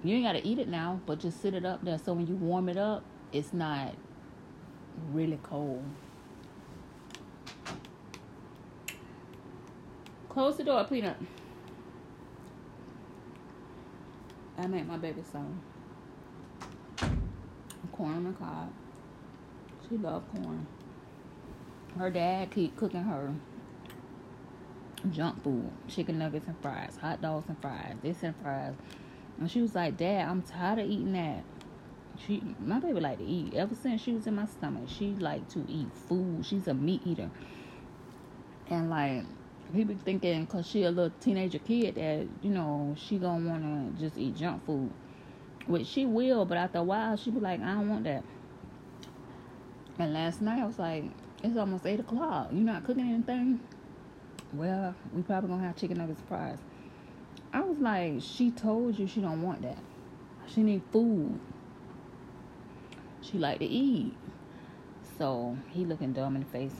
You 0.02 0.14
ain't 0.14 0.24
gotta 0.24 0.46
eat 0.46 0.58
it 0.58 0.68
now, 0.68 1.00
but 1.04 1.18
just 1.18 1.42
sit 1.42 1.54
it 1.54 1.64
up 1.64 1.84
there 1.84 1.98
so 1.98 2.12
when 2.14 2.26
you 2.26 2.36
warm 2.36 2.68
it 2.68 2.76
up, 2.76 3.02
it's 3.32 3.52
not 3.52 3.94
really 5.12 5.38
cold. 5.42 5.84
Close 10.28 10.56
the 10.56 10.64
door, 10.64 10.84
Peanut. 10.84 11.16
I 14.56 14.66
made 14.66 14.86
my 14.86 14.96
baby 14.96 15.22
some 15.30 15.60
corn 17.92 18.14
on 18.14 18.24
the 18.24 18.32
cob. 18.32 18.72
She 19.90 19.96
love 19.96 20.22
corn. 20.30 20.68
Her 21.98 22.10
dad 22.10 22.52
keep 22.52 22.76
cooking 22.76 23.02
her 23.02 23.34
junk 25.10 25.42
food, 25.42 25.68
chicken 25.88 26.18
nuggets 26.18 26.46
and 26.46 26.56
fries, 26.62 26.96
hot 27.00 27.20
dogs 27.20 27.48
and 27.48 27.60
fries, 27.60 27.96
this 28.00 28.22
and 28.22 28.36
fries. 28.36 28.74
And 29.40 29.50
she 29.50 29.60
was 29.60 29.74
like, 29.74 29.96
Dad, 29.96 30.28
I'm 30.28 30.42
tired 30.42 30.78
of 30.78 30.86
eating 30.88 31.12
that. 31.14 31.42
She, 32.24 32.40
my 32.60 32.78
baby, 32.78 33.00
like 33.00 33.18
to 33.18 33.24
eat. 33.24 33.54
Ever 33.54 33.74
since 33.74 34.00
she 34.00 34.12
was 34.12 34.28
in 34.28 34.36
my 34.36 34.46
stomach, 34.46 34.84
she 34.86 35.14
like 35.14 35.48
to 35.50 35.64
eat 35.68 35.88
food. 36.08 36.46
She's 36.46 36.68
a 36.68 36.74
meat 36.74 37.00
eater, 37.04 37.30
and 38.68 38.90
like 38.90 39.24
people 39.72 39.96
thinking 40.04 40.44
because 40.44 40.68
she 40.68 40.84
a 40.84 40.90
little 40.90 41.12
teenager 41.20 41.58
kid 41.58 41.96
that 41.96 42.26
you 42.42 42.50
know 42.50 42.94
she 42.96 43.18
gonna 43.18 43.48
wanna 43.48 43.90
just 43.98 44.18
eat 44.18 44.36
junk 44.36 44.64
food, 44.66 44.90
which 45.66 45.86
she 45.88 46.04
will. 46.04 46.44
But 46.44 46.58
after 46.58 46.78
a 46.78 46.82
while, 46.84 47.16
she 47.16 47.30
be 47.30 47.40
like, 47.40 47.60
I 47.60 47.72
don't 47.72 47.88
want 47.88 48.04
that. 48.04 48.22
And 50.00 50.12
last 50.12 50.40
night 50.40 50.60
I 50.60 50.66
was 50.66 50.78
like, 50.78 51.04
it's 51.42 51.56
almost 51.56 51.86
eight 51.86 52.00
o'clock. 52.00 52.48
You 52.52 52.60
not 52.60 52.84
cooking 52.84 53.08
anything? 53.08 53.60
Well, 54.52 54.94
we 55.14 55.22
probably 55.22 55.50
gonna 55.50 55.66
have 55.66 55.76
chicken 55.76 55.98
nuggets 55.98 56.22
fries. 56.28 56.58
I 57.52 57.60
was 57.60 57.78
like, 57.78 58.14
she 58.20 58.50
told 58.50 58.98
you 58.98 59.06
she 59.06 59.20
don't 59.20 59.42
want 59.42 59.62
that. 59.62 59.78
She 60.46 60.62
need 60.62 60.82
food 60.90 61.38
she 63.20 63.38
like 63.38 63.58
to 63.58 63.64
eat. 63.64 64.14
So 65.18 65.56
he 65.70 65.84
looking 65.84 66.12
dumb 66.12 66.36
in 66.36 66.42
the 66.42 66.48
face. 66.48 66.74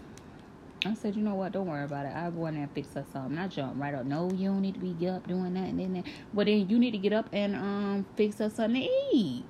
I 0.86 0.94
said, 0.94 1.14
you 1.14 1.22
know 1.22 1.34
what? 1.34 1.52
Don't 1.52 1.66
worry 1.66 1.84
about 1.84 2.06
it. 2.06 2.12
I'll 2.14 2.30
go 2.30 2.46
in 2.46 2.54
there 2.54 2.62
and 2.62 2.72
fix 2.72 2.94
her 2.94 3.04
something. 3.12 3.36
I 3.36 3.48
jump 3.48 3.74
right 3.76 3.94
up. 3.94 4.06
No, 4.06 4.30
you 4.30 4.48
don't 4.48 4.62
need 4.62 4.74
to 4.74 4.80
be 4.80 5.08
up 5.08 5.28
doing 5.28 5.52
that 5.54 5.68
and 5.68 5.78
then 5.78 5.92
that. 5.92 6.04
But 6.32 6.46
then 6.46 6.68
you 6.68 6.78
need 6.78 6.92
to 6.92 6.98
get 6.98 7.12
up 7.12 7.28
and 7.32 7.54
um 7.54 8.06
fix 8.16 8.40
us 8.40 8.54
something 8.54 8.82
to 8.82 8.88
eat. 9.14 9.44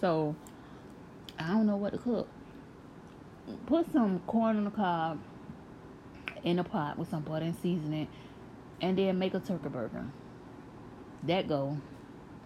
So 0.00 0.36
I 1.40 1.48
don't 1.48 1.66
know 1.66 1.76
what 1.76 1.92
to 1.92 1.98
cook. 1.98 2.28
Put 3.66 3.90
some 3.90 4.20
corn 4.26 4.58
on 4.58 4.64
the 4.64 4.70
cob 4.70 5.18
in 6.44 6.58
a 6.58 6.64
pot 6.64 6.98
with 6.98 7.08
some 7.08 7.22
butter 7.22 7.46
and 7.46 7.56
seasoning, 7.56 8.08
and 8.82 8.96
then 8.98 9.18
make 9.18 9.32
a 9.32 9.40
turkey 9.40 9.68
burger. 9.68 10.04
That 11.22 11.48
go. 11.48 11.78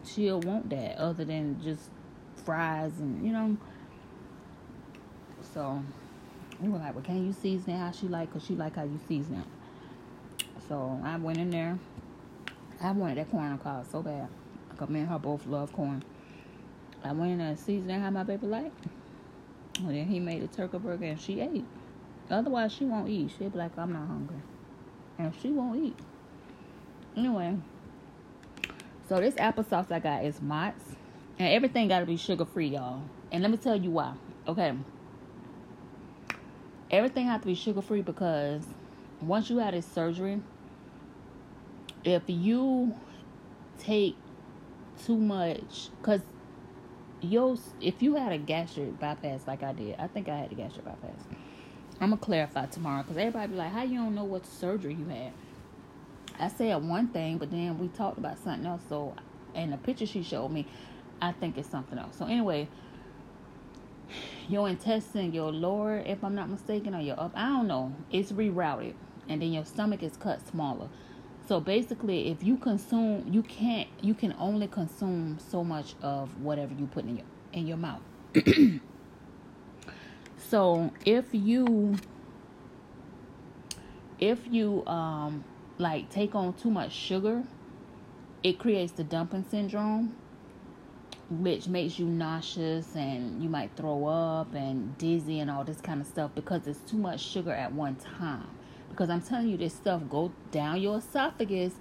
She'll 0.05 0.40
want 0.40 0.70
that 0.70 0.99
other 0.99 1.24
than 1.24 1.61
just 1.62 1.90
fries 2.45 2.92
and 3.01 3.26
you 3.26 3.32
know. 3.32 3.57
So 5.53 5.82
we 6.61 6.68
were 6.68 6.78
like, 6.78 6.95
well, 6.95 7.05
can 7.05 7.26
you 7.26 7.32
season 7.32 7.74
it 7.74 7.78
how 7.78 7.90
she 7.90 8.07
like? 8.07 8.32
Cause 8.32 8.45
she 8.45 8.55
like 8.55 8.76
how 8.76 8.84
you 8.84 9.01
season 9.09 9.36
it. 9.36 10.47
So 10.68 11.01
I 11.03 11.16
went 11.16 11.38
in 11.38 11.51
there. 11.51 11.78
I 12.80 12.92
wanted 12.92 13.18
that 13.18 13.30
corn 13.30 13.45
on 13.45 13.59
the 13.59 13.62
cob 13.62 13.86
so 13.90 14.03
bad. 14.03 14.28
Cause 14.76 14.88
me 14.88 15.01
and 15.01 15.09
her 15.09 15.18
both 15.18 15.47
love 15.47 15.72
corn. 15.72 16.03
I 17.05 17.12
went 17.12 17.32
in 17.32 17.40
and 17.40 17.59
seasoned 17.59 18.02
how 18.02 18.11
my 18.11 18.22
baby 18.22 18.46
like. 18.46 18.72
And 19.78 19.90
then 19.90 20.07
he 20.07 20.18
made 20.18 20.42
a 20.42 20.46
turkey 20.46 20.78
burger 20.78 21.05
and 21.05 21.20
she 21.20 21.40
ate. 21.40 21.64
Otherwise, 22.30 22.72
she 22.72 22.84
won't 22.84 23.11
eat. 23.11 23.32
She'll 23.36 23.50
be 23.50 23.59
like, 23.59 23.76
I'm 23.76 23.92
not 23.92 24.07
hungry. 24.07 24.38
And 25.18 25.32
she 25.42 25.50
won't 25.50 25.84
eat. 25.84 25.98
Anyway, 27.16 27.57
so 29.09 29.20
this 29.20 29.34
applesauce 29.34 29.92
I 29.92 29.98
got 30.00 30.24
is 30.24 30.40
Mott's. 30.40 30.96
And 31.38 31.48
everything 31.48 31.88
got 31.88 32.00
to 32.00 32.07
be 32.07 32.16
sugar 32.16 32.44
free, 32.44 32.68
y'all. 32.68 33.02
And 33.30 33.42
let 33.42 33.50
me 33.50 33.59
tell 33.59 33.76
you 33.76 33.90
why. 33.90 34.14
Okay. 34.48 34.72
Everything 36.90 37.26
has 37.26 37.40
to 37.42 37.46
be 37.46 37.55
sugar 37.55 37.82
free 37.82 38.02
because 38.02 38.62
once 39.20 39.50
you 39.50 39.59
had 39.59 39.74
this 39.74 39.86
surgery, 39.86 40.40
if 42.05 42.22
you 42.28 42.94
take 43.78 44.16
too 45.05 45.16
much, 45.16 45.90
because 46.00 46.20
yo, 47.24 47.56
if 47.80 48.02
you 48.02 48.16
had 48.16 48.32
a 48.32 48.38
gastric 48.38 48.98
bypass 48.98 49.42
like 49.46 49.62
I 49.62 49.72
did, 49.72 49.96
I 49.98 50.06
think 50.06 50.28
I 50.28 50.36
had 50.36 50.52
a 50.52 50.54
gastric 50.54 50.84
bypass. 50.84 51.24
I'm 52.00 52.10
gonna 52.10 52.16
clarify 52.20 52.66
tomorrow 52.66 53.02
because 53.02 53.16
everybody 53.16 53.52
be 53.52 53.58
like, 53.58 53.72
"How 53.72 53.82
you 53.82 53.98
don't 53.98 54.14
know 54.14 54.24
what 54.24 54.46
surgery 54.46 54.94
you 54.94 55.06
had?" 55.06 55.32
I 56.38 56.48
said 56.48 56.82
one 56.82 57.08
thing, 57.08 57.38
but 57.38 57.50
then 57.50 57.78
we 57.78 57.88
talked 57.88 58.18
about 58.18 58.38
something 58.38 58.66
else. 58.66 58.82
So, 58.88 59.14
in 59.54 59.70
the 59.70 59.76
picture 59.76 60.06
she 60.06 60.22
showed 60.22 60.48
me, 60.48 60.66
I 61.20 61.32
think 61.32 61.56
it's 61.56 61.68
something 61.68 61.98
else. 61.98 62.16
So 62.16 62.26
anyway, 62.26 62.68
your 64.48 64.68
intestine, 64.68 65.32
your 65.32 65.52
lower, 65.52 65.98
if 65.98 66.22
I'm 66.22 66.34
not 66.34 66.50
mistaken, 66.50 66.94
or 66.94 67.00
your 67.00 67.18
up, 67.18 67.32
I 67.34 67.48
don't 67.48 67.66
know, 67.66 67.94
it's 68.10 68.32
rerouted, 68.32 68.94
and 69.28 69.40
then 69.40 69.52
your 69.52 69.64
stomach 69.64 70.02
is 70.02 70.16
cut 70.16 70.46
smaller. 70.46 70.88
So 71.47 71.61
basically, 71.61 72.30
if 72.30 72.42
you 72.42 72.57
consume, 72.57 73.26
you 73.30 73.42
can't, 73.42 73.88
you 74.01 74.14
can 74.14 74.34
only 74.38 74.66
consume 74.66 75.38
so 75.51 75.62
much 75.62 75.95
of 76.03 76.40
whatever 76.40 76.72
you 76.74 76.86
put 76.86 77.05
in 77.05 77.16
your 77.18 77.26
in 77.53 77.66
your 77.66 77.76
mouth. 77.76 78.01
so 80.38 80.90
if 81.05 81.26
you 81.32 81.97
if 84.18 84.40
you 84.51 84.84
um 84.86 85.45
like 85.78 86.09
take 86.11 86.34
on 86.34 86.55
too 86.55 86.70
much 86.70 86.92
sugar, 86.92 87.42
it 88.42 88.59
creates 88.59 88.92
the 88.92 89.05
dumping 89.05 89.45
syndrome 89.51 90.16
which 91.30 91.68
makes 91.68 91.99
you 91.99 92.07
nauseous 92.07 92.95
and 92.95 93.42
you 93.42 93.49
might 93.49 93.70
throw 93.76 94.07
up 94.07 94.55
and 94.55 94.97
dizzy 94.99 95.40
and 95.40 95.51
all 95.51 95.64
this 95.64 95.80
kind 95.80 96.01
of 96.01 96.07
stuff 96.07 96.30
because 96.34 96.66
it's 96.66 96.78
too 96.90 96.99
much 96.99 97.20
sugar 97.20 97.53
at 97.53 97.72
one 97.72 97.97
time. 97.97 98.47
Because 98.95 99.11
I'm 99.11 99.22
telling 99.22 99.49
you, 99.49 99.57
this 99.57 99.74
stuff 99.74 100.03
go 100.09 100.30
down 100.53 100.80
your 100.80 100.99
esophagus 100.99 101.72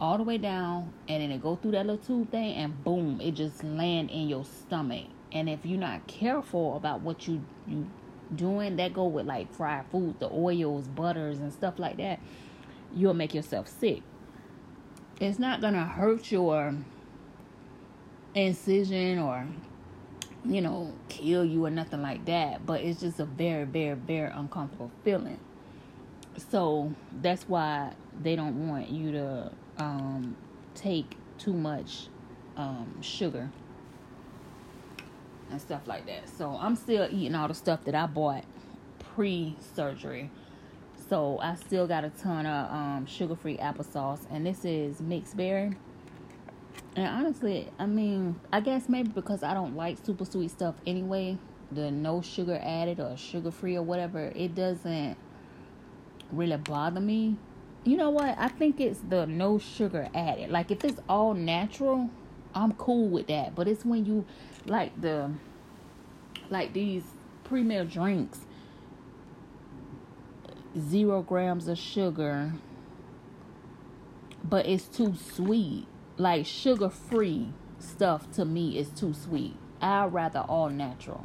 all 0.00 0.18
the 0.18 0.24
way 0.24 0.36
down 0.36 0.92
and 1.08 1.22
then 1.22 1.30
it 1.30 1.40
go 1.40 1.54
through 1.54 1.70
that 1.70 1.86
little 1.86 2.04
tube 2.04 2.32
thing 2.32 2.56
and 2.56 2.82
boom, 2.82 3.20
it 3.20 3.32
just 3.32 3.62
land 3.62 4.10
in 4.10 4.28
your 4.28 4.44
stomach. 4.44 5.04
And 5.30 5.48
if 5.48 5.64
you're 5.64 5.78
not 5.78 6.08
careful 6.08 6.76
about 6.76 7.02
what 7.02 7.28
you 7.28 7.44
you 7.68 7.88
doing, 8.34 8.74
that 8.76 8.92
go 8.92 9.04
with 9.04 9.26
like 9.26 9.54
fried 9.54 9.84
food, 9.92 10.18
the 10.18 10.28
oils, 10.28 10.88
butters 10.88 11.38
and 11.38 11.52
stuff 11.52 11.78
like 11.78 11.98
that, 11.98 12.18
you'll 12.92 13.14
make 13.14 13.32
yourself 13.32 13.68
sick. 13.68 14.02
It's 15.20 15.38
not 15.38 15.60
gonna 15.60 15.84
hurt 15.84 16.32
your 16.32 16.74
incision 18.34 19.20
or 19.20 19.46
you 20.44 20.60
know 20.60 20.92
kill 21.08 21.44
you 21.44 21.64
or 21.64 21.70
nothing 21.70 22.02
like 22.02 22.24
that 22.26 22.64
but 22.66 22.82
it's 22.82 23.00
just 23.00 23.18
a 23.18 23.24
very 23.24 23.64
very 23.64 23.94
very 23.94 24.30
uncomfortable 24.30 24.90
feeling 25.02 25.40
so 26.38 26.92
that's 27.22 27.48
why 27.48 27.92
they 28.22 28.36
don't 28.36 28.68
want 28.68 28.88
you 28.88 29.12
to 29.12 29.52
um, 29.78 30.36
take 30.74 31.16
too 31.38 31.52
much 31.52 32.08
um, 32.56 33.00
sugar 33.00 33.50
and 35.50 35.60
stuff 35.60 35.86
like 35.86 36.06
that. 36.06 36.28
So 36.28 36.58
i'm 36.60 36.76
still 36.76 37.08
eating 37.10 37.34
all 37.34 37.48
the 37.48 37.54
stuff 37.54 37.84
that 37.84 37.94
i 37.94 38.06
bought 38.06 38.44
pre-surgery. 39.14 40.30
So 41.08 41.38
i 41.40 41.54
still 41.54 41.86
got 41.86 42.04
a 42.04 42.10
ton 42.10 42.46
of 42.46 42.70
um, 42.70 43.06
sugar-free 43.06 43.58
applesauce 43.58 44.20
and 44.30 44.46
this 44.46 44.64
is 44.64 45.00
mixed 45.00 45.36
berry. 45.36 45.72
And 46.94 47.06
honestly, 47.06 47.68
I 47.78 47.84
mean, 47.86 48.40
I 48.52 48.60
guess 48.60 48.88
maybe 48.88 49.10
because 49.10 49.42
I 49.42 49.52
don't 49.52 49.76
like 49.76 49.98
super 50.02 50.24
sweet 50.24 50.50
stuff 50.50 50.74
anyway, 50.86 51.36
the 51.70 51.90
no 51.90 52.22
sugar 52.22 52.58
added 52.62 53.00
or 53.00 53.16
sugar 53.16 53.50
free 53.50 53.76
or 53.76 53.82
whatever, 53.82 54.32
it 54.34 54.54
doesn't 54.54 55.16
really 56.32 56.56
bother 56.56 57.00
me. 57.00 57.36
You 57.84 57.96
know 57.96 58.10
what? 58.10 58.36
I 58.38 58.48
think 58.48 58.80
it's 58.80 59.00
the 59.08 59.26
no 59.26 59.58
sugar 59.58 60.08
added. 60.14 60.50
Like 60.50 60.70
if 60.70 60.84
it's 60.84 61.00
all 61.08 61.34
natural, 61.34 62.10
I'm 62.54 62.72
cool 62.72 63.08
with 63.08 63.28
that. 63.28 63.54
But 63.54 63.68
it's 63.68 63.84
when 63.84 64.04
you 64.04 64.24
like 64.64 65.00
the 65.00 65.30
like 66.50 66.72
these 66.72 67.04
pre-meal 67.44 67.84
drinks, 67.84 68.40
zero 70.78 71.22
grams 71.22 71.68
of 71.68 71.78
sugar, 71.78 72.54
but 74.42 74.66
it's 74.66 74.88
too 74.88 75.14
sweet 75.14 75.86
like 76.18 76.46
sugar 76.46 76.88
free 76.88 77.48
stuff 77.78 78.30
to 78.32 78.44
me 78.44 78.78
is 78.78 78.88
too 78.88 79.12
sweet. 79.12 79.54
I'd 79.80 80.12
rather 80.12 80.40
all 80.40 80.70
natural, 80.70 81.24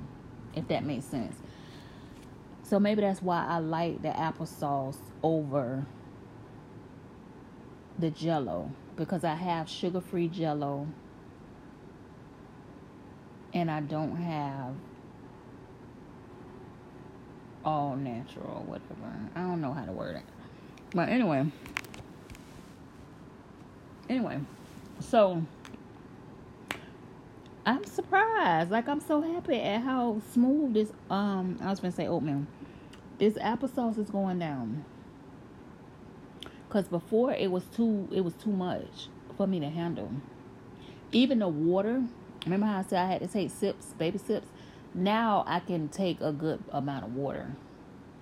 if 0.53 0.67
that 0.67 0.83
makes 0.83 1.05
sense. 1.05 1.37
So 2.71 2.79
maybe 2.79 3.01
that's 3.01 3.21
why 3.21 3.45
I 3.45 3.57
like 3.57 4.01
the 4.01 4.07
applesauce 4.07 4.95
over 5.23 5.85
the 7.99 8.09
jello 8.11 8.71
because 8.95 9.25
I 9.25 9.35
have 9.35 9.67
sugar 9.67 9.99
free 9.99 10.29
jello 10.29 10.87
and 13.53 13.69
I 13.69 13.81
don't 13.81 14.15
have 14.15 14.73
all 17.65 17.97
natural 17.97 18.63
whatever. 18.65 19.19
I 19.35 19.41
don't 19.41 19.59
know 19.59 19.73
how 19.73 19.83
to 19.83 19.91
word 19.91 20.15
it. 20.15 20.23
But 20.95 21.09
anyway. 21.09 21.47
Anyway. 24.09 24.39
So 25.01 25.43
I'm 27.65 27.83
surprised. 27.83 28.71
Like 28.71 28.87
I'm 28.87 29.01
so 29.01 29.19
happy 29.19 29.59
at 29.59 29.81
how 29.81 30.21
smooth 30.31 30.73
this 30.73 30.93
um 31.09 31.59
I 31.61 31.69
was 31.69 31.81
gonna 31.81 31.91
say 31.91 32.07
oatmeal. 32.07 32.45
This 33.21 33.35
applesauce 33.35 33.99
is 33.99 34.09
going 34.09 34.39
down. 34.39 34.83
Cause 36.69 36.87
before 36.87 37.31
it 37.31 37.51
was 37.51 37.65
too 37.65 38.07
it 38.11 38.21
was 38.21 38.33
too 38.33 38.49
much 38.49 39.09
for 39.37 39.45
me 39.45 39.59
to 39.59 39.69
handle. 39.69 40.11
Even 41.11 41.37
the 41.37 41.47
water, 41.47 42.03
remember 42.45 42.65
how 42.65 42.79
I 42.79 42.81
said 42.81 42.97
I 42.97 43.11
had 43.11 43.21
to 43.21 43.27
take 43.27 43.51
sips, 43.51 43.93
baby 43.99 44.17
sips? 44.17 44.47
Now 44.95 45.43
I 45.45 45.59
can 45.59 45.87
take 45.89 46.19
a 46.19 46.31
good 46.31 46.63
amount 46.71 47.05
of 47.05 47.13
water 47.13 47.55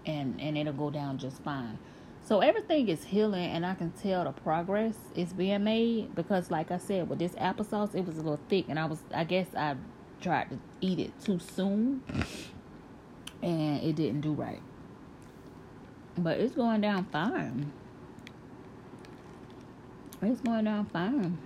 and 0.06 0.38
and 0.42 0.58
it'll 0.58 0.74
go 0.74 0.90
down 0.90 1.18
just 1.18 1.42
fine. 1.44 1.80
So 2.26 2.42
everything 2.42 2.90
is 2.90 3.06
healing, 3.06 3.46
and 3.46 3.66
I 3.66 3.76
can 3.76 3.92
tell 3.92 4.26
the 4.26 4.34
progress 4.34 4.96
is 5.16 5.32
being 5.32 5.64
made 5.64 6.14
because, 6.14 6.52
like 6.52 6.72
I 6.72 6.78
said, 6.78 7.08
with 7.08 7.20
this 7.20 7.32
applesauce, 7.36 7.96
it 7.96 8.06
was 8.06 8.18
a 8.18 8.22
little 8.22 8.40
thick, 8.50 8.66
and 8.68 8.78
I 8.78 8.86
was, 8.86 9.00
I 9.14 9.24
guess, 9.24 9.48
I 9.56 9.78
tried 10.20 10.50
to 10.50 10.60
eat 10.82 11.00
it 11.00 11.14
too 11.24 11.40
soon, 11.40 12.04
and 13.42 13.82
it 13.82 13.96
didn't 13.96 14.22
do 14.22 14.34
right. 14.34 14.60
But 16.18 16.40
it's 16.40 16.56
going 16.56 16.82
down 16.82 17.06
fine. 17.06 17.72
It's 20.22 20.42
going 20.42 20.66
down 20.66 20.86
fine. 20.88 21.38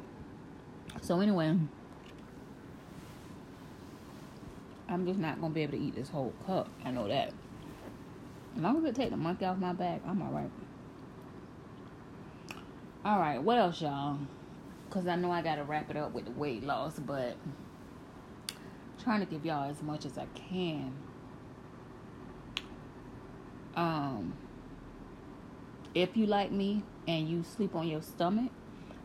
So 1.01 1.19
anyway, 1.19 1.57
I'm 4.89 5.05
just 5.05 5.19
not 5.19 5.39
gonna 5.41 5.53
be 5.53 5.63
able 5.63 5.77
to 5.77 5.83
eat 5.83 5.95
this 5.95 6.09
whole 6.09 6.33
cup. 6.45 6.69
I 6.83 6.91
know 6.91 7.07
that. 7.07 7.33
As 8.55 8.61
long 8.61 8.77
as 8.77 8.85
it 8.85 8.95
take 8.95 9.09
the 9.09 9.17
monkey 9.17 9.45
off 9.45 9.57
my 9.57 9.73
back, 9.73 10.01
I'm 10.07 10.21
alright. 10.21 10.51
All 13.05 13.19
right, 13.19 13.41
what 13.41 13.57
else, 13.57 13.81
y'all? 13.81 14.17
Because 14.87 15.07
I 15.07 15.15
know 15.15 15.31
I 15.31 15.41
got 15.41 15.55
to 15.55 15.63
wrap 15.63 15.89
it 15.89 15.97
up 15.97 16.13
with 16.13 16.25
the 16.25 16.31
weight 16.31 16.63
loss, 16.63 16.99
but 16.99 17.35
trying 19.03 19.19
to 19.19 19.25
give 19.25 19.45
y'all 19.45 19.69
as 19.69 19.81
much 19.81 20.05
as 20.05 20.17
I 20.17 20.25
can. 20.35 20.93
Um, 23.75 24.33
if 25.93 26.15
you 26.17 26.25
like 26.25 26.51
me 26.51 26.83
and 27.07 27.29
you 27.29 27.43
sleep 27.43 27.75
on 27.75 27.87
your 27.87 28.01
stomach, 28.01 28.51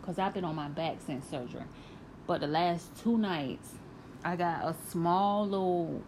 because 0.01 0.18
I've 0.18 0.34
been 0.34 0.45
on 0.45 0.55
my 0.55 0.68
back 0.68 0.99
since 1.05 1.28
surgery, 1.28 1.64
but 2.26 2.41
the 2.41 2.47
last 2.47 2.97
two 3.03 3.18
nights, 3.18 3.74
I 4.24 4.36
got 4.36 4.64
a 4.64 4.74
small 4.89 5.47
little 5.47 6.03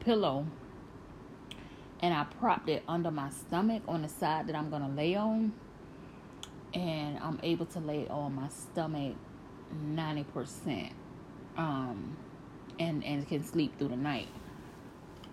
pillow 0.00 0.46
and 2.00 2.14
I 2.14 2.24
propped 2.24 2.68
it 2.68 2.82
under 2.88 3.10
my 3.10 3.30
stomach 3.30 3.82
on 3.86 4.02
the 4.02 4.08
side 4.08 4.46
that 4.46 4.56
I'm 4.56 4.70
going 4.70 4.82
to 4.82 4.88
lay 4.88 5.14
on. 5.14 5.52
And 6.72 7.18
I'm 7.18 7.40
able 7.42 7.66
to 7.66 7.80
lay 7.80 8.02
it 8.02 8.10
on 8.10 8.34
my 8.36 8.48
stomach 8.48 9.16
90% 9.74 10.92
um 11.56 12.16
and 12.78 13.04
and 13.04 13.28
can 13.28 13.44
sleep 13.44 13.76
through 13.78 13.88
the 13.88 13.96
night 13.96 14.28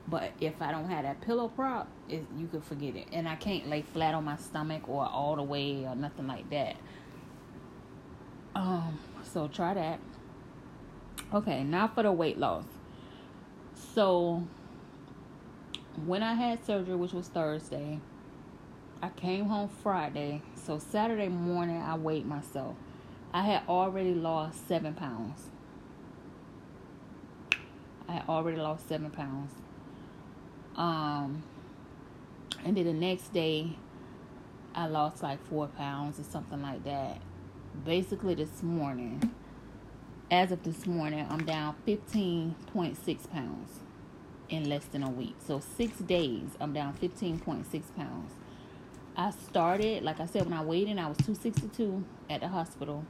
but 0.07 0.31
if 0.39 0.61
I 0.61 0.71
don't 0.71 0.89
have 0.89 1.03
that 1.03 1.21
pillow 1.21 1.49
prop 1.49 1.87
it, 2.09 2.25
you 2.37 2.47
can 2.47 2.61
forget 2.61 2.95
it 2.95 3.07
and 3.11 3.27
I 3.27 3.35
can't 3.35 3.67
lay 3.69 3.81
flat 3.81 4.13
on 4.13 4.23
my 4.25 4.37
stomach 4.37 4.87
or 4.87 5.05
all 5.05 5.35
the 5.35 5.43
way 5.43 5.85
or 5.85 5.95
nothing 5.95 6.27
like 6.27 6.49
that 6.49 6.75
um 8.55 8.97
so 9.23 9.47
try 9.47 9.73
that 9.73 9.99
okay 11.33 11.63
now 11.63 11.87
for 11.87 12.03
the 12.03 12.11
weight 12.11 12.37
loss 12.37 12.65
so 13.93 14.43
when 16.05 16.23
I 16.23 16.33
had 16.33 16.65
surgery 16.65 16.95
which 16.95 17.13
was 17.13 17.27
Thursday 17.27 17.99
I 19.01 19.09
came 19.09 19.45
home 19.45 19.69
Friday, 19.69 20.41
so 20.55 20.79
Saturday 20.79 21.27
morning 21.27 21.77
I 21.77 21.95
weighed 21.95 22.25
myself. 22.25 22.75
I 23.31 23.43
had 23.43 23.61
already 23.69 24.13
lost 24.15 24.67
seven 24.67 24.95
pounds. 24.95 25.49
I 28.09 28.13
had 28.13 28.23
already 28.27 28.57
lost 28.57 28.87
seven 28.89 29.11
pounds. 29.11 29.51
Um, 30.77 31.43
and 32.63 32.77
then 32.77 32.85
the 32.85 32.93
next 32.93 33.33
day, 33.33 33.77
I 34.75 34.87
lost 34.87 35.23
like 35.23 35.43
four 35.47 35.67
pounds 35.67 36.19
or 36.19 36.23
something 36.23 36.61
like 36.61 36.83
that. 36.83 37.19
Basically, 37.85 38.35
this 38.35 38.61
morning, 38.61 39.33
as 40.29 40.51
of 40.51 40.63
this 40.63 40.85
morning, 40.85 41.25
I'm 41.29 41.45
down 41.45 41.75
15.6 41.87 43.31
pounds 43.31 43.79
in 44.49 44.69
less 44.69 44.85
than 44.85 45.03
a 45.03 45.09
week. 45.09 45.35
So, 45.45 45.59
six 45.59 45.97
days, 45.99 46.49
I'm 46.59 46.73
down 46.73 46.95
15.6 46.95 47.65
pounds. 47.95 48.33
I 49.15 49.31
started, 49.31 50.03
like 50.03 50.19
I 50.19 50.27
said, 50.27 50.45
when 50.45 50.53
I 50.53 50.63
weighed 50.63 50.87
in, 50.87 50.99
I 50.99 51.07
was 51.07 51.17
262 51.17 52.03
at 52.29 52.41
the 52.41 52.47
hospital. 52.47 53.03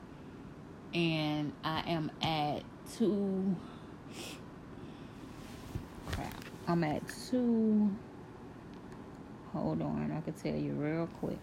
And 0.93 1.51
I 1.65 1.81
am 1.89 2.11
at 2.21 2.63
two. 2.97 3.55
Crap. 6.07 6.46
I'm 6.67 6.83
at 6.83 7.01
two. 7.29 7.89
Hold 9.53 9.81
on, 9.81 10.13
I 10.15 10.21
can 10.21 10.33
tell 10.33 10.55
you 10.55 10.73
real 10.73 11.07
quick. 11.19 11.39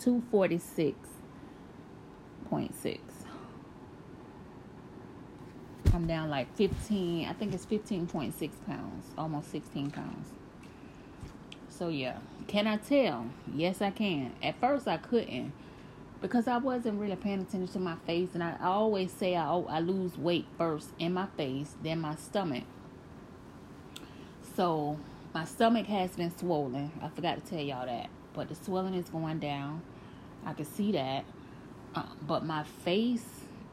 246.6. 0.00 2.98
I'm 5.92 6.06
down 6.06 6.30
like 6.30 6.54
15, 6.56 7.28
I 7.28 7.32
think 7.34 7.54
it's 7.54 7.66
15.6 7.66 8.50
pounds, 8.66 9.06
almost 9.16 9.50
16 9.50 9.90
pounds. 9.90 10.28
So, 11.68 11.88
yeah. 11.88 12.18
Can 12.46 12.66
I 12.66 12.76
tell? 12.76 13.26
Yes, 13.52 13.82
I 13.82 13.90
can. 13.90 14.32
At 14.42 14.60
first, 14.60 14.86
I 14.86 14.96
couldn't 14.96 15.52
because 16.20 16.48
I 16.48 16.56
wasn't 16.56 17.00
really 17.00 17.16
paying 17.16 17.42
attention 17.42 17.68
to 17.68 17.78
my 17.78 17.96
face. 18.06 18.30
And 18.34 18.42
I, 18.42 18.56
always 18.62 19.12
say 19.12 19.36
I, 19.36 19.56
I 19.56 19.80
lose 19.80 20.16
weight 20.16 20.46
first 20.56 20.90
in 20.98 21.14
my 21.14 21.26
face, 21.36 21.74
then 21.82 22.00
my 22.00 22.16
stomach. 22.16 22.64
So, 24.56 24.98
my 25.34 25.44
stomach 25.44 25.86
has 25.86 26.10
been 26.12 26.36
swollen. 26.36 26.92
I 27.02 27.08
forgot 27.08 27.44
to 27.44 27.50
tell 27.50 27.64
y'all 27.64 27.86
that. 27.86 28.08
But 28.34 28.48
the 28.48 28.54
swelling 28.54 28.94
is 28.94 29.08
going 29.08 29.40
down. 29.40 29.82
I 30.46 30.52
can 30.52 30.64
see 30.64 30.92
that. 30.92 31.24
Uh, 31.94 32.04
but 32.22 32.44
my 32.44 32.62
face, 32.62 33.24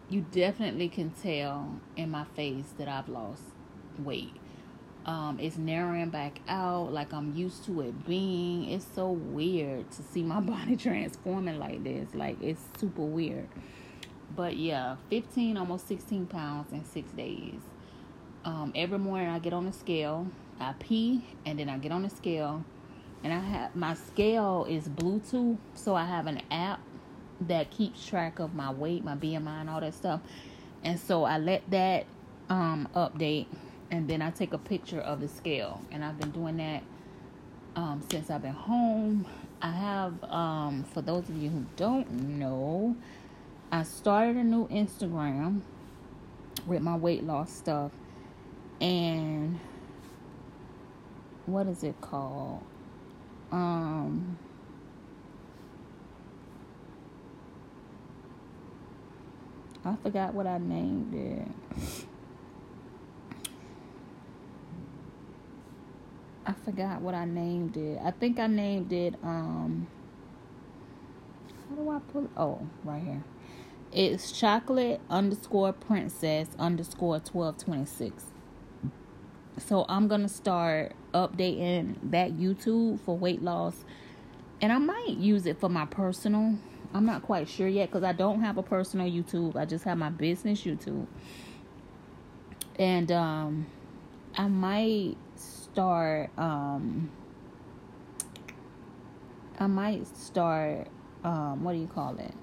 you 0.09 0.25
definitely 0.31 0.89
can 0.89 1.11
tell 1.11 1.79
in 1.95 2.09
my 2.09 2.23
face 2.35 2.73
that 2.77 2.87
I've 2.87 3.09
lost 3.09 3.43
weight. 3.99 4.33
Um, 5.05 5.39
it's 5.39 5.57
narrowing 5.57 6.09
back 6.09 6.39
out 6.47 6.93
like 6.93 7.13
I'm 7.13 7.35
used 7.35 7.65
to 7.65 7.81
it 7.81 8.05
being. 8.05 8.69
It's 8.69 8.85
so 8.95 9.11
weird 9.11 9.89
to 9.91 10.03
see 10.03 10.23
my 10.23 10.39
body 10.39 10.75
transforming 10.75 11.59
like 11.59 11.83
this. 11.83 12.13
Like 12.13 12.41
it's 12.41 12.61
super 12.79 13.01
weird. 13.01 13.47
But 14.35 14.57
yeah, 14.57 14.95
15, 15.09 15.57
almost 15.57 15.87
16 15.87 16.27
pounds 16.27 16.71
in 16.71 16.85
six 16.85 17.11
days. 17.11 17.59
Um, 18.45 18.71
every 18.75 18.97
morning 18.97 19.27
I 19.27 19.39
get 19.39 19.53
on 19.53 19.65
the 19.65 19.73
scale, 19.73 20.27
I 20.61 20.73
pee, 20.79 21.23
and 21.45 21.59
then 21.59 21.69
I 21.69 21.77
get 21.77 21.91
on 21.91 22.03
the 22.03 22.09
scale, 22.09 22.63
and 23.23 23.33
I 23.33 23.39
have 23.39 23.75
my 23.75 23.93
scale 23.93 24.65
is 24.69 24.87
Bluetooth, 24.87 25.57
so 25.75 25.95
I 25.95 26.05
have 26.05 26.27
an 26.27 26.41
app 26.51 26.79
that 27.47 27.71
keeps 27.71 28.05
track 28.05 28.39
of 28.39 28.53
my 28.53 28.71
weight, 28.71 29.03
my 29.03 29.15
BMI, 29.15 29.61
and 29.61 29.69
all 29.69 29.81
that 29.81 29.93
stuff. 29.93 30.21
And 30.83 30.99
so 30.99 31.23
I 31.23 31.37
let 31.37 31.69
that 31.71 32.05
um, 32.49 32.87
update, 32.95 33.47
and 33.89 34.07
then 34.07 34.21
I 34.21 34.31
take 34.31 34.53
a 34.53 34.57
picture 34.57 34.99
of 34.99 35.21
the 35.21 35.27
scale. 35.27 35.81
And 35.91 36.03
I've 36.03 36.19
been 36.19 36.31
doing 36.31 36.57
that 36.57 36.83
um, 37.75 38.03
since 38.11 38.29
I've 38.29 38.41
been 38.41 38.53
home. 38.53 39.25
I 39.61 39.71
have, 39.71 40.23
um, 40.23 40.83
for 40.91 41.01
those 41.01 41.29
of 41.29 41.37
you 41.37 41.49
who 41.49 41.65
don't 41.75 42.11
know, 42.11 42.95
I 43.71 43.83
started 43.83 44.37
a 44.37 44.43
new 44.43 44.67
Instagram 44.67 45.61
with 46.65 46.81
my 46.81 46.95
weight 46.95 47.23
loss 47.23 47.51
stuff, 47.51 47.91
and 48.79 49.59
what 51.45 51.67
is 51.67 51.83
it 51.83 51.99
called? 52.01 52.63
Um, 53.51 54.37
I 59.83 59.95
forgot 60.03 60.33
what 60.33 60.47
I 60.47 60.59
named 60.59 61.13
it. 61.15 61.47
I 66.45 66.53
forgot 66.53 67.01
what 67.01 67.15
I 67.15 67.25
named 67.25 67.77
it. 67.77 67.99
I 68.03 68.11
think 68.11 68.39
I 68.39 68.47
named 68.47 68.91
it 68.93 69.15
um 69.23 69.87
how 71.69 71.75
do 71.75 71.89
I 71.89 71.99
pull 72.11 72.29
oh 72.37 72.67
right 72.83 73.01
here. 73.01 73.23
It's 73.91 74.31
chocolate 74.31 75.01
underscore 75.09 75.73
princess 75.73 76.49
underscore 76.59 77.19
twelve 77.19 77.57
twenty 77.57 77.85
six. 77.85 78.25
So 79.57 79.85
I'm 79.87 80.07
gonna 80.07 80.29
start 80.29 80.93
updating 81.13 81.95
that 82.11 82.33
YouTube 82.33 82.99
for 83.01 83.17
weight 83.17 83.41
loss, 83.41 83.83
and 84.61 84.71
I 84.71 84.77
might 84.77 85.17
use 85.17 85.45
it 85.45 85.59
for 85.59 85.69
my 85.69 85.85
personal. 85.85 86.55
I'm 86.93 87.05
not 87.05 87.21
quite 87.21 87.47
sure 87.47 87.67
yet 87.67 87.89
because 87.89 88.03
I 88.03 88.13
don't 88.13 88.41
have 88.41 88.57
a 88.57 88.63
personal 88.63 89.09
YouTube. 89.09 89.55
I 89.55 89.65
just 89.65 89.83
have 89.85 89.97
my 89.97 90.09
business 90.09 90.61
YouTube, 90.61 91.07
and 92.77 93.11
um, 93.11 93.65
I 94.37 94.47
might 94.47 95.17
start. 95.35 96.29
Um, 96.37 97.11
I 99.59 99.67
might 99.67 100.07
start. 100.17 100.87
Um, 101.23 101.63
what 101.63 101.73
do 101.73 101.79
you 101.79 101.87
call 101.87 102.17
it? 102.17 102.33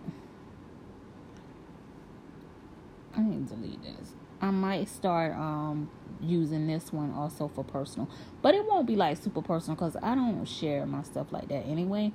I 3.17 3.23
need 3.23 3.49
to 3.49 3.55
delete 3.55 3.83
this. 3.83 4.15
I 4.41 4.51
might 4.51 4.89
start 4.89 5.33
um 5.35 5.91
using 6.21 6.67
this 6.67 6.93
one 6.93 7.13
also 7.13 7.49
for 7.49 7.65
personal. 7.65 8.09
But 8.43 8.55
it 8.55 8.65
won't 8.65 8.87
be 8.87 8.97
like 8.97 9.17
super 9.19 9.43
personal 9.43 9.77
because 9.77 9.97
I 10.03 10.15
don't 10.15 10.45
share 10.45 10.87
my 10.87 11.03
stuff 11.03 11.33
like 11.33 11.49
that 11.49 11.67
anyway. 11.67 12.13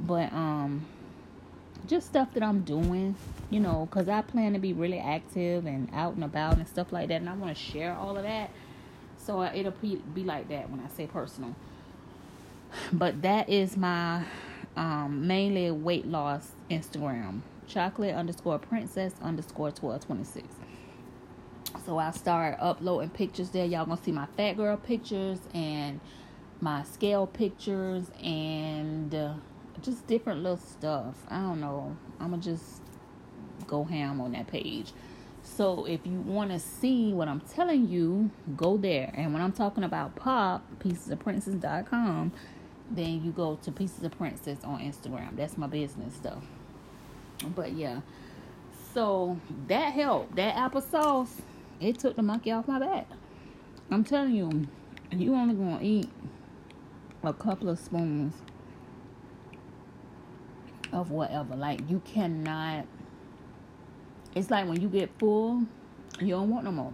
But 0.00 0.32
um 0.32 0.86
just 1.86 2.06
stuff 2.06 2.32
that 2.34 2.42
I'm 2.42 2.60
doing, 2.60 3.16
you 3.50 3.60
know, 3.60 3.88
because 3.90 4.08
I 4.08 4.20
plan 4.22 4.52
to 4.52 4.58
be 4.58 4.72
really 4.72 4.98
active 4.98 5.66
and 5.66 5.88
out 5.92 6.14
and 6.14 6.24
about 6.24 6.56
and 6.58 6.68
stuff 6.68 6.92
like 6.92 7.08
that. 7.08 7.20
And 7.20 7.28
I 7.28 7.34
want 7.34 7.56
to 7.56 7.62
share 7.62 7.94
all 7.94 8.16
of 8.16 8.22
that. 8.24 8.50
So 9.16 9.42
it'll 9.42 9.72
be, 9.72 10.00
like 10.16 10.48
that 10.48 10.70
when 10.70 10.80
I 10.80 10.88
say 10.88 11.06
personal. 11.06 11.54
But 12.92 13.22
that 13.22 13.48
is 13.48 13.76
my 13.76 14.24
um, 14.76 15.26
mainly 15.26 15.70
weight 15.70 16.06
loss 16.06 16.52
Instagram. 16.70 17.40
Chocolate 17.66 18.14
underscore 18.14 18.58
princess 18.58 19.12
underscore 19.22 19.70
1226. 19.70 20.46
So 21.84 21.98
I 21.98 22.10
start 22.10 22.56
uploading 22.60 23.10
pictures 23.10 23.50
there. 23.50 23.64
Y'all 23.64 23.86
gonna 23.86 24.00
see 24.02 24.12
my 24.12 24.26
fat 24.36 24.56
girl 24.56 24.76
pictures 24.76 25.38
and 25.54 26.00
my 26.60 26.82
scale 26.82 27.26
pictures 27.26 28.10
and 28.22 29.14
uh, 29.14 29.34
just 29.82 30.06
different 30.06 30.42
little 30.42 30.58
stuff. 30.58 31.14
I 31.28 31.40
don't 31.40 31.60
know. 31.60 31.96
I'm 32.20 32.30
gonna 32.30 32.42
just 32.42 32.82
go 33.66 33.84
ham 33.84 34.20
on 34.20 34.32
that 34.32 34.46
page. 34.46 34.92
So 35.42 35.84
if 35.86 36.00
you 36.04 36.20
want 36.20 36.50
to 36.50 36.58
see 36.58 37.12
what 37.12 37.28
I'm 37.28 37.40
telling 37.40 37.88
you, 37.88 38.30
go 38.56 38.76
there. 38.76 39.12
And 39.16 39.32
when 39.32 39.40
I'm 39.40 39.52
talking 39.52 39.84
about 39.84 40.14
pop, 40.14 40.62
piecesofprincess.com, 40.80 42.32
then 42.90 43.24
you 43.24 43.30
go 43.30 43.58
to 43.62 43.72
Pieces 43.72 44.02
of 44.04 44.16
Princess 44.16 44.58
on 44.64 44.80
Instagram. 44.80 45.36
That's 45.36 45.56
my 45.56 45.66
business 45.66 46.14
stuff. 46.14 46.44
But 47.54 47.72
yeah. 47.72 48.00
So 48.94 49.38
that 49.68 49.92
helped. 49.92 50.36
That 50.36 50.54
applesauce 50.56 51.40
it 51.80 51.98
took 51.98 52.16
the 52.16 52.22
monkey 52.22 52.50
off 52.50 52.68
my 52.68 52.78
back. 52.78 53.08
I'm 53.90 54.04
telling 54.04 54.34
you, 54.34 54.68
you 55.10 55.34
only 55.34 55.54
gonna 55.54 55.78
eat 55.82 56.10
a 57.22 57.32
couple 57.32 57.68
of 57.68 57.78
spoons 57.78 58.34
of 60.92 61.10
whatever. 61.10 61.56
Like 61.56 61.88
you 61.88 62.00
cannot. 62.04 62.86
It's 64.34 64.50
like 64.50 64.68
when 64.68 64.80
you 64.80 64.88
get 64.88 65.10
full, 65.18 65.64
you 66.20 66.28
don't 66.28 66.50
want 66.50 66.64
no 66.64 66.72
more. 66.72 66.92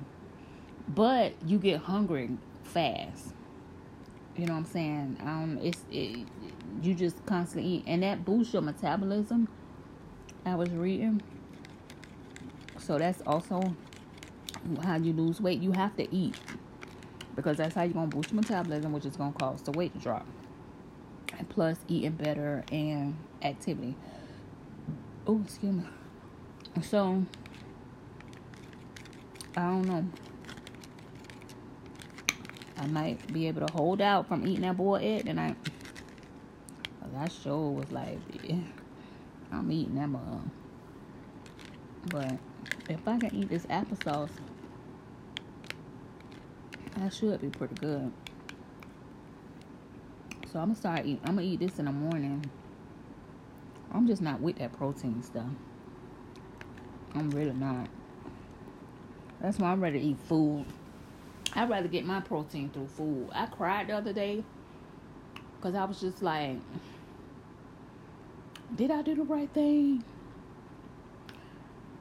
But 0.88 1.34
you 1.46 1.58
get 1.58 1.80
hungry 1.80 2.30
fast. 2.62 3.32
You 4.36 4.46
know 4.46 4.54
what 4.54 4.60
I'm 4.60 4.64
saying? 4.66 5.16
Um, 5.20 5.58
it's 5.62 5.82
it, 5.90 6.26
you 6.82 6.94
just 6.94 7.24
constantly 7.26 7.70
eat, 7.70 7.84
and 7.86 8.02
that 8.02 8.24
boosts 8.24 8.52
your 8.52 8.62
metabolism. 8.62 9.48
I 10.44 10.56
was 10.56 10.70
reading, 10.70 11.22
so 12.78 12.98
that's 12.98 13.22
also 13.26 13.74
how 14.82 14.96
you 14.96 15.12
lose 15.12 15.40
weight, 15.40 15.60
you 15.60 15.72
have 15.72 15.96
to 15.96 16.14
eat 16.14 16.36
because 17.36 17.56
that's 17.56 17.74
how 17.74 17.82
you're 17.82 17.94
gonna 17.94 18.06
boost 18.06 18.30
your 18.30 18.40
metabolism, 18.40 18.92
which 18.92 19.04
is 19.04 19.16
gonna 19.16 19.32
cause 19.32 19.62
the 19.62 19.72
weight 19.72 19.92
to 19.94 19.98
drop. 19.98 20.26
And 21.36 21.48
plus, 21.48 21.78
eating 21.88 22.12
better 22.12 22.64
and 22.70 23.16
activity. 23.42 23.96
Oh, 25.26 25.40
excuse 25.44 25.74
me. 25.74 25.84
So, 26.82 27.24
I 29.56 29.62
don't 29.62 29.82
know. 29.82 30.06
I 32.76 32.86
might 32.86 33.32
be 33.32 33.48
able 33.48 33.66
to 33.66 33.72
hold 33.72 34.00
out 34.00 34.28
from 34.28 34.46
eating 34.46 34.62
that 34.62 34.76
boiled 34.76 35.02
egg 35.02 35.26
tonight. 35.26 35.56
That 37.14 37.30
show 37.30 37.68
was 37.68 37.92
like, 37.92 38.18
yeah, 38.42 38.56
I'm 39.52 39.70
eating 39.70 39.94
that 39.94 40.08
mug. 40.08 40.50
But 42.06 42.38
if 42.88 43.06
I 43.06 43.18
can 43.18 43.34
eat 43.34 43.48
this 43.48 43.66
applesauce, 43.66 44.30
that 46.96 47.12
should 47.12 47.40
be 47.40 47.48
pretty 47.48 47.74
good. 47.74 48.12
So 50.52 50.60
I'm 50.60 50.66
gonna 50.66 50.76
start 50.76 51.00
eating. 51.00 51.20
I'm 51.24 51.36
gonna 51.36 51.46
eat 51.46 51.60
this 51.60 51.78
in 51.78 51.86
the 51.86 51.92
morning. 51.92 52.44
I'm 53.92 54.06
just 54.06 54.22
not 54.22 54.40
with 54.40 54.58
that 54.58 54.72
protein 54.72 55.22
stuff. 55.22 55.46
I'm 57.14 57.30
really 57.30 57.52
not. 57.52 57.88
That's 59.40 59.58
why 59.58 59.72
I'm 59.72 59.82
ready 59.82 60.00
to 60.00 60.04
eat 60.06 60.18
food. 60.20 60.64
I'd 61.54 61.68
rather 61.68 61.88
get 61.88 62.04
my 62.04 62.20
protein 62.20 62.70
through 62.70 62.88
food. 62.88 63.28
I 63.32 63.46
cried 63.46 63.88
the 63.88 63.92
other 63.94 64.12
day 64.12 64.44
because 65.56 65.74
I 65.74 65.84
was 65.84 66.00
just 66.00 66.22
like, 66.22 66.58
did 68.74 68.90
I 68.90 69.02
do 69.02 69.14
the 69.14 69.22
right 69.22 69.50
thing? 69.52 70.04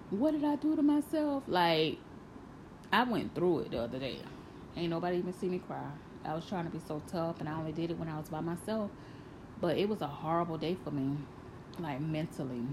What 0.09 0.31
did 0.31 0.43
I 0.43 0.55
do 0.55 0.75
to 0.75 0.81
myself? 0.81 1.43
Like, 1.47 1.97
I 2.91 3.03
went 3.03 3.33
through 3.33 3.59
it 3.59 3.71
the 3.71 3.79
other 3.79 3.99
day 3.99 4.19
Ain't 4.75 4.89
nobody 4.89 5.17
even 5.17 5.33
see 5.33 5.47
me 5.47 5.59
cry. 5.59 5.85
I 6.25 6.33
was 6.33 6.45
trying 6.45 6.65
to 6.65 6.71
be 6.71 6.79
so 6.87 7.01
tough, 7.07 7.39
and 7.39 7.49
I 7.49 7.53
only 7.53 7.71
did 7.71 7.91
it 7.91 7.99
when 7.99 8.07
I 8.07 8.17
was 8.17 8.29
by 8.29 8.41
myself. 8.41 8.89
But 9.61 9.77
it 9.77 9.87
was 9.87 10.01
a 10.01 10.07
horrible 10.07 10.57
day 10.57 10.75
for 10.83 10.91
me, 10.91 11.17
like 11.79 11.99
mentally. 12.01 12.63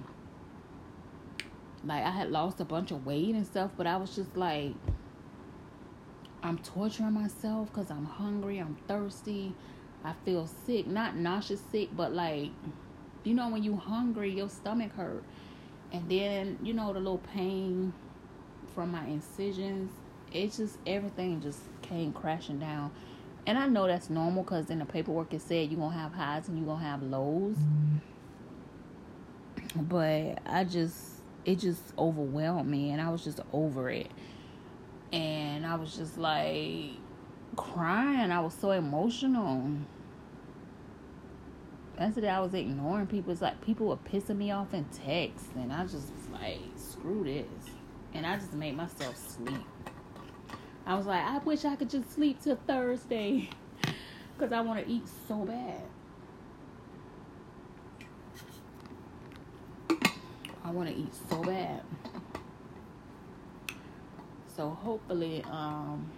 Like 1.85 2.05
I 2.05 2.11
had 2.11 2.31
lost 2.31 2.61
a 2.61 2.65
bunch 2.65 2.91
of 2.91 3.07
weight 3.07 3.35
and 3.35 3.47
stuff, 3.47 3.71
but 3.77 3.87
I 3.87 3.97
was 3.97 4.15
just 4.15 4.37
like, 4.37 4.75
I'm 6.43 6.59
torturing 6.59 7.13
myself 7.13 7.69
because 7.73 7.91
I'm 7.91 8.05
hungry, 8.05 8.59
I'm 8.59 8.77
thirsty, 8.89 9.55
I 10.05 10.15
feel 10.25 10.47
sick, 10.47 10.87
not 10.87 11.17
nauseous 11.17 11.61
sick, 11.71 11.91
but 11.95 12.13
like, 12.13 12.51
you 13.25 13.35
know, 13.35 13.49
when 13.51 13.63
you 13.63 13.77
hungry, 13.77 14.31
your 14.31 14.49
stomach 14.49 14.93
hurt, 14.93 15.23
and 15.93 16.09
then 16.09 16.59
you 16.63 16.73
know 16.73 16.93
the 16.93 16.99
little 16.99 17.19
pain 17.19 17.93
from 18.75 18.93
my 18.93 19.05
incisions. 19.07 19.93
It's 20.33 20.59
just 20.59 20.79
everything 20.87 21.41
just 21.41 21.61
came 21.91 22.13
crashing 22.13 22.59
down 22.59 22.91
and 23.47 23.59
I 23.59 23.67
know 23.67 23.87
that's 23.87 24.11
normal 24.11 24.43
because 24.43 24.71
in 24.71 24.79
the 24.79 24.85
paperwork 24.85 25.33
it 25.33 25.43
said 25.43 25.71
you're 25.71 25.81
gonna 25.81 25.97
have 25.97 26.13
highs 26.13 26.49
and 26.49 26.59
you're 26.59 26.67
gonna 26.67 26.85
have 26.85 27.03
lows. 27.03 27.57
But 29.75 30.39
I 30.47 30.65
just 30.65 31.23
it 31.45 31.59
just 31.59 31.83
overwhelmed 31.99 32.69
me 32.69 32.91
and 32.91 33.01
I 33.01 33.11
was 33.11 33.25
just 33.25 33.41
over 33.53 33.91
it. 33.91 34.11
And 35.13 35.67
I 35.67 35.75
was 35.77 35.97
just 35.97 36.19
like 36.19 36.93
crying. 37.57 38.31
I 38.31 38.41
was 38.41 38.55
so 38.55 38.73
emotional. 38.73 39.71
That's 41.97 42.11
Yesterday 42.11 42.29
I 42.29 42.41
was 42.41 42.55
ignoring 42.55 43.07
people. 43.07 43.33
It's 43.33 43.43
like 43.43 43.61
people 43.63 43.89
were 43.89 43.97
pissing 43.97 44.37
me 44.37 44.51
off 44.51 44.75
in 44.75 44.85
text 44.85 45.47
and 45.57 45.73
I 45.73 45.83
just 45.83 46.13
was 46.13 46.29
like, 46.33 46.61
screw 46.77 47.25
this. 47.25 47.73
And 48.13 48.27
I 48.27 48.37
just 48.37 48.53
made 48.55 48.77
myself 48.77 49.17
sleep. 49.17 49.65
I 50.91 50.95
was 50.97 51.07
like, 51.07 51.23
I 51.23 51.39
wish 51.39 51.65
I 51.65 51.77
could 51.77 51.89
just 51.89 52.13
sleep 52.13 52.43
till 52.43 52.59
Thursday 52.67 53.49
because 54.37 54.53
I 54.53 54.61
want 54.61 54.85
to 54.85 54.93
eat 54.93 55.05
so 55.29 55.37
bad. 55.45 55.83
I 60.65 60.71
want 60.73 60.89
to 60.89 60.97
eat 60.97 61.13
so 61.29 61.45
bad. 61.45 61.83
So 64.57 64.71
hopefully, 64.71 65.45
um, 65.49 66.11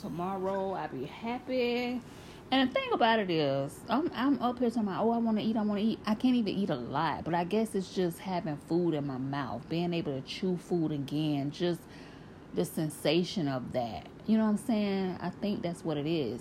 tomorrow 0.00 0.72
I'll 0.72 0.88
be 0.88 1.04
happy. 1.04 2.00
And 2.50 2.70
the 2.70 2.72
thing 2.72 2.90
about 2.94 3.18
it 3.18 3.28
is, 3.28 3.80
I'm 3.90 4.10
I'm 4.14 4.40
up 4.40 4.60
here 4.60 4.70
talking 4.70 4.84
about, 4.84 5.04
oh, 5.04 5.10
I 5.10 5.18
want 5.18 5.36
to 5.36 5.44
eat, 5.44 5.56
I 5.58 5.62
want 5.62 5.78
to 5.78 5.86
eat. 5.86 5.98
I 6.06 6.14
can't 6.14 6.36
even 6.36 6.54
eat 6.54 6.70
a 6.70 6.76
lot, 6.76 7.22
but 7.22 7.34
I 7.34 7.44
guess 7.44 7.74
it's 7.74 7.94
just 7.94 8.18
having 8.18 8.56
food 8.66 8.94
in 8.94 9.06
my 9.06 9.18
mouth, 9.18 9.68
being 9.68 9.92
able 9.92 10.18
to 10.18 10.26
chew 10.26 10.56
food 10.56 10.90
again, 10.90 11.50
just 11.50 11.80
the 12.56 12.64
sensation 12.64 13.46
of 13.46 13.72
that. 13.72 14.06
You 14.26 14.38
know 14.38 14.44
what 14.44 14.50
I'm 14.50 14.56
saying? 14.56 15.18
I 15.20 15.30
think 15.30 15.62
that's 15.62 15.84
what 15.84 15.96
it 15.96 16.06
is. 16.06 16.40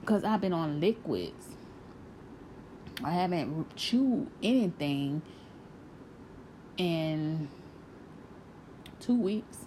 Because 0.00 0.24
I've 0.24 0.40
been 0.40 0.52
on 0.52 0.80
liquids. 0.80 1.46
I 3.02 3.12
haven't 3.12 3.74
chewed 3.76 4.28
anything 4.42 5.22
in 6.76 7.48
two 9.00 9.18
weeks. 9.18 9.58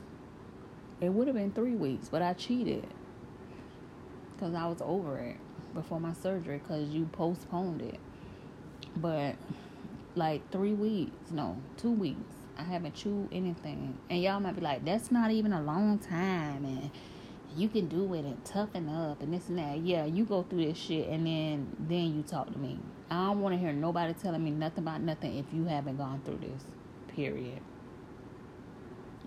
It 1.01 1.09
would 1.09 1.27
have 1.27 1.35
been 1.35 1.51
three 1.51 1.75
weeks, 1.75 2.09
but 2.09 2.21
I 2.21 2.33
cheated. 2.33 2.85
Because 4.33 4.53
I 4.53 4.67
was 4.67 4.81
over 4.81 5.17
it 5.17 5.37
before 5.73 5.99
my 5.99 6.13
surgery 6.13 6.59
because 6.59 6.89
you 6.89 7.05
postponed 7.05 7.81
it. 7.81 7.99
But 8.97 9.35
like 10.15 10.49
three 10.51 10.73
weeks, 10.73 11.31
no, 11.31 11.57
two 11.77 11.91
weeks. 11.91 12.34
I 12.57 12.63
haven't 12.63 12.95
chewed 12.95 13.29
anything. 13.31 13.97
And 14.09 14.21
y'all 14.21 14.39
might 14.39 14.55
be 14.55 14.61
like, 14.61 14.85
that's 14.85 15.11
not 15.11 15.31
even 15.31 15.53
a 15.53 15.61
long 15.61 15.99
time 15.99 16.65
and 16.65 16.91
you 17.55 17.69
can 17.69 17.87
do 17.87 18.13
it 18.13 18.25
and 18.25 18.43
toughen 18.43 18.89
up 18.89 19.21
and 19.21 19.33
this 19.33 19.47
and 19.49 19.57
that. 19.57 19.79
Yeah, 19.79 20.05
you 20.05 20.25
go 20.25 20.43
through 20.43 20.65
this 20.65 20.77
shit 20.77 21.07
and 21.07 21.25
then 21.25 21.75
then 21.79 22.15
you 22.15 22.23
talk 22.23 22.51
to 22.51 22.57
me. 22.57 22.79
I 23.09 23.27
don't 23.27 23.41
want 23.41 23.53
to 23.53 23.59
hear 23.59 23.71
nobody 23.71 24.13
telling 24.13 24.43
me 24.43 24.51
nothing 24.51 24.79
about 24.79 25.01
nothing 25.01 25.37
if 25.37 25.45
you 25.53 25.65
haven't 25.65 25.97
gone 25.97 26.21
through 26.25 26.39
this. 26.39 26.63
Period. 27.15 27.61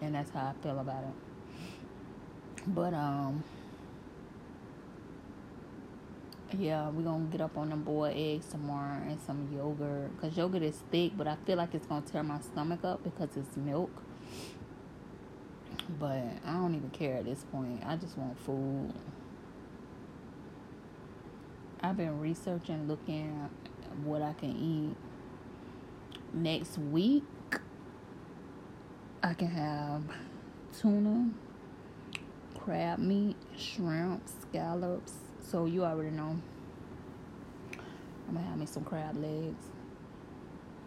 And 0.01 0.15
that's 0.15 0.31
how 0.31 0.55
I 0.59 0.63
feel 0.63 0.79
about 0.79 1.05
it. 1.05 2.65
But 2.67 2.93
um 2.95 3.45
yeah, 6.57 6.89
we're 6.89 7.03
gonna 7.03 7.25
get 7.25 7.41
up 7.41 7.57
on 7.59 7.71
them 7.71 7.83
boiled 7.83 8.17
eggs 8.17 8.47
tomorrow 8.47 9.01
and 9.07 9.21
some 9.21 9.49
yogurt. 9.55 10.11
Cause 10.21 10.37
yogurt 10.37 10.63
is 10.63 10.83
thick, 10.91 11.13
but 11.17 11.27
I 11.27 11.37
feel 11.45 11.57
like 11.57 11.75
it's 11.75 11.87
gonna 11.87 12.07
tear 12.07 12.23
my 12.23 12.41
stomach 12.41 12.85
up 12.85 13.03
because 13.05 13.37
it's 13.37 13.57
milk. 13.57 13.91
But 15.99 16.25
I 16.45 16.53
don't 16.53 16.75
even 16.75 16.91
care 16.91 17.17
at 17.17 17.25
this 17.25 17.45
point. 17.53 17.83
I 17.85 17.97
just 17.97 18.17
want 18.17 18.39
food. 18.41 18.93
I've 21.81 21.97
been 21.97 22.19
researching, 22.19 22.89
looking 22.89 23.41
at 23.45 23.99
what 23.99 24.23
I 24.23 24.33
can 24.33 24.51
eat. 24.51 24.97
Next 26.35 26.79
week, 26.79 27.25
I 29.23 29.35
can 29.35 29.49
have 29.49 30.03
tuna, 30.79 31.31
crab 32.59 32.99
meat, 32.99 33.37
shrimp, 33.57 34.23
scallops, 34.43 35.15
so 35.51 35.65
you 35.65 35.85
already 35.85 36.11
know. 36.11 36.37
I'm 38.29 38.35
gonna 38.35 38.47
have 38.47 38.59
me 38.59 38.67
some 38.67 38.85
crab 38.85 39.17
legs. 39.17 39.65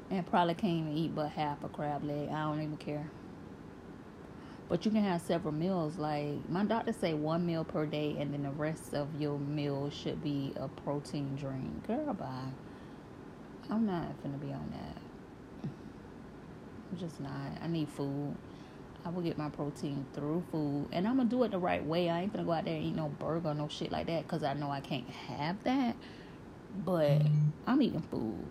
And 0.09 0.26
probably 0.28 0.53
can't 0.53 0.74
even 0.74 0.97
eat 0.97 1.16
but 1.16 1.30
half 1.30 1.64
a 1.64 1.70
crab 1.70 2.03
leg. 2.03 2.30
I 2.30 2.43
don't 2.43 2.62
even 2.62 2.78
care. 2.78 3.09
But 4.70 4.86
you 4.86 4.91
can 4.91 5.03
have 5.03 5.22
several 5.22 5.53
meals. 5.53 5.97
Like 5.97 6.47
my 6.49 6.64
doctor 6.64 6.93
say 6.93 7.14
one 7.14 7.45
meal 7.45 7.64
per 7.64 7.86
day 7.86 8.16
and 8.20 8.34
then 8.34 8.43
the 8.43 8.51
rest 8.51 8.93
of 8.93 9.07
your 9.20 9.39
meal 9.39 9.89
should 9.89 10.22
be 10.24 10.53
a 10.57 10.68
protein 10.68 11.36
drink. 11.36 11.88
Girl 11.88 12.14
bye. 12.14 12.51
I'm 13.70 13.86
not 13.86 14.22
gonna 14.22 14.38
be 14.38 14.51
on 14.51 14.72
that. 14.72 15.72
I'm 16.91 16.97
just 16.99 17.20
not. 17.20 17.57
I 17.62 17.68
need 17.68 17.89
food. 17.89 18.36
I 19.04 19.10
will 19.10 19.22
get 19.24 19.38
my 19.38 19.49
protein 19.49 20.06
through 20.14 20.43
food, 20.52 20.88
and 20.91 21.08
I'm 21.08 21.18
gonna 21.18 21.30
do 21.30 21.43
it 21.43 21.52
the 21.52 21.58
right 21.58 21.84
way. 21.84 22.10
I 22.10 22.22
ain't 22.22 22.34
gonna 22.34 22.45
go 22.45 22.52
out 22.52 22.66
there 22.66 22.76
and 22.76 22.84
eat 22.84 22.95
no 22.95 23.10
burger, 23.10 23.54
no 23.54 23.68
shit 23.68 23.91
like 23.91 24.08
that, 24.08 24.28
cause 24.28 24.43
I 24.43 24.54
know 24.54 24.70
I 24.70 24.80
can't 24.80 25.10
have 25.10 25.64
that. 25.64 25.95
But 26.86 27.22
I'm 27.66 27.82
eating 27.82 28.02
food. 28.02 28.45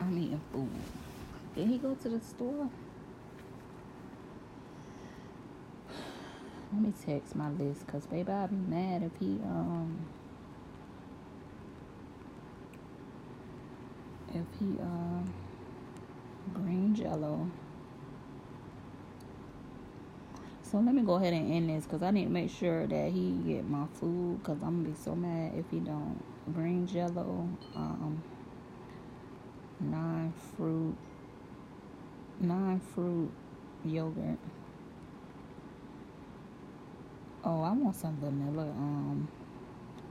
I'm 0.00 0.18
eating 0.18 0.40
food. 0.52 0.70
Did 1.54 1.68
he 1.68 1.78
go 1.78 1.94
to 1.94 2.08
the 2.08 2.20
store? 2.20 2.68
Let 6.72 6.82
me 6.82 6.92
text 7.04 7.36
my 7.36 7.48
list, 7.50 7.86
cause 7.86 8.06
baby, 8.06 8.30
I'd 8.30 8.50
be 8.50 8.56
mad 8.56 9.02
if 9.04 9.12
he 9.20 9.38
um 9.44 10.06
if 14.30 14.44
he 14.58 14.78
um. 14.80 15.32
Uh, 15.32 15.45
green 16.54 16.94
jello. 16.94 17.50
So 20.62 20.78
let 20.78 20.94
me 20.94 21.02
go 21.02 21.14
ahead 21.14 21.32
and 21.32 21.52
end 21.52 21.70
this 21.70 21.84
because 21.84 22.02
I 22.02 22.10
need 22.10 22.24
to 22.24 22.30
make 22.30 22.50
sure 22.50 22.86
that 22.86 23.12
he 23.12 23.30
get 23.46 23.68
my 23.68 23.86
food 23.94 24.42
because 24.42 24.58
I'm 24.62 24.82
gonna 24.82 24.88
be 24.88 24.94
so 25.00 25.14
mad 25.14 25.52
if 25.56 25.70
he 25.70 25.78
don't. 25.78 26.20
Green 26.52 26.86
jello, 26.86 27.48
um, 27.74 28.22
nine 29.80 30.32
fruit, 30.56 30.96
nine 32.40 32.80
fruit 32.80 33.30
yogurt. 33.84 34.38
Oh, 37.44 37.62
I 37.62 37.70
want 37.72 37.94
some 37.94 38.16
vanilla 38.16 38.62
um 38.62 39.28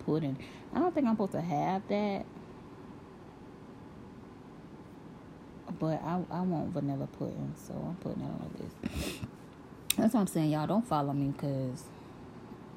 pudding. 0.06 0.38
I 0.74 0.80
don't 0.80 0.94
think 0.94 1.06
I'm 1.06 1.14
supposed 1.14 1.34
to 1.34 1.42
have 1.42 1.86
that 1.90 2.26
But 5.80 6.02
I, 6.04 6.22
I 6.32 6.42
want 6.42 6.70
vanilla 6.70 7.08
pudding, 7.08 7.54
so 7.56 7.74
I'm 7.74 7.96
putting 7.96 8.24
it 8.24 8.26
on 8.26 8.52
the 8.56 8.64
list. 8.64 9.20
That's 9.98 10.14
what 10.14 10.22
I'm 10.22 10.28
saying, 10.28 10.52
y'all. 10.52 10.68
Don't 10.68 10.88
follow 10.88 11.14
me 11.14 11.32
because 11.32 11.84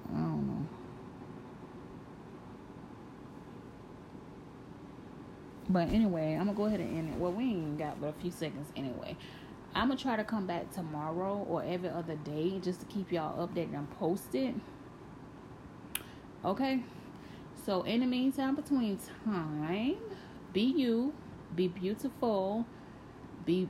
I 0.09 0.19
don't 0.19 0.47
know. 0.47 0.67
But 5.69 5.91
anyway, 5.91 6.35
I'm 6.35 6.47
gonna 6.47 6.55
go 6.55 6.65
ahead 6.65 6.81
and 6.81 6.97
end 6.97 7.11
it. 7.11 7.19
Well, 7.19 7.33
we 7.33 7.45
ain't 7.45 7.79
got 7.79 8.01
but 8.01 8.09
a 8.09 8.13
few 8.15 8.31
seconds 8.31 8.69
anyway. 8.75 9.17
I'm 9.75 9.89
gonna 9.89 10.01
try 10.01 10.17
to 10.17 10.25
come 10.25 10.47
back 10.47 10.73
tomorrow 10.73 11.47
or 11.49 11.63
every 11.63 11.91
other 11.91 12.17
day 12.17 12.59
just 12.61 12.81
to 12.81 12.87
keep 12.87 13.13
y'all 13.13 13.47
updated 13.47 13.75
and 13.75 13.91
posted. 13.99 14.59
Okay. 16.45 16.83
So 17.67 17.83
in 17.83 18.01
the 18.01 18.07
meantime, 18.07 18.57
between 18.57 18.99
time, 19.25 19.97
be 20.55 20.63
you, 20.63 21.13
be 21.55 21.69
beautiful 21.69 22.65
be 23.45 23.69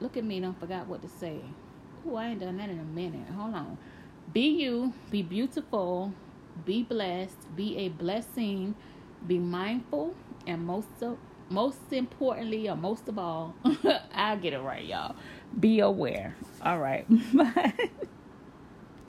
look 0.00 0.16
at 0.16 0.24
me 0.24 0.40
don't 0.40 0.58
forgot 0.58 0.86
what 0.86 1.02
to 1.02 1.08
say 1.08 1.40
oh 2.08 2.16
i 2.16 2.28
ain't 2.28 2.40
done 2.40 2.56
that 2.56 2.68
in 2.68 2.78
a 2.78 2.84
minute 2.84 3.28
hold 3.36 3.54
on 3.54 3.76
be 4.32 4.48
you 4.48 4.92
be 5.10 5.22
beautiful 5.22 6.12
be 6.64 6.82
blessed 6.82 7.54
be 7.56 7.76
a 7.76 7.88
blessing 7.88 8.74
be 9.26 9.38
mindful 9.38 10.14
and 10.46 10.64
most 10.64 10.88
of 11.02 11.18
most 11.50 11.92
importantly, 11.92 12.68
or 12.68 12.76
most 12.76 13.08
of 13.08 13.18
all, 13.18 13.54
I'll 14.14 14.38
get 14.38 14.52
it 14.52 14.60
right, 14.60 14.84
y'all. 14.84 15.16
Be 15.58 15.80
aware. 15.80 16.36
All 16.62 16.78
right. 16.78 17.04
Bye. 17.34 17.74